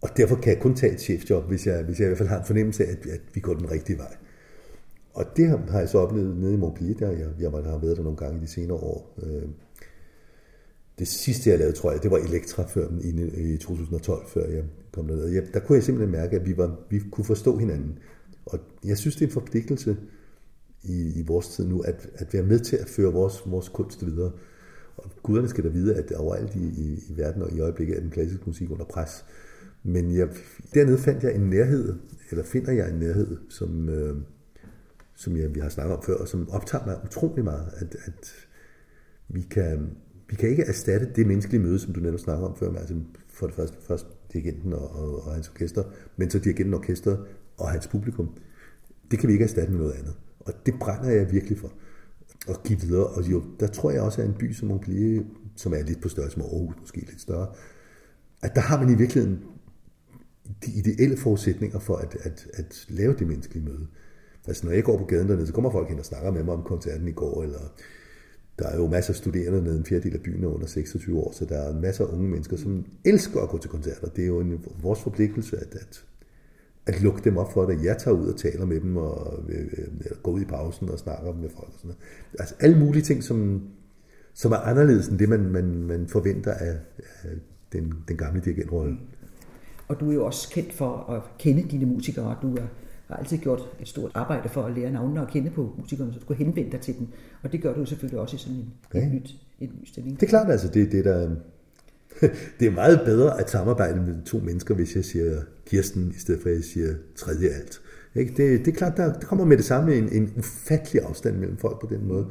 Og 0.00 0.08
derfor 0.16 0.36
kan 0.36 0.52
jeg 0.52 0.62
kun 0.62 0.74
tage 0.74 0.92
et 0.92 1.00
chefjob, 1.00 1.44
hvis 1.48 1.66
jeg, 1.66 1.82
hvis 1.82 1.98
jeg 1.98 2.06
i 2.06 2.08
hvert 2.08 2.18
fald 2.18 2.28
har 2.28 2.38
en 2.38 2.46
fornemmelse 2.46 2.84
af, 2.84 2.90
at, 2.90 3.06
at 3.06 3.20
vi 3.34 3.40
går 3.40 3.54
den 3.54 3.70
rigtige 3.70 3.98
vej. 3.98 4.16
Og 5.14 5.24
det 5.36 5.48
har 5.68 5.78
jeg 5.78 5.88
så 5.88 5.98
oplevet 5.98 6.36
nede 6.36 6.54
i 6.54 6.56
Montpellier, 6.56 6.98
der 6.98 7.10
jeg, 7.10 7.26
jeg 7.40 7.50
har 7.50 7.78
været 7.78 7.96
der 7.96 8.02
nogle 8.02 8.16
gange 8.16 8.38
i 8.38 8.40
de 8.40 8.46
senere 8.46 8.76
år 8.76 9.18
det 10.98 11.08
sidste, 11.08 11.50
jeg 11.50 11.58
lavede, 11.58 11.76
tror 11.76 11.92
jeg, 11.92 12.02
det 12.02 12.10
var 12.10 12.18
Elektra 12.18 12.62
før, 12.62 12.88
i, 13.00 13.52
i 13.54 13.56
2012, 13.56 14.26
før 14.28 14.46
jeg 14.46 14.64
kom 14.92 15.08
derned. 15.08 15.28
Jeg, 15.28 15.42
der 15.54 15.60
kunne 15.60 15.76
jeg 15.76 15.84
simpelthen 15.84 16.12
mærke, 16.12 16.36
at 16.36 16.46
vi, 16.46 16.56
var, 16.56 16.76
vi 16.90 17.00
kunne 17.10 17.24
forstå 17.24 17.58
hinanden. 17.58 17.98
Og 18.46 18.58
jeg 18.84 18.98
synes, 18.98 19.16
det 19.16 19.22
er 19.22 19.26
en 19.26 19.32
forpligtelse 19.32 19.96
i, 20.82 21.20
i 21.20 21.22
vores 21.26 21.48
tid 21.48 21.68
nu, 21.68 21.80
at, 21.80 22.08
at 22.14 22.34
være 22.34 22.42
med 22.42 22.60
til 22.60 22.76
at 22.76 22.88
føre 22.88 23.12
vores, 23.12 23.42
vores 23.46 23.68
kunst 23.68 24.06
videre. 24.06 24.32
Og 24.96 25.10
guderne 25.22 25.48
skal 25.48 25.64
da 25.64 25.68
vide, 25.68 25.94
at 25.94 26.12
overalt 26.12 26.54
i, 26.54 26.68
i, 26.68 27.04
i 27.08 27.16
verden 27.16 27.42
og 27.42 27.52
i 27.52 27.60
øjeblikket 27.60 27.96
er 27.96 28.00
den 28.00 28.10
klassiske 28.10 28.42
musik 28.46 28.70
under 28.70 28.84
pres. 28.84 29.24
Men 29.82 30.16
jeg, 30.16 30.28
dernede 30.74 30.98
fandt 30.98 31.22
jeg 31.22 31.34
en 31.34 31.50
nærhed, 31.50 31.94
eller 32.30 32.44
finder 32.44 32.72
jeg 32.72 32.90
en 32.90 32.98
nærhed, 32.98 33.36
som, 33.48 33.88
øh, 33.88 34.16
som 35.14 35.36
jeg, 35.36 35.54
vi 35.54 35.60
har 35.60 35.68
snakket 35.68 35.96
om 35.96 36.02
før, 36.02 36.14
og 36.14 36.28
som 36.28 36.50
optager 36.50 36.86
mig 36.86 36.96
utrolig 37.04 37.44
meget, 37.44 37.72
at, 37.76 37.96
at 38.06 38.32
vi 39.28 39.42
kan, 39.50 39.90
vi 40.30 40.36
kan 40.36 40.48
ikke 40.48 40.62
erstatte 40.62 41.08
det 41.16 41.26
menneskelige 41.26 41.62
møde, 41.62 41.78
som 41.78 41.92
du 41.92 42.00
netop 42.00 42.20
snakker 42.20 42.46
om 42.46 42.56
før, 42.56 42.70
med, 42.70 42.80
altså 42.80 42.94
for 43.28 43.46
det 43.46 43.54
første 43.54 43.76
først 43.86 44.06
dirigenten 44.32 44.72
og, 44.72 44.90
og, 44.90 45.26
og 45.26 45.34
hans 45.34 45.48
orkester, 45.48 45.82
men 46.16 46.30
så 46.30 46.38
dirigenten, 46.38 46.74
orkestret 46.74 47.24
og 47.56 47.70
hans 47.70 47.86
publikum. 47.86 48.30
Det 49.10 49.18
kan 49.18 49.28
vi 49.28 49.32
ikke 49.32 49.42
erstatte 49.42 49.72
med 49.72 49.80
noget 49.80 49.92
andet. 49.92 50.14
Og 50.40 50.52
det 50.66 50.74
brænder 50.80 51.10
jeg 51.10 51.32
virkelig 51.32 51.58
for 51.58 51.72
at 52.48 52.62
give 52.64 52.80
videre. 52.80 53.06
Og 53.06 53.30
jo, 53.30 53.42
der 53.60 53.66
tror 53.66 53.90
jeg 53.90 54.02
også, 54.02 54.22
at 54.22 54.28
en 54.28 54.34
by 54.34 54.52
som 54.52 54.68
Montpellier, 54.68 55.22
som 55.56 55.72
er 55.72 55.82
lidt 55.82 56.02
på 56.02 56.08
størrelse 56.08 56.38
med 56.38 56.46
Aarhus, 56.46 56.74
måske 56.80 57.00
lidt 57.00 57.20
større, 57.20 57.48
at 58.42 58.54
der 58.54 58.60
har 58.60 58.80
man 58.84 58.94
i 58.94 58.98
virkeligheden 58.98 59.40
de 60.66 60.70
ideelle 60.70 61.16
forudsætninger 61.16 61.78
for 61.78 61.96
at, 61.96 62.16
at, 62.22 62.46
at 62.54 62.86
lave 62.88 63.14
det 63.18 63.26
menneskelige 63.26 63.64
møde. 63.64 63.86
Altså 64.46 64.66
når 64.66 64.72
jeg 64.72 64.84
går 64.84 64.98
på 64.98 65.04
gaden 65.04 65.28
dernede, 65.28 65.46
så 65.46 65.52
kommer 65.52 65.70
folk 65.70 65.88
hen 65.88 65.98
og 65.98 66.04
snakker 66.04 66.30
med 66.30 66.44
mig 66.44 66.54
om 66.54 66.62
koncerten 66.62 67.08
i 67.08 67.12
går, 67.12 67.42
eller 67.42 67.58
der 68.58 68.68
er 68.68 68.76
jo 68.76 68.86
masser 68.86 69.12
af 69.12 69.16
studerende 69.16 69.62
nede 69.62 69.78
en 69.78 69.84
fjerdedel 69.84 70.14
af 70.14 70.22
byen 70.22 70.44
under 70.44 70.66
26 70.66 71.18
år, 71.18 71.32
så 71.32 71.44
der 71.44 71.56
er 71.56 71.80
masser 71.80 72.06
af 72.06 72.12
unge 72.12 72.28
mennesker, 72.28 72.56
som 72.56 72.84
elsker 73.04 73.40
at 73.40 73.48
gå 73.48 73.58
til 73.58 73.70
koncerter. 73.70 74.08
Det 74.08 74.22
er 74.22 74.26
jo 74.26 74.40
en, 74.40 74.64
vores 74.82 75.00
forpligtelse 75.00 75.56
at, 75.56 75.74
at, 75.74 76.04
at 76.86 77.02
lukke 77.02 77.20
dem 77.24 77.36
op 77.36 77.52
for 77.52 77.66
det. 77.66 77.84
Jeg 77.84 77.98
tager 77.98 78.16
ud 78.16 78.26
og 78.32 78.38
taler 78.38 78.66
med 78.66 78.80
dem, 78.80 78.96
og 78.96 79.42
øh, 79.48 79.60
øh, 79.60 79.84
eller 80.04 80.18
går 80.22 80.32
ud 80.32 80.40
i 80.40 80.44
pausen 80.44 80.90
og 80.90 80.98
snakker 80.98 81.32
med 81.32 81.48
folk. 81.48 81.68
Og 81.68 81.74
sådan 81.76 81.88
noget. 81.88 82.00
Altså 82.38 82.54
alle 82.60 82.78
mulige 82.78 83.02
ting, 83.02 83.24
som, 83.24 83.62
som 84.34 84.52
er 84.52 84.56
anderledes 84.56 85.08
end 85.08 85.18
det, 85.18 85.28
man, 85.28 85.40
man, 85.40 85.64
man 85.64 86.06
forventer 86.08 86.52
af, 86.52 86.76
af 87.22 87.30
den, 87.72 87.94
den 88.08 88.16
gamle 88.16 88.40
dirigentrolle. 88.40 88.96
Og 89.88 90.00
du 90.00 90.10
er 90.10 90.14
jo 90.14 90.26
også 90.26 90.50
kendt 90.50 90.72
for 90.72 91.10
at 91.10 91.22
kende 91.38 91.62
dine 91.62 91.86
musikere. 91.86 92.36
Du 92.42 92.56
er 92.56 92.66
har 93.08 93.16
altid 93.16 93.38
gjort 93.38 93.60
et 93.80 93.88
stort 93.88 94.10
arbejde 94.14 94.48
for 94.48 94.62
at 94.62 94.74
lære 94.76 94.92
navnene 94.92 95.20
og 95.20 95.28
kende 95.28 95.50
på 95.50 95.74
musikerne, 95.78 96.12
så 96.12 96.20
du 96.20 96.26
kan 96.26 96.36
henvende 96.36 96.72
dig 96.72 96.80
til 96.80 96.98
dem. 96.98 97.06
Og 97.42 97.52
det 97.52 97.62
gør 97.62 97.74
du 97.74 97.84
selvfølgelig 97.84 98.20
også 98.20 98.36
i 98.36 98.38
sådan 98.38 98.56
en, 98.56 98.72
ja. 98.94 99.00
en, 99.00 99.14
nyt, 99.14 99.34
en 99.60 99.68
ny 99.80 99.84
stilling. 99.84 100.20
Det 100.20 100.26
er 100.26 100.30
klart, 100.30 100.50
altså 100.50 100.68
det, 100.68 100.92
det 100.92 101.04
der, 101.04 101.30
det 102.60 102.66
er 102.66 102.70
meget 102.70 103.00
bedre 103.04 103.40
at 103.40 103.50
samarbejde 103.50 104.00
med 104.00 104.24
to 104.24 104.38
mennesker, 104.38 104.74
hvis 104.74 104.96
jeg 104.96 105.04
siger 105.04 105.40
Kirsten, 105.66 106.12
i 106.16 106.18
stedet 106.18 106.42
for 106.42 106.48
at 106.48 106.54
jeg 106.54 106.64
siger 106.64 106.94
tredje 107.16 107.48
alt. 107.48 107.80
Ikke? 108.14 108.30
Det, 108.36 108.66
det 108.66 108.72
er 108.72 108.76
klart, 108.76 108.96
der, 108.96 109.12
der 109.12 109.26
kommer 109.26 109.44
med 109.44 109.56
det 109.56 109.64
samme 109.64 109.94
en, 109.94 110.08
en 110.12 110.32
ufattelig 110.36 111.02
afstand 111.02 111.36
mellem 111.36 111.56
folk 111.56 111.80
på 111.80 111.86
den 111.90 112.08
måde. 112.08 112.26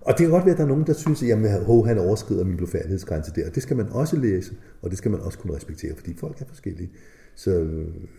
Og 0.00 0.12
det 0.12 0.18
kan 0.18 0.30
godt 0.30 0.44
være, 0.44 0.52
at 0.52 0.58
der 0.58 0.64
er 0.64 0.68
nogen, 0.68 0.86
der 0.86 0.92
synes, 0.92 1.22
at 1.22 1.28
jamen, 1.28 1.64
ho, 1.64 1.82
han 1.82 1.98
overskrider 1.98 2.44
min 2.44 2.56
blodfærdighedsgrænse 2.56 3.32
der. 3.34 3.50
Det 3.50 3.62
skal 3.62 3.76
man 3.76 3.88
også 3.88 4.16
læse, 4.16 4.52
og 4.82 4.90
det 4.90 4.98
skal 4.98 5.10
man 5.10 5.20
også 5.20 5.38
kunne 5.38 5.56
respektere, 5.56 5.96
fordi 5.96 6.14
folk 6.16 6.40
er 6.40 6.44
forskellige. 6.48 6.90
Så 7.40 7.68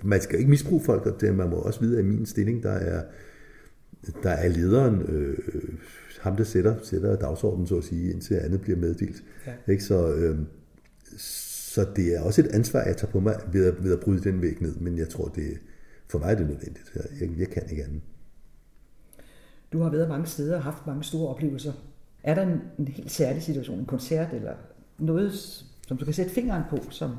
man 0.03 0.21
skal 0.21 0.39
ikke 0.39 0.49
misbruge 0.49 0.81
folk, 0.81 1.05
og 1.05 1.21
det, 1.21 1.35
man 1.35 1.49
må 1.49 1.55
også 1.55 1.79
vide, 1.79 1.97
at 1.97 2.05
i 2.05 2.07
min 2.07 2.25
stilling, 2.25 2.63
der 2.63 2.71
er, 2.71 3.03
der 4.23 4.29
er 4.29 4.47
lederen, 4.47 5.01
øh, 5.01 5.37
ham 6.21 6.35
der 6.35 6.43
sætter, 6.43 6.75
sætter 6.83 7.15
dagsordenen, 7.15 7.67
så 7.67 7.77
at 7.77 7.83
sige, 7.83 8.11
indtil 8.11 8.35
andet 8.35 8.61
bliver 8.61 8.77
meddelt. 8.77 9.23
Ja. 9.47 9.71
Ikke? 9.71 9.83
Så, 9.83 10.13
øh, 10.13 10.37
så 11.17 11.87
det 11.95 12.15
er 12.15 12.21
også 12.21 12.41
et 12.41 12.47
ansvar, 12.47 12.83
jeg 12.83 12.97
tager 12.97 13.11
på 13.11 13.19
mig 13.19 13.35
ved 13.51 13.65
at, 13.65 13.83
ved 13.83 13.93
at 13.93 13.99
bryde 13.99 14.23
den 14.23 14.41
væg 14.41 14.61
ned, 14.61 14.75
men 14.75 14.97
jeg 14.97 15.09
tror, 15.09 15.27
det 15.27 15.57
for 16.07 16.19
mig 16.19 16.31
er 16.31 16.35
det 16.35 16.47
nødvendigt. 16.47 16.93
Jeg, 17.19 17.29
jeg 17.37 17.47
kan 17.47 17.63
ikke 17.69 17.83
andet. 17.83 18.01
Du 19.73 19.79
har 19.79 19.89
været 19.89 20.09
mange 20.09 20.27
steder 20.27 20.55
og 20.55 20.63
haft 20.63 20.87
mange 20.87 21.03
store 21.03 21.29
oplevelser. 21.29 21.73
Er 22.23 22.35
der 22.35 22.41
en, 22.41 22.61
en 22.79 22.87
helt 22.87 23.11
særlig 23.11 23.43
situation, 23.43 23.79
en 23.79 23.85
koncert 23.85 24.33
eller 24.33 24.53
noget, 24.99 25.33
som 25.87 25.97
du 25.97 26.05
kan 26.05 26.13
sætte 26.13 26.31
fingeren 26.31 26.63
på, 26.69 26.77
som 26.89 27.11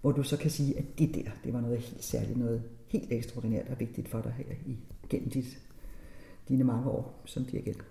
hvor 0.00 0.12
du 0.12 0.22
så 0.22 0.36
kan 0.36 0.50
sige, 0.50 0.78
at 0.78 0.84
det 0.98 1.14
der, 1.14 1.30
det 1.44 1.52
var 1.52 1.60
noget 1.60 1.78
helt 1.78 2.04
særligt, 2.04 2.38
noget 2.38 2.62
helt 2.86 3.12
ekstraordinært 3.12 3.68
og 3.68 3.80
vigtigt 3.80 4.08
for 4.08 4.20
dig 4.20 4.32
her 4.32 4.54
i, 4.66 4.78
gennem 5.08 5.30
dit, 5.30 5.58
dine 6.48 6.64
mange 6.64 6.90
år 6.90 7.22
som 7.24 7.44
dirigent? 7.44 7.84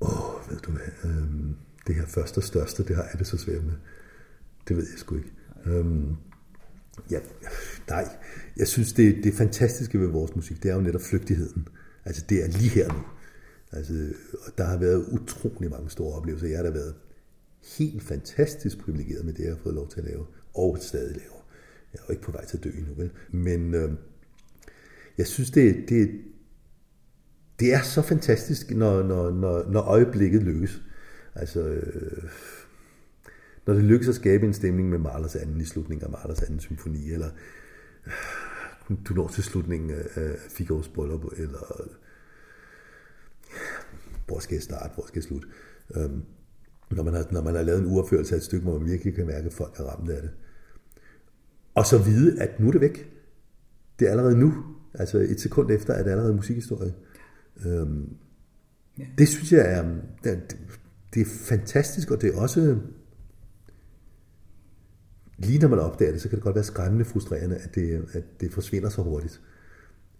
Åh, 0.00 0.36
oh, 0.36 0.50
ved 0.50 0.58
du 0.58 0.70
hvad, 0.70 1.10
øhm, 1.10 1.56
det 1.86 1.94
her 1.94 2.06
første 2.06 2.38
og 2.38 2.44
største, 2.44 2.84
det 2.84 2.96
har 2.96 3.02
jeg 3.02 3.18
det 3.18 3.26
så 3.26 3.38
svært 3.38 3.64
med. 3.64 3.74
Det 4.68 4.76
ved 4.76 4.86
jeg 4.90 4.98
sgu 4.98 5.16
ikke. 5.16 5.32
Øhm, 5.66 6.16
ja, 7.10 7.18
nej, 7.88 8.08
jeg 8.56 8.68
synes, 8.68 8.92
det, 8.92 9.24
det 9.24 9.34
fantastiske 9.34 10.00
ved 10.00 10.06
vores 10.06 10.36
musik, 10.36 10.62
det 10.62 10.70
er 10.70 10.74
jo 10.74 10.80
netop 10.80 11.00
flygtigheden. 11.00 11.68
Altså, 12.04 12.24
det 12.28 12.44
er 12.44 12.48
lige 12.48 12.70
her 12.70 12.92
nu. 12.92 13.02
Altså, 13.72 14.12
og 14.46 14.58
der 14.58 14.64
har 14.64 14.78
været 14.78 15.06
utrolig 15.12 15.70
mange 15.70 15.90
store 15.90 16.14
oplevelser. 16.14 16.48
Jeg 16.48 16.58
har 16.58 16.64
da 16.64 16.70
været 16.70 16.94
helt 17.78 18.02
fantastisk 18.02 18.78
privilegeret 18.78 19.24
med 19.24 19.32
det, 19.32 19.44
jeg 19.44 19.52
har 19.52 19.60
fået 19.62 19.74
lov 19.74 19.88
til 19.88 20.00
at 20.00 20.06
lave 20.06 20.26
og 20.54 20.78
stadig 20.80 21.16
laver. 21.16 21.46
Jeg 21.92 21.98
er 21.98 22.04
jo 22.08 22.12
ikke 22.12 22.22
på 22.22 22.32
vej 22.32 22.44
til 22.44 22.56
at 22.56 22.64
dø 22.64 22.70
endnu, 22.70 22.94
vel? 22.94 23.10
Men 23.30 23.74
øh, 23.74 23.92
jeg 25.18 25.26
synes, 25.26 25.50
det, 25.50 25.84
det, 25.88 26.20
det 27.60 27.74
er 27.74 27.82
så 27.82 28.02
fantastisk, 28.02 28.70
når, 28.70 29.02
når, 29.02 29.30
når, 29.30 29.70
når 29.70 29.80
øjeblikket 29.80 30.42
lykkes. 30.42 30.82
Altså, 31.34 31.60
øh, 31.60 32.30
når 33.66 33.74
det 33.74 33.84
lykkes 33.84 34.08
at 34.08 34.14
skabe 34.14 34.46
en 34.46 34.54
stemning 34.54 34.88
med 34.88 34.98
Mahlers 34.98 35.36
anden 35.36 35.60
i 35.60 35.64
slutningen 35.64 36.04
af 36.04 36.10
Mahlers 36.10 36.42
anden 36.42 36.60
symfoni, 36.60 37.12
eller 37.12 37.30
øh, 38.06 38.12
du 39.08 39.14
når 39.14 39.28
til 39.28 39.44
slutningen 39.44 39.90
af 39.90 40.30
Figaro's 40.34 40.92
bryllup, 40.94 41.24
eller 41.36 41.90
hvor 44.26 44.38
skal 44.38 44.54
jeg 44.54 44.62
starte, 44.62 44.94
hvor 44.94 45.06
skal 45.06 45.18
jeg 45.18 45.24
slutte? 45.24 45.48
Øh, 45.96 46.10
når, 46.90 47.02
man 47.02 47.14
har, 47.14 47.26
når 47.30 47.42
man 47.42 47.54
har 47.54 47.62
lavet 47.62 47.80
en 47.80 47.86
uopførelse 47.86 48.34
af 48.34 48.38
et 48.38 48.44
stykke, 48.44 48.64
hvor 48.64 48.78
man 48.78 48.88
virkelig 48.88 49.14
kan 49.14 49.26
mærke, 49.26 49.46
at 49.46 49.52
folk 49.52 49.80
er 49.80 49.84
ramt 49.84 50.10
af 50.10 50.22
det. 50.22 50.30
Og 51.74 51.86
så 51.86 51.98
vide, 51.98 52.42
at 52.42 52.60
nu 52.60 52.68
er 52.68 52.72
det 52.72 52.80
væk. 52.80 53.12
Det 53.98 54.06
er 54.06 54.10
allerede 54.10 54.38
nu. 54.38 54.54
Altså 54.94 55.18
et 55.18 55.40
sekund 55.40 55.70
efter 55.70 55.94
er 55.94 56.02
det 56.02 56.10
allerede 56.10 56.34
musikhistorie. 56.34 56.94
Øhm, 57.66 58.16
ja. 58.98 59.04
Det 59.18 59.28
synes 59.28 59.52
jeg 59.52 59.78
er, 59.78 59.94
det, 60.24 60.56
det 61.14 61.20
er 61.22 61.26
fantastisk, 61.26 62.10
og 62.10 62.20
det 62.20 62.34
er 62.34 62.40
også, 62.40 62.78
lige 65.38 65.58
når 65.58 65.68
man 65.68 65.78
opdager 65.78 66.12
det, 66.12 66.20
så 66.20 66.28
kan 66.28 66.36
det 66.36 66.44
godt 66.44 66.54
være 66.54 66.64
skræmmende 66.64 67.04
frustrerende, 67.04 67.56
at 67.56 67.74
det, 67.74 68.08
at 68.12 68.24
det 68.40 68.52
forsvinder 68.52 68.88
så 68.88 69.02
hurtigt. 69.02 69.40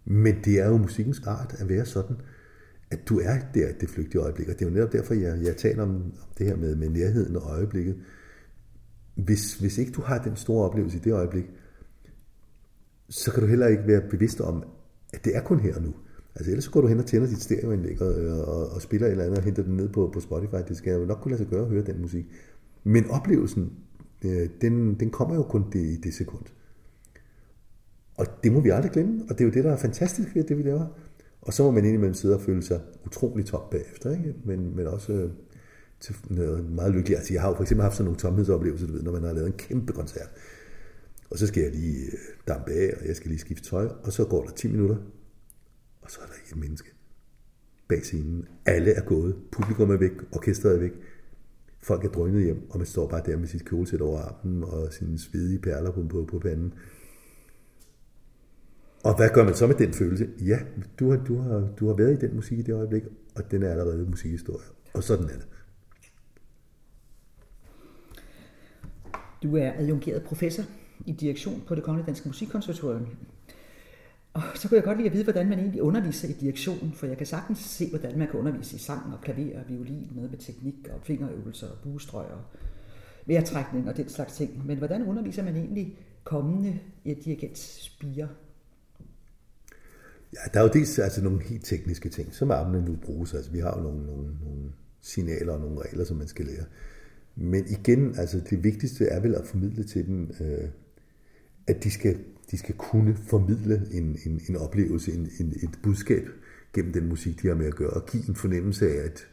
Men 0.04 0.36
det 0.44 0.60
er 0.60 0.68
jo 0.68 0.76
musikkens 0.76 1.22
art 1.26 1.54
at 1.58 1.68
være 1.68 1.86
sådan, 1.86 2.16
at 2.94 3.08
du 3.08 3.18
er 3.18 3.36
der 3.54 3.72
det 3.80 3.88
flygtige 3.88 4.20
øjeblik. 4.20 4.48
Og 4.48 4.54
det 4.54 4.62
er 4.62 4.66
jo 4.66 4.74
netop 4.74 4.92
derfor, 4.92 5.14
jeg, 5.14 5.38
jeg 5.42 5.56
taler 5.56 5.82
om, 5.82 5.90
om 5.90 6.30
det 6.38 6.46
her 6.46 6.56
med, 6.56 6.76
med 6.76 6.88
nærheden 6.88 7.36
og 7.36 7.42
øjeblikket. 7.42 7.96
Hvis, 9.14 9.54
hvis 9.54 9.78
ikke 9.78 9.92
du 9.92 10.02
har 10.02 10.18
den 10.18 10.36
store 10.36 10.68
oplevelse 10.68 10.96
i 10.98 11.00
det 11.00 11.12
øjeblik, 11.12 11.44
så 13.08 13.32
kan 13.32 13.42
du 13.42 13.48
heller 13.48 13.66
ikke 13.66 13.86
være 13.86 14.02
bevidst 14.10 14.40
om, 14.40 14.64
at 15.12 15.24
det 15.24 15.36
er 15.36 15.40
kun 15.40 15.60
her 15.60 15.74
og 15.74 15.82
nu. 15.82 15.94
Altså 16.34 16.50
ellers 16.50 16.64
så 16.64 16.70
går 16.70 16.80
du 16.80 16.86
hen 16.86 16.98
og 16.98 17.06
tænder 17.06 17.28
dit 17.28 17.42
stereoanlæg 17.42 18.02
og, 18.02 18.14
og, 18.46 18.68
og 18.68 18.82
spiller 18.82 19.06
et 19.06 19.10
eller 19.10 19.24
andet 19.24 19.38
og 19.38 19.44
henter 19.44 19.62
den 19.62 19.76
ned 19.76 19.88
på, 19.88 20.10
på 20.14 20.20
Spotify. 20.20 20.68
Det 20.68 20.76
skal 20.76 21.00
jo 21.00 21.04
nok 21.04 21.18
kunne 21.18 21.30
lade 21.30 21.42
sig 21.42 21.50
gøre 21.50 21.62
at 21.62 21.68
høre 21.68 21.82
den 21.82 22.00
musik. 22.00 22.26
Men 22.84 23.10
oplevelsen, 23.10 23.72
øh, 24.24 24.48
den, 24.60 25.00
den 25.00 25.10
kommer 25.10 25.34
jo 25.34 25.42
kun 25.42 25.64
det, 25.72 25.80
i 25.80 25.96
det 25.96 26.14
sekund. 26.14 26.44
Og 28.14 28.26
det 28.44 28.52
må 28.52 28.60
vi 28.60 28.68
aldrig 28.68 28.92
glemme, 28.92 29.22
og 29.22 29.28
det 29.28 29.40
er 29.40 29.44
jo 29.44 29.50
det, 29.50 29.64
der 29.64 29.72
er 29.72 29.76
fantastisk 29.76 30.34
ved 30.34 30.44
det, 30.44 30.58
vi 30.58 30.62
laver. 30.62 30.86
Og 31.44 31.52
så 31.52 31.62
må 31.62 31.70
man 31.70 31.84
indimellem 31.84 32.14
sidde 32.14 32.34
og 32.34 32.40
føle 32.40 32.62
sig 32.62 32.80
utrolig 33.06 33.46
tom 33.46 33.62
bagefter, 33.70 34.10
ikke? 34.10 34.34
Men, 34.44 34.76
men 34.76 34.86
også 34.86 35.12
øh, 35.12 35.30
til 36.00 36.16
noget 36.30 36.70
meget 36.70 36.94
lykkelig. 36.94 37.16
Altså, 37.16 37.32
jeg 37.32 37.42
har 37.42 37.48
jo 37.48 37.54
for 37.54 37.62
eksempel 37.62 37.82
haft 37.82 37.96
sådan 37.96 38.04
nogle 38.04 38.18
tomhedsoplevelser, 38.18 38.86
du 38.86 38.92
ved, 38.92 39.02
når 39.02 39.12
man 39.12 39.22
har 39.22 39.32
lavet 39.32 39.46
en 39.46 39.52
kæmpe 39.52 39.92
koncert. 39.92 40.30
Og 41.30 41.38
så 41.38 41.46
skal 41.46 41.62
jeg 41.62 41.72
lige 41.72 42.04
øh, 42.04 42.18
dampe 42.48 42.70
af, 42.70 42.94
og 43.00 43.06
jeg 43.06 43.16
skal 43.16 43.28
lige 43.28 43.38
skifte 43.38 43.70
tøj, 43.70 43.88
og 44.02 44.12
så 44.12 44.24
går 44.24 44.44
der 44.44 44.50
10 44.50 44.68
minutter, 44.68 44.96
og 46.02 46.10
så 46.10 46.18
er 46.22 46.26
der 46.26 46.34
ikke 46.34 46.52
et 46.52 46.60
menneske 46.60 46.90
bag 47.88 48.04
scenen. 48.04 48.48
Alle 48.66 48.90
er 48.90 49.04
gået, 49.04 49.36
publikum 49.52 49.90
er 49.90 49.96
væk, 49.96 50.12
orkestret 50.32 50.74
er 50.74 50.78
væk, 50.78 50.92
folk 51.82 52.04
er 52.04 52.08
drønet 52.08 52.44
hjem, 52.44 52.70
og 52.70 52.78
man 52.78 52.86
står 52.86 53.08
bare 53.08 53.22
der 53.26 53.36
med 53.36 53.46
sit 53.46 53.64
kjolesæt 53.64 54.00
over 54.00 54.20
armen 54.20 54.64
og 54.64 54.92
sine 54.92 55.18
svedige 55.18 55.58
perler 55.58 55.90
på, 55.90 56.02
på, 56.08 56.24
på 56.30 56.38
panden. 56.38 56.74
Og 59.04 59.16
hvad 59.16 59.28
gør 59.34 59.44
man 59.44 59.54
så 59.54 59.66
med 59.66 59.74
den 59.74 59.92
følelse? 59.92 60.28
Ja, 60.46 60.58
du 60.98 61.10
har, 61.10 61.16
du 61.16 61.38
har, 61.38 61.68
du 61.80 61.86
har 61.86 61.94
været 61.94 62.22
i 62.22 62.26
den 62.26 62.36
musik 62.36 62.58
i 62.58 62.62
det 62.62 62.72
øjeblik, 62.74 63.02
og 63.36 63.50
den 63.50 63.62
er 63.62 63.70
allerede 63.70 64.06
musikhistorie. 64.10 64.66
Og 64.94 65.04
sådan 65.04 65.24
er 65.24 65.28
det. 65.28 65.46
Du 69.42 69.56
er 69.56 69.72
adjungeret 69.76 70.22
professor 70.22 70.62
i 71.06 71.12
direktion 71.12 71.62
på 71.66 71.74
det 71.74 71.82
Kongelige 71.84 72.06
Danske 72.06 72.28
Musikkonservatorium. 72.28 73.06
Og 74.32 74.42
så 74.54 74.68
kunne 74.68 74.76
jeg 74.76 74.84
godt 74.84 74.98
lide 74.98 75.08
at 75.08 75.14
vide, 75.14 75.24
hvordan 75.24 75.48
man 75.48 75.58
egentlig 75.58 75.82
underviser 75.82 76.28
i 76.28 76.32
direktion, 76.32 76.92
for 76.94 77.06
jeg 77.06 77.16
kan 77.16 77.26
sagtens 77.26 77.58
se, 77.58 77.90
hvordan 77.90 78.18
man 78.18 78.28
kan 78.28 78.40
undervise 78.40 78.76
i 78.76 78.78
sang 78.78 79.12
og 79.12 79.20
klaver 79.20 79.58
og 79.58 79.64
violin, 79.68 80.10
med 80.14 80.28
med 80.28 80.38
teknik 80.38 80.88
og 80.94 81.00
fingerøvelser 81.02 81.66
og 81.66 81.76
buestrøg 81.82 82.26
og 82.26 82.40
vejrtrækning 83.26 83.88
og 83.88 83.96
den 83.96 84.08
slags 84.08 84.36
ting. 84.36 84.66
Men 84.66 84.78
hvordan 84.78 85.06
underviser 85.06 85.44
man 85.44 85.56
egentlig 85.56 85.98
kommende 86.24 86.78
dirigentspiger? 87.04 88.28
Ja, 90.34 90.50
der 90.54 90.60
er 90.60 90.64
jo 90.64 90.70
dels 90.72 90.98
altså 90.98 91.22
nogle 91.22 91.42
helt 91.42 91.64
tekniske 91.64 92.08
ting, 92.08 92.34
som 92.34 92.50
armene 92.50 92.84
nu 92.84 92.96
bruges. 93.02 93.34
Altså, 93.34 93.50
vi 93.50 93.58
har 93.58 93.76
jo 93.76 93.82
nogle, 93.82 94.06
nogle, 94.06 94.28
nogle 94.44 94.72
signaler 95.00 95.52
og 95.52 95.60
nogle 95.60 95.80
regler, 95.80 96.04
som 96.04 96.16
man 96.16 96.28
skal 96.28 96.46
lære. 96.46 96.64
Men 97.36 97.64
igen, 97.66 98.14
altså 98.18 98.40
det 98.50 98.64
vigtigste 98.64 99.06
er 99.06 99.20
vel 99.20 99.34
at 99.34 99.46
formidle 99.46 99.84
til 99.84 100.06
dem, 100.06 100.30
øh, 100.40 100.68
at 101.66 101.84
de 101.84 101.90
skal, 101.90 102.18
de 102.50 102.56
skal 102.56 102.74
kunne 102.74 103.16
formidle 103.16 103.88
en, 103.90 104.18
en, 104.26 104.40
en 104.48 104.56
oplevelse, 104.56 105.12
en, 105.12 105.30
en, 105.40 105.52
et 105.62 105.78
budskab 105.82 106.28
gennem 106.72 106.92
den 106.92 107.08
musik, 107.08 107.42
de 107.42 107.48
har 107.48 107.54
med 107.54 107.66
at 107.66 107.74
gøre, 107.74 107.90
og 107.90 108.06
give 108.06 108.28
en 108.28 108.34
fornemmelse 108.34 108.90
af, 108.90 109.04
at 109.04 109.26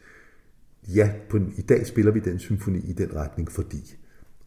ja, 0.94 1.14
på, 1.28 1.38
i 1.56 1.62
dag 1.62 1.86
spiller 1.86 2.12
vi 2.12 2.20
den 2.20 2.38
symfoni 2.38 2.78
i 2.78 2.92
den 2.92 3.14
retning, 3.14 3.52
fordi. 3.52 3.96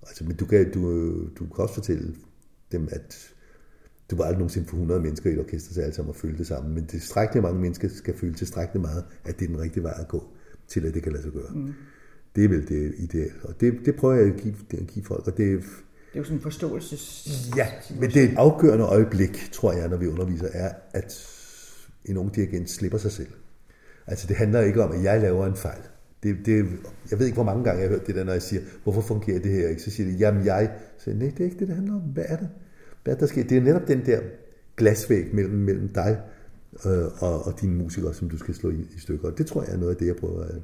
Altså, 0.08 0.24
men 0.24 0.36
du 0.36 0.45
kan, 0.45 0.72
du, 0.72 1.12
du 1.39 1.45
kan 1.45 1.64
også 1.64 1.74
fortælle 1.74 2.16
dem, 2.72 2.88
at 2.91 3.34
du 4.12 4.16
var 4.16 4.24
aldrig 4.24 4.38
nogensinde 4.38 4.68
for 4.68 4.76
100 4.76 5.01
mennesker 5.01 5.30
i 5.30 5.34
et 5.34 5.39
orkester 5.39 5.74
til 5.74 5.82
alle 5.82 5.93
sammen 5.93 6.10
at 6.10 6.16
føle 6.16 6.38
det 6.38 6.47
samme, 6.47 6.74
men 6.74 6.86
tilstrækkeligt 6.86 7.43
mange 7.43 7.62
mennesker 7.62 7.88
skal 7.89 8.18
føle 8.18 8.34
tilstrækkeligt 8.34 8.82
meget, 8.82 9.06
at 9.26 9.39
det 9.39 9.45
er 9.45 9.49
den 9.49 9.62
rigtige 9.62 9.84
vej 9.84 9.93
at 9.99 10.08
gå, 10.08 10.24
til 10.68 10.86
at 10.86 10.93
det 10.93 11.03
kan 11.03 11.12
lade 11.12 11.24
sig 11.24 11.32
gøre. 11.32 11.51
Mm. 11.53 11.74
Det 12.36 12.43
er 12.43 12.49
vel 12.49 12.68
det 12.70 12.93
ideelle, 12.97 13.34
og 13.43 13.62
det, 13.62 13.74
det 13.86 13.95
prøver 13.95 14.16
jeg 14.16 14.34
at 14.34 14.41
give, 14.41 14.56
at 14.72 14.88
give 14.88 15.06
folk, 15.06 15.28
og 15.28 15.38
det 15.38 15.53
er... 15.53 15.58
Det 15.58 16.20
er 16.20 16.20
jo 16.20 16.24
sådan 16.24 16.38
en 16.38 16.41
forståelses... 16.41 17.30
Ja, 17.58 17.68
men 17.99 18.10
det 18.10 18.24
er 18.24 18.30
et 18.30 18.38
afgørende 18.38 18.86
øjeblik, 18.86 19.49
tror 19.51 19.74
jeg, 19.74 19.89
når 19.89 19.97
vi 19.97 20.08
underviser, 20.08 20.47
er, 20.53 20.74
at 20.93 21.28
en 22.06 22.18
ung 22.18 22.36
dirigent 22.36 22.70
slipper 22.70 22.97
sig 22.97 23.12
selv. 23.12 23.30
Altså 24.08 24.28
det 24.28 24.36
handler 24.36 24.62
ikke 24.62 24.84
om, 24.84 24.91
at 24.91 25.03
jeg 25.03 25.22
laver 25.22 25.45
en 25.45 25.56
fejl. 25.56 25.82
Det, 26.24 26.38
det, 26.45 26.66
jeg 27.12 27.20
ved 27.20 27.26
ikke, 27.26 27.36
hvor 27.36 27.43
mange 27.43 27.64
gange 27.64 27.82
jeg 27.82 27.89
har 27.89 27.95
hørt 27.97 28.08
det 28.08 28.16
der, 28.16 28.24
når 28.24 28.32
jeg 28.32 28.41
siger, 28.41 28.62
hvorfor 28.84 29.01
fungerer 29.01 29.39
det 29.39 29.51
her 29.51 29.68
ikke? 29.68 29.82
Så 29.82 29.91
siger 29.91 30.12
de, 30.12 30.16
jamen 30.16 30.45
jeg. 30.45 30.72
Så 30.97 31.10
nej, 31.10 31.30
det 31.30 31.39
er 31.39 31.43
ikke 31.43 31.60
det, 31.60 31.68
det 31.68 31.76
handler 31.76 31.95
om. 31.95 32.01
Hvad 32.01 32.24
er 32.28 32.38
det? 32.38 32.49
Hvad 33.06 33.16
der 33.16 33.26
sker? 33.26 33.43
Det 33.43 33.58
er 33.58 33.62
netop 33.62 33.88
den 33.88 34.06
der 34.06 34.20
glasvæg 34.78 35.36
mellem, 35.36 35.53
mellem 35.53 35.89
dig 35.89 36.22
øh, 36.86 37.06
og, 37.24 37.45
og 37.45 37.62
dine 37.62 37.76
musikere, 37.76 38.14
som 38.14 38.30
du 38.30 38.38
skal 38.38 38.53
slå 38.53 38.70
i, 38.70 38.88
i 38.95 38.99
stykker. 38.99 39.28
Og 39.28 39.38
det 39.38 39.45
tror 39.45 39.64
jeg 39.64 39.74
er 39.74 39.78
noget 39.78 39.91
af 39.91 39.97
det, 39.97 40.08
jeg 40.08 40.16
prøver 40.16 40.43
at, 40.43 40.62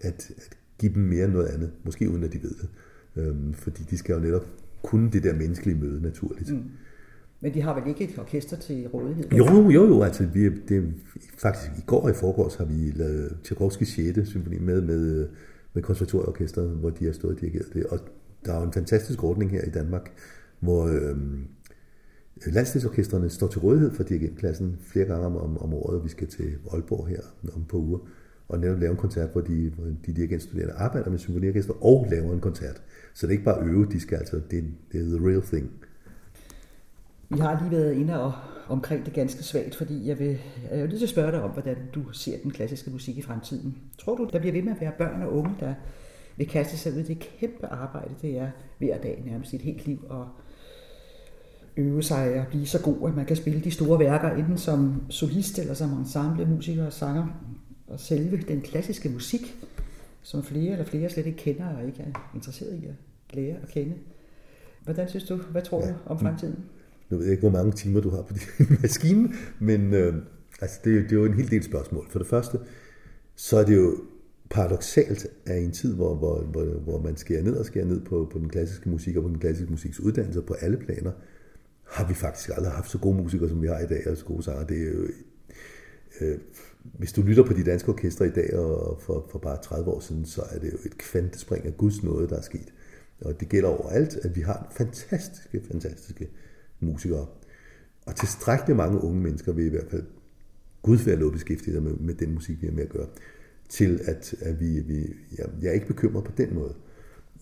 at, 0.00 0.30
at 0.36 0.56
give 0.78 0.94
dem 0.94 1.02
mere 1.02 1.24
end 1.24 1.32
noget 1.32 1.46
andet. 1.46 1.72
Måske 1.84 2.10
uden 2.10 2.24
at 2.24 2.32
de 2.32 2.42
ved 2.42 2.50
det. 2.50 2.68
Øhm, 3.16 3.54
fordi 3.54 3.82
de 3.90 3.98
skal 3.98 4.14
jo 4.14 4.20
netop 4.20 4.46
kunne 4.82 5.10
det 5.10 5.22
der 5.22 5.34
menneskelige 5.34 5.80
møde 5.80 6.02
naturligt. 6.02 6.50
Mm. 6.50 6.64
Men 7.40 7.54
de 7.54 7.62
har 7.62 7.80
vel 7.80 7.88
ikke 7.88 8.04
et 8.04 8.18
orkester 8.18 8.56
til 8.56 8.88
rådighed? 8.88 9.30
Jo, 9.30 9.70
jo, 9.70 9.86
jo. 9.86 10.02
Altså, 10.02 10.26
vi, 10.26 10.48
det, 10.48 10.94
faktisk 11.38 11.70
i 11.78 11.82
går 11.86 12.00
og 12.00 12.10
i 12.10 12.14
forgårs 12.14 12.54
har 12.54 12.64
vi 12.64 12.92
lavet 12.94 13.38
Tchaikovskis 13.44 13.88
6. 13.88 14.28
symfoni 14.28 14.58
med, 14.58 14.80
med, 14.80 15.28
med 15.74 15.82
konservatorieorkestret, 15.82 16.68
hvor 16.68 16.90
de 16.90 17.04
har 17.04 17.12
stået 17.12 17.34
og 17.34 17.40
dirigeret 17.40 17.74
det. 17.74 17.86
Og 17.86 17.98
der 18.44 18.52
er 18.52 18.58
jo 18.58 18.66
en 18.66 18.72
fantastisk 18.72 19.24
ordning 19.24 19.50
her 19.50 19.62
i 19.64 19.70
Danmark, 19.70 20.12
hvor 20.62 20.86
øh, 20.86 21.16
landsdelsorkestrene 22.46 23.30
står 23.30 23.46
til 23.46 23.60
rådighed 23.60 23.94
for 23.94 24.02
dirigentklassen 24.02 24.78
flere 24.80 25.04
gange 25.04 25.26
om, 25.26 25.58
om 25.58 25.74
året. 25.74 26.04
Vi 26.04 26.08
skal 26.08 26.28
til 26.28 26.54
Aalborg 26.72 27.08
her 27.08 27.20
om 27.54 27.64
på 27.64 27.76
uger 27.76 27.98
og 28.48 28.58
netop 28.58 28.78
lave 28.78 28.90
en 28.90 28.96
koncert, 28.96 29.30
hvor 29.32 29.40
de, 29.40 29.72
hvor 29.76 29.84
de 30.06 30.12
dirigentstuderende 30.12 30.74
arbejder 30.74 31.10
med 31.10 31.18
symfoniorkester 31.18 31.84
og 31.84 32.06
laver 32.10 32.32
en 32.32 32.40
koncert. 32.40 32.82
Så 33.14 33.26
det 33.26 33.32
er 33.32 33.38
ikke 33.38 33.44
bare 33.44 33.62
øve, 33.62 33.86
de 33.86 34.00
skal 34.00 34.16
altså, 34.16 34.36
det, 34.36 34.64
det 34.92 35.00
er 35.00 35.18
the 35.18 35.28
real 35.28 35.42
thing. 35.42 35.70
Vi 37.28 37.38
har 37.38 37.60
lige 37.60 37.70
været 37.70 37.92
inde 37.92 38.20
og 38.20 38.32
omkring 38.68 39.06
det 39.06 39.14
ganske 39.14 39.42
svagt, 39.42 39.74
fordi 39.74 40.08
jeg 40.08 40.18
vil, 40.18 40.38
jeg 40.70 40.88
lige 40.88 40.98
til 40.98 41.04
at 41.04 41.10
spørge 41.10 41.32
dig 41.32 41.42
om, 41.42 41.50
hvordan 41.50 41.76
du 41.94 42.12
ser 42.12 42.38
den 42.42 42.50
klassiske 42.50 42.90
musik 42.90 43.18
i 43.18 43.22
fremtiden. 43.22 43.76
Tror 43.98 44.16
du, 44.16 44.28
der 44.32 44.38
bliver 44.38 44.52
ved 44.52 44.62
med 44.62 44.72
at 44.72 44.80
være 44.80 44.92
børn 44.98 45.22
og 45.22 45.32
unge, 45.32 45.54
der 45.60 45.74
vil 46.36 46.48
kaste 46.48 46.76
sig 46.76 46.92
ud 46.92 46.98
i 46.98 47.02
det 47.02 47.18
kæmpe 47.18 47.66
arbejde, 47.66 48.14
det 48.22 48.38
er 48.38 48.50
hver 48.78 48.98
dag 48.98 49.22
nærmest 49.26 49.54
et 49.54 49.60
helt 49.60 49.86
liv, 49.86 50.04
og 50.08 50.28
øve 51.76 52.02
sig 52.02 52.40
og 52.40 52.46
blive 52.46 52.66
så 52.66 52.82
god, 52.82 53.08
at 53.08 53.16
man 53.16 53.26
kan 53.26 53.36
spille 53.36 53.60
de 53.60 53.70
store 53.70 53.98
værker, 53.98 54.30
enten 54.30 54.58
som 54.58 55.02
solist 55.08 55.58
eller 55.58 55.74
som 55.74 55.92
ensemble, 55.92 56.46
musiker 56.46 56.86
og 56.86 56.92
sanger. 56.92 57.26
Og 57.86 58.00
selve 58.00 58.36
den 58.48 58.60
klassiske 58.60 59.08
musik, 59.08 59.56
som 60.22 60.42
flere 60.42 60.72
eller 60.72 60.84
flere 60.84 61.10
slet 61.10 61.26
ikke 61.26 61.38
kender 61.38 61.76
og 61.76 61.86
ikke 61.86 62.02
er 62.02 62.30
interesseret 62.34 62.74
i 62.82 62.86
at 62.86 62.94
lære 63.32 63.56
at 63.62 63.68
kende. 63.68 63.94
Hvordan 64.84 65.08
synes 65.08 65.24
du, 65.24 65.36
hvad 65.36 65.62
tror 65.62 65.86
ja. 65.86 65.88
du 65.88 65.94
om 66.06 66.18
fremtiden? 66.18 66.58
Nu 67.10 67.16
ved 67.16 67.24
jeg 67.24 67.32
ikke, 67.32 67.48
hvor 67.48 67.58
mange 67.58 67.72
timer 67.72 68.00
du 68.00 68.10
har 68.10 68.22
på 68.22 68.34
din 68.58 68.66
maskine, 68.82 69.32
men 69.58 69.94
øh, 69.94 70.14
altså, 70.60 70.80
det, 70.84 70.96
er, 70.96 71.02
det 71.02 71.12
er 71.12 71.16
jo 71.16 71.24
en 71.24 71.34
hel 71.34 71.50
del 71.50 71.62
spørgsmål. 71.62 72.06
For 72.10 72.18
det 72.18 72.28
første, 72.28 72.58
så 73.36 73.56
er 73.56 73.64
det 73.64 73.76
jo 73.76 73.96
paradoxalt, 74.50 75.26
at 75.46 75.60
i 75.60 75.64
en 75.64 75.72
tid, 75.72 75.94
hvor, 75.94 76.14
hvor, 76.14 76.40
hvor, 76.40 76.64
hvor 76.64 77.00
man 77.00 77.16
skærer 77.16 77.42
ned 77.42 77.56
og 77.56 77.66
skærer 77.66 77.84
ned 77.84 78.00
på, 78.00 78.28
på 78.32 78.38
den 78.38 78.48
klassiske 78.48 78.88
musik 78.88 79.16
og 79.16 79.22
på 79.22 79.28
den 79.28 79.38
klassiske 79.38 79.70
musiks 79.70 80.00
uddannelse 80.00 80.42
på 80.42 80.54
alle 80.54 80.76
planer, 80.76 81.12
har 81.92 82.08
vi 82.08 82.14
faktisk 82.14 82.50
aldrig 82.56 82.72
haft 82.72 82.90
så 82.90 82.98
gode 82.98 83.16
musikere, 83.16 83.48
som 83.48 83.62
vi 83.62 83.66
har 83.66 83.78
i 83.78 83.86
dag, 83.86 84.06
og 84.10 84.16
så 84.16 84.24
gode 84.24 84.42
sanger. 84.42 84.66
Det 84.66 84.82
er 84.82 84.92
jo, 84.92 85.06
øh, 86.20 86.38
hvis 86.82 87.12
du 87.12 87.22
lytter 87.22 87.44
på 87.44 87.52
de 87.52 87.64
danske 87.64 87.88
orkestre 87.88 88.26
i 88.26 88.30
dag, 88.30 88.58
og 88.58 89.00
for, 89.00 89.26
for 89.30 89.38
bare 89.38 89.62
30 89.62 89.90
år 89.90 90.00
siden, 90.00 90.24
så 90.24 90.42
er 90.50 90.58
det 90.58 90.72
jo 90.72 90.78
et 90.84 90.98
kvantespring 90.98 91.66
af 91.66 91.76
Guds 91.76 92.02
noget, 92.02 92.30
der 92.30 92.36
er 92.36 92.42
sket. 92.42 92.72
Og 93.20 93.40
det 93.40 93.48
gælder 93.48 93.68
overalt, 93.68 94.16
at 94.16 94.36
vi 94.36 94.40
har 94.40 94.72
fantastiske, 94.76 95.62
fantastiske 95.70 96.28
musikere. 96.80 97.26
Og 98.06 98.16
tilstrækkeligt 98.16 98.76
mange 98.76 99.04
unge 99.04 99.20
mennesker 99.20 99.52
vil 99.52 99.66
i 99.66 99.70
hvert 99.70 99.90
fald 99.90 100.04
Gud 100.82 100.98
være 100.98 101.18
noget 101.18 101.32
beskæftiget 101.32 101.82
med, 101.82 101.92
med 101.92 102.14
den 102.14 102.34
musik, 102.34 102.62
vi 102.62 102.66
har 102.66 102.74
med 102.74 102.82
at 102.82 102.90
gøre, 102.90 103.06
til 103.68 104.00
at, 104.04 104.34
at 104.40 104.60
vi, 104.60 104.80
vi 104.80 105.14
ja, 105.38 105.44
jeg 105.62 105.68
er 105.68 105.72
ikke 105.72 105.86
bekymret 105.86 106.24
på 106.24 106.32
den 106.36 106.54
måde. 106.54 106.74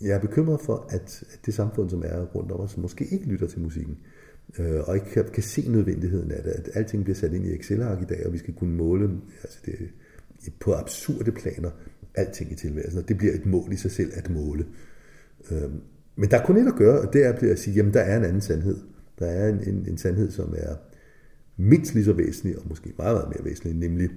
Jeg 0.00 0.16
er 0.16 0.20
bekymret 0.20 0.60
for, 0.60 0.86
at, 0.88 1.24
at 1.32 1.40
det 1.46 1.54
samfund, 1.54 1.90
som 1.90 2.02
er 2.06 2.20
rundt 2.20 2.52
om 2.52 2.60
os, 2.60 2.76
måske 2.76 3.04
ikke 3.04 3.26
lytter 3.26 3.46
til 3.46 3.60
musikken, 3.60 3.98
øh, 3.98 4.19
Øh, 4.58 4.80
og 4.80 4.94
ikke 4.94 5.10
kan, 5.10 5.24
kan 5.24 5.42
se 5.42 5.70
nødvendigheden 5.70 6.30
af 6.30 6.42
det, 6.42 6.50
at 6.50 6.70
alting 6.74 7.04
bliver 7.04 7.16
sat 7.16 7.32
ind 7.32 7.46
i 7.46 7.54
Excel-ark 7.54 8.02
i 8.02 8.04
dag, 8.04 8.26
og 8.26 8.32
vi 8.32 8.38
skal 8.38 8.54
kunne 8.54 8.76
måle, 8.76 9.10
altså 9.42 9.58
det 9.66 9.74
på 10.60 10.74
absurde 10.74 11.32
planer 11.32 11.70
alting 12.14 12.52
i 12.52 12.54
tilværelsen, 12.54 13.02
og 13.02 13.08
det 13.08 13.18
bliver 13.18 13.34
et 13.34 13.46
mål 13.46 13.72
i 13.72 13.76
sig 13.76 13.90
selv 13.90 14.12
at 14.14 14.30
måle. 14.30 14.66
Øh, 15.50 15.70
men 16.16 16.30
der 16.30 16.38
er 16.38 16.44
kun 16.46 16.56
et 16.56 16.66
at 16.66 16.74
gøre, 16.74 17.00
og 17.00 17.12
det 17.12 17.24
er 17.24 17.52
at 17.52 17.58
sige, 17.58 17.74
jamen 17.74 17.94
der 17.94 18.00
er 18.00 18.16
en 18.16 18.24
anden 18.24 18.40
sandhed. 18.40 18.76
Der 19.18 19.26
er 19.26 19.48
en, 19.48 19.68
en, 19.68 19.86
en 19.88 19.98
sandhed, 19.98 20.30
som 20.30 20.54
er 20.56 20.76
mindst 21.56 21.94
lige 21.94 22.04
så 22.04 22.12
væsentlig, 22.12 22.58
og 22.58 22.64
måske 22.68 22.92
meget, 22.98 23.14
meget 23.14 23.28
mere 23.28 23.44
væsentlig, 23.44 23.74
nemlig 23.74 24.10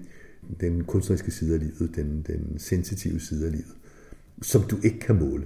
den 0.59 0.83
kunstneriske 0.83 1.31
side 1.31 1.53
af 1.53 1.59
livet, 1.59 1.95
den, 1.95 2.23
den 2.27 2.59
sensitive 2.59 3.19
side 3.19 3.45
af 3.45 3.51
livet, 3.51 3.75
som 4.41 4.61
du 4.61 4.77
ikke 4.83 4.99
kan 4.99 5.15
måle. 5.15 5.45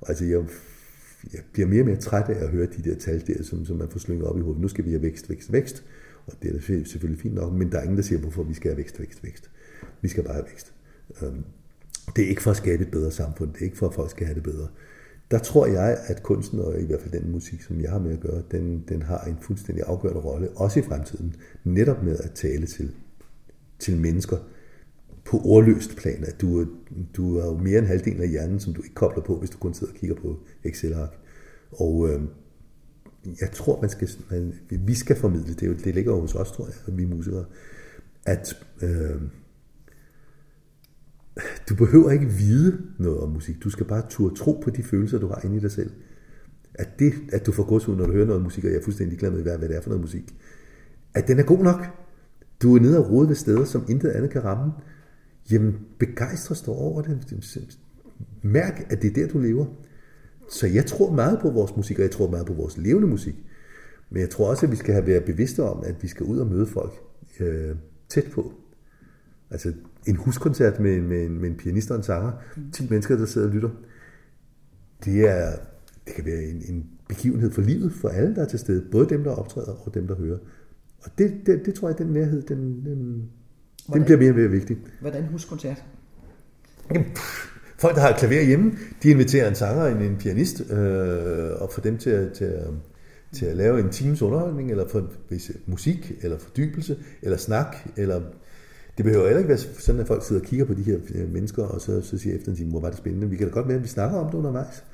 Og 0.00 0.08
altså, 0.08 0.24
jeg, 0.24 0.44
jeg 1.32 1.40
bliver 1.52 1.68
mere 1.68 1.82
og 1.82 1.86
mere 1.86 1.96
træt 1.96 2.28
af 2.28 2.44
at 2.44 2.50
høre 2.50 2.66
de 2.66 2.90
der 2.90 2.98
tal 2.98 3.26
der, 3.26 3.42
som, 3.42 3.64
som 3.64 3.76
man 3.76 3.88
får 3.88 3.98
slynget 3.98 4.26
op 4.26 4.38
i 4.38 4.40
hovedet. 4.40 4.62
Nu 4.62 4.68
skal 4.68 4.84
vi 4.84 4.90
have 4.90 5.02
vækst, 5.02 5.30
vækst, 5.30 5.52
vækst. 5.52 5.84
Og 6.26 6.32
det 6.42 6.56
er 6.56 6.84
selvfølgelig 6.84 7.22
fint 7.22 7.34
nok, 7.34 7.52
men 7.52 7.72
der 7.72 7.78
er 7.78 7.82
ingen, 7.82 7.96
der 7.96 8.02
siger, 8.02 8.18
hvorfor 8.18 8.42
vi 8.42 8.54
skal 8.54 8.70
have 8.70 8.76
vækst, 8.76 9.00
vækst, 9.00 9.24
vækst. 9.24 9.50
Vi 10.00 10.08
skal 10.08 10.24
bare 10.24 10.34
have 10.34 10.46
vækst. 10.46 10.72
Øhm, 11.22 11.44
det 12.16 12.24
er 12.24 12.28
ikke 12.28 12.42
for 12.42 12.50
at 12.50 12.56
skabe 12.56 12.82
et 12.82 12.90
bedre 12.90 13.10
samfund, 13.10 13.52
det 13.52 13.60
er 13.60 13.64
ikke 13.64 13.76
for, 13.76 13.88
at 13.88 13.94
folk 13.94 14.10
skal 14.10 14.26
have 14.26 14.34
det 14.34 14.42
bedre. 14.42 14.68
Der 15.30 15.38
tror 15.38 15.66
jeg, 15.66 15.98
at 16.06 16.22
kunsten, 16.22 16.60
og 16.60 16.80
i 16.80 16.84
hvert 16.84 17.00
fald 17.00 17.22
den 17.22 17.32
musik, 17.32 17.62
som 17.62 17.80
jeg 17.80 17.90
har 17.90 17.98
med 17.98 18.12
at 18.12 18.20
gøre, 18.20 18.42
den, 18.50 18.84
den 18.88 19.02
har 19.02 19.20
en 19.20 19.38
fuldstændig 19.40 19.84
afgørende 19.86 20.20
rolle, 20.20 20.48
også 20.50 20.80
i 20.80 20.82
fremtiden, 20.82 21.34
netop 21.64 22.02
med 22.02 22.16
at 22.18 22.30
tale 22.30 22.66
til, 22.66 22.90
til 23.78 23.96
mennesker 23.96 24.36
på 25.28 25.40
ordløst 25.44 25.96
plan, 25.96 26.24
at 26.24 26.40
du, 26.40 26.66
du 27.16 27.40
har 27.40 27.46
jo 27.46 27.58
mere 27.58 27.78
end 27.78 27.86
halvdelen 27.86 28.22
af 28.22 28.28
hjernen, 28.28 28.60
som 28.60 28.74
du 28.74 28.82
ikke 28.82 28.94
kobler 28.94 29.22
på, 29.22 29.38
hvis 29.38 29.50
du 29.50 29.58
kun 29.58 29.74
sidder 29.74 29.92
og 29.92 29.98
kigger 29.98 30.16
på 30.16 30.38
Excel-ark. 30.64 31.18
Og 31.72 32.08
øh, 32.08 32.22
jeg 33.40 33.50
tror, 33.52 33.80
man 33.80 33.90
skal, 33.90 34.08
man, 34.30 34.54
vi 34.70 34.94
skal 34.94 35.16
formidle, 35.16 35.54
det, 35.54 35.62
er 35.62 35.66
jo, 35.66 35.74
det 35.84 35.94
ligger 35.94 36.12
hos 36.12 36.34
os, 36.34 36.50
tror 36.50 36.66
jeg, 36.66 36.98
vi 36.98 37.04
musikere, 37.04 37.44
at 38.26 38.56
øh, 38.82 39.22
du 41.68 41.74
behøver 41.74 42.10
ikke 42.10 42.26
vide 42.26 42.82
noget 42.98 43.20
om 43.20 43.30
musik. 43.30 43.56
Du 43.64 43.70
skal 43.70 43.86
bare 43.86 44.02
turde 44.10 44.34
tro 44.34 44.60
på 44.64 44.70
de 44.70 44.82
følelser, 44.82 45.18
du 45.18 45.28
har 45.28 45.40
inde 45.44 45.56
i 45.56 45.60
dig 45.60 45.70
selv. 45.70 45.90
At 46.74 46.88
det, 46.98 47.12
at 47.32 47.46
du 47.46 47.52
får 47.52 47.64
gåsehud, 47.64 47.96
når 47.96 48.06
du 48.06 48.12
hører 48.12 48.26
noget 48.26 48.42
musik, 48.42 48.64
og 48.64 48.70
jeg 48.70 48.78
er 48.78 48.84
fuldstændig 48.84 49.18
glad 49.18 49.30
med, 49.30 49.42
hvad 49.42 49.58
det 49.58 49.76
er 49.76 49.80
for 49.80 49.90
noget 49.90 50.00
musik, 50.00 50.34
at 51.14 51.28
den 51.28 51.38
er 51.38 51.42
god 51.42 51.58
nok. 51.58 51.86
Du 52.62 52.76
er 52.76 52.80
nede 52.80 53.04
og 53.04 53.10
rode 53.10 53.28
ved 53.28 53.34
steder, 53.34 53.64
som 53.64 53.84
intet 53.88 54.08
andet 54.08 54.30
kan 54.30 54.44
ramme. 54.44 54.72
Jamen, 55.50 55.78
begejstres 55.98 56.60
dig 56.60 56.74
over 56.74 57.02
det. 57.02 57.78
Mærk, 58.42 58.86
at 58.90 59.02
det 59.02 59.10
er 59.10 59.14
der, 59.14 59.32
du 59.32 59.38
lever. 59.38 59.66
Så 60.50 60.66
jeg 60.66 60.86
tror 60.86 61.12
meget 61.12 61.38
på 61.40 61.50
vores 61.50 61.76
musik, 61.76 61.98
og 61.98 62.02
jeg 62.02 62.10
tror 62.10 62.30
meget 62.30 62.46
på 62.46 62.52
vores 62.52 62.78
levende 62.78 63.08
musik. 63.08 63.34
Men 64.10 64.20
jeg 64.20 64.30
tror 64.30 64.50
også, 64.50 64.66
at 64.66 64.72
vi 64.72 64.76
skal 64.76 64.94
have 64.94 65.06
været 65.06 65.24
bevidste 65.24 65.62
om, 65.62 65.82
at 65.84 66.02
vi 66.02 66.08
skal 66.08 66.26
ud 66.26 66.38
og 66.38 66.46
møde 66.46 66.66
folk 66.66 66.92
øh, 67.40 67.76
tæt 68.08 68.30
på. 68.32 68.52
Altså 69.50 69.72
en 70.06 70.16
huskoncert 70.16 70.80
med, 70.80 71.00
med, 71.00 71.28
med 71.28 71.50
en 71.50 71.56
pianist 71.56 71.90
og 71.90 71.96
en 71.96 72.02
sanger. 72.02 72.32
10 72.72 72.86
mennesker, 72.90 73.16
der 73.16 73.26
sidder 73.26 73.46
og 73.46 73.54
lytter. 73.54 73.70
Det, 75.04 75.28
er, 75.28 75.50
det 76.06 76.14
kan 76.14 76.24
være 76.24 76.42
en, 76.42 76.62
en 76.68 76.86
begivenhed 77.08 77.50
for 77.50 77.62
livet, 77.62 77.92
for 77.92 78.08
alle, 78.08 78.34
der 78.34 78.42
er 78.42 78.48
til 78.48 78.58
stede. 78.58 78.86
Både 78.90 79.08
dem, 79.08 79.24
der 79.24 79.30
optræder, 79.30 79.72
og 79.72 79.94
dem, 79.94 80.06
der 80.06 80.14
hører. 80.14 80.38
Og 81.00 81.10
det, 81.18 81.34
det, 81.46 81.66
det 81.66 81.74
tror 81.74 81.88
jeg, 81.88 81.98
den 81.98 82.06
nærhed, 82.06 82.42
den, 82.42 82.84
den, 82.84 83.30
hvordan, 83.88 84.08
den 84.08 84.18
bliver 84.18 84.18
mere 84.18 84.30
og 84.30 84.36
mere 84.36 84.50
vigtig. 84.50 84.76
Hvordan 85.00 85.26
huskoncert? 85.26 85.84
Jamen, 86.90 87.10
pff, 87.14 87.48
folk, 87.78 87.94
der 87.94 88.00
har 88.00 88.12
klaver 88.12 88.42
hjemme, 88.42 88.72
de 89.02 89.10
inviterer 89.10 89.48
en 89.48 89.54
sanger 89.54 89.82
og 89.82 90.04
en, 90.04 90.16
pianist, 90.16 90.60
øh, 90.70 91.62
og 91.62 91.70
får 91.72 91.82
dem 91.82 91.98
til 91.98 92.10
at, 92.10 92.32
til, 92.32 92.44
at, 92.44 92.66
til 93.32 93.46
at 93.46 93.56
lave 93.56 93.80
en 93.80 93.90
times 93.90 94.22
underholdning, 94.22 94.70
eller 94.70 94.88
for 94.88 95.10
hvis, 95.28 95.52
musik, 95.66 96.12
eller 96.22 96.38
fordybelse, 96.38 96.96
eller 97.22 97.36
snak, 97.36 97.76
eller 97.96 98.20
det 98.96 99.04
behøver 99.04 99.24
heller 99.24 99.38
ikke 99.38 99.48
være 99.48 99.58
sådan, 99.58 100.00
at 100.00 100.06
folk 100.06 100.24
sidder 100.24 100.42
og 100.42 100.46
kigger 100.48 100.66
på 100.66 100.74
de 100.74 100.82
her 100.82 100.98
øh, 101.14 101.32
mennesker, 101.32 101.62
og 101.62 101.80
så, 101.80 102.00
så 102.00 102.18
siger 102.18 102.36
efter 102.36 102.50
en 102.50 102.56
time, 102.56 102.70
hvor 102.70 102.80
var 102.80 102.88
det 102.88 102.98
spændende. 102.98 103.30
Vi 103.30 103.36
kan 103.36 103.48
da 103.48 103.52
godt 103.52 103.68
være, 103.68 103.76
at 103.76 103.82
vi 103.82 103.88
snakker 103.88 104.18
om 104.18 104.26
det 104.26 104.38
undervejs. 104.38 104.84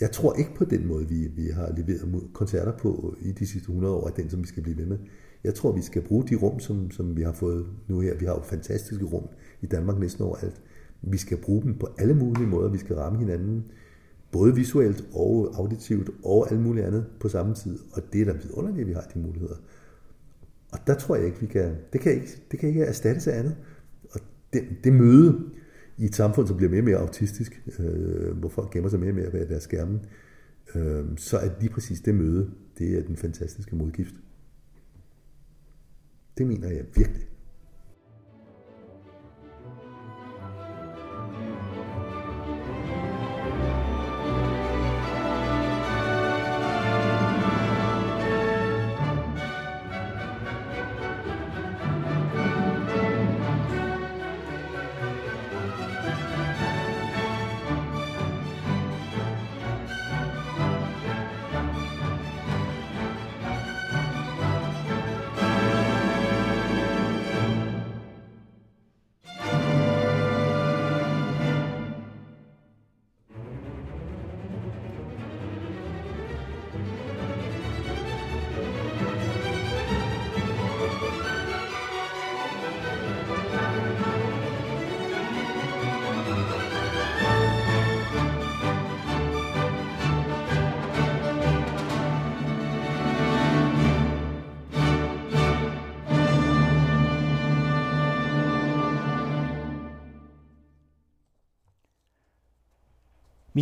Jeg 0.00 0.10
tror 0.10 0.34
ikke 0.34 0.54
på 0.54 0.64
den 0.64 0.86
måde, 0.86 1.08
vi, 1.08 1.26
vi 1.36 1.48
har 1.48 1.72
leveret 1.76 2.22
koncerter 2.32 2.72
på 2.72 3.16
i 3.20 3.32
de 3.32 3.46
sidste 3.46 3.68
100 3.68 3.94
år, 3.94 4.06
at 4.06 4.16
den, 4.16 4.30
som 4.30 4.42
vi 4.42 4.46
skal 4.46 4.62
blive 4.62 4.76
ved 4.76 4.86
med. 4.86 4.98
Jeg 5.44 5.54
tror, 5.54 5.72
vi 5.72 5.82
skal 5.82 6.02
bruge 6.02 6.24
de 6.28 6.34
rum, 6.34 6.60
som, 6.60 6.90
som 6.90 7.16
vi 7.16 7.22
har 7.22 7.32
fået 7.32 7.66
nu 7.88 8.00
her. 8.00 8.14
Vi 8.14 8.24
har 8.24 8.34
jo 8.34 8.42
fantastiske 8.42 9.04
rum 9.04 9.28
i 9.60 9.66
Danmark 9.66 9.98
næsten 9.98 10.24
overalt. 10.24 10.62
Vi 11.02 11.16
skal 11.16 11.36
bruge 11.36 11.62
dem 11.62 11.78
på 11.78 11.88
alle 11.98 12.14
mulige 12.14 12.46
måder. 12.46 12.68
Vi 12.68 12.78
skal 12.78 12.96
ramme 12.96 13.18
hinanden, 13.18 13.64
både 14.32 14.54
visuelt 14.54 15.04
og 15.12 15.52
auditivt 15.54 16.10
og 16.24 16.50
alt 16.52 16.60
muligt 16.60 16.86
andet 16.86 17.06
på 17.20 17.28
samme 17.28 17.54
tid. 17.54 17.78
Og 17.92 18.02
det 18.12 18.20
er 18.20 18.24
da 18.24 18.32
vidunderligt, 18.32 18.80
at 18.80 18.86
vi 18.86 18.92
har 18.92 19.10
de 19.14 19.18
muligheder. 19.18 19.56
Og 20.72 20.78
der 20.86 20.94
tror 20.94 21.16
jeg 21.16 21.26
ikke, 21.26 21.40
vi 21.40 21.46
kan, 21.46 21.76
det 21.92 22.00
kan 22.00 22.12
ikke, 22.12 22.42
det 22.50 22.58
kan 22.58 22.68
ikke 22.68 22.82
erstattes 22.82 23.28
af 23.28 23.38
andet. 23.38 23.56
Og 24.10 24.20
det, 24.52 24.62
det 24.84 24.92
møde 24.92 25.50
i 25.98 26.04
et 26.04 26.14
samfund, 26.14 26.46
som 26.46 26.56
bliver 26.56 26.70
mere 26.70 26.80
og 26.80 26.84
mere 26.84 26.96
autistisk, 26.96 27.62
øh, 27.78 28.36
hvor 28.36 28.48
folk 28.48 28.70
gemmer 28.70 28.90
sig 28.90 29.00
mere 29.00 29.10
og 29.10 29.14
mere 29.14 29.30
bag 29.30 29.48
deres 29.48 29.62
skærme, 29.62 30.00
øh, 30.74 31.04
så 31.16 31.38
er 31.38 31.48
lige 31.60 31.70
præcis 31.70 32.00
det 32.00 32.14
møde, 32.14 32.50
det 32.78 32.98
er 32.98 33.02
den 33.02 33.16
fantastiske 33.16 33.76
modgift. 33.76 34.14
Det 36.40 36.48
mener 36.48 36.68
jeg 36.68 36.84
virkelig. 36.96 37.29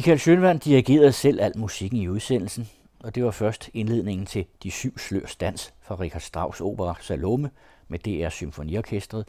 Michael 0.08 0.20
Schønvand 0.20 0.60
dirigerede 0.60 1.12
selv 1.12 1.40
al 1.40 1.58
musikken 1.58 1.98
i 1.98 2.08
udsendelsen, 2.08 2.68
og 3.00 3.14
det 3.14 3.24
var 3.24 3.30
først 3.30 3.70
indledningen 3.74 4.26
til 4.26 4.46
De 4.62 4.70
syv 4.70 4.98
slørs 4.98 5.36
dans 5.36 5.74
fra 5.80 5.94
Richard 5.94 6.20
Strauss 6.20 6.60
opera 6.60 6.94
Salome 7.00 7.50
med 7.88 7.98
DR 7.98 8.28
Symfoniorkestret, 8.28 9.28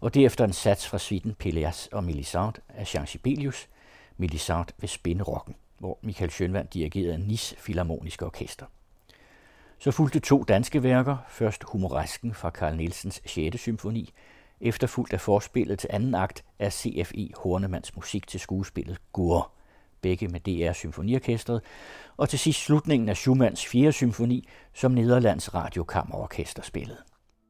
og 0.00 0.14
derefter 0.14 0.44
en 0.44 0.52
sats 0.52 0.88
fra 0.88 0.98
svitten 0.98 1.34
Peleas 1.34 1.88
og 1.92 2.04
Melisande 2.04 2.60
af 2.68 2.94
Jean 2.94 3.06
Sibelius, 3.06 3.68
Melisande 4.16 4.72
ved 4.78 4.88
Spinderokken, 4.88 5.54
hvor 5.78 5.98
Michael 6.02 6.30
Schønvand 6.30 6.68
dirigerede 6.68 7.18
Nis 7.18 7.54
Philharmoniske 7.58 8.26
Orkester. 8.26 8.66
Så 9.78 9.90
fulgte 9.90 10.20
to 10.20 10.42
danske 10.42 10.82
værker, 10.82 11.16
først 11.28 11.64
Humoresken 11.64 12.34
fra 12.34 12.50
Carl 12.50 12.76
Nielsens 12.76 13.22
6. 13.26 13.60
symfoni, 13.60 14.12
efterfulgt 14.60 15.12
af 15.12 15.20
forspillet 15.20 15.78
til 15.78 15.90
anden 15.92 16.14
akt 16.14 16.44
af 16.58 16.72
CFI 16.72 17.32
Hornemanns 17.36 17.96
musik 17.96 18.26
til 18.26 18.40
skuespillet 18.40 18.98
Gur 19.12 19.52
begge 20.02 20.28
med 20.28 20.40
DR 20.40 20.72
Symfoniorkestret, 20.72 21.60
og 22.16 22.28
til 22.28 22.38
sidst 22.38 22.64
slutningen 22.64 23.08
af 23.08 23.16
Schumanns 23.16 23.66
4. 23.66 23.92
symfoni, 23.92 24.48
som 24.74 24.92
Nederlands 24.92 25.54
Radiokammerorkester 25.54 26.62
spillede. 26.62 26.98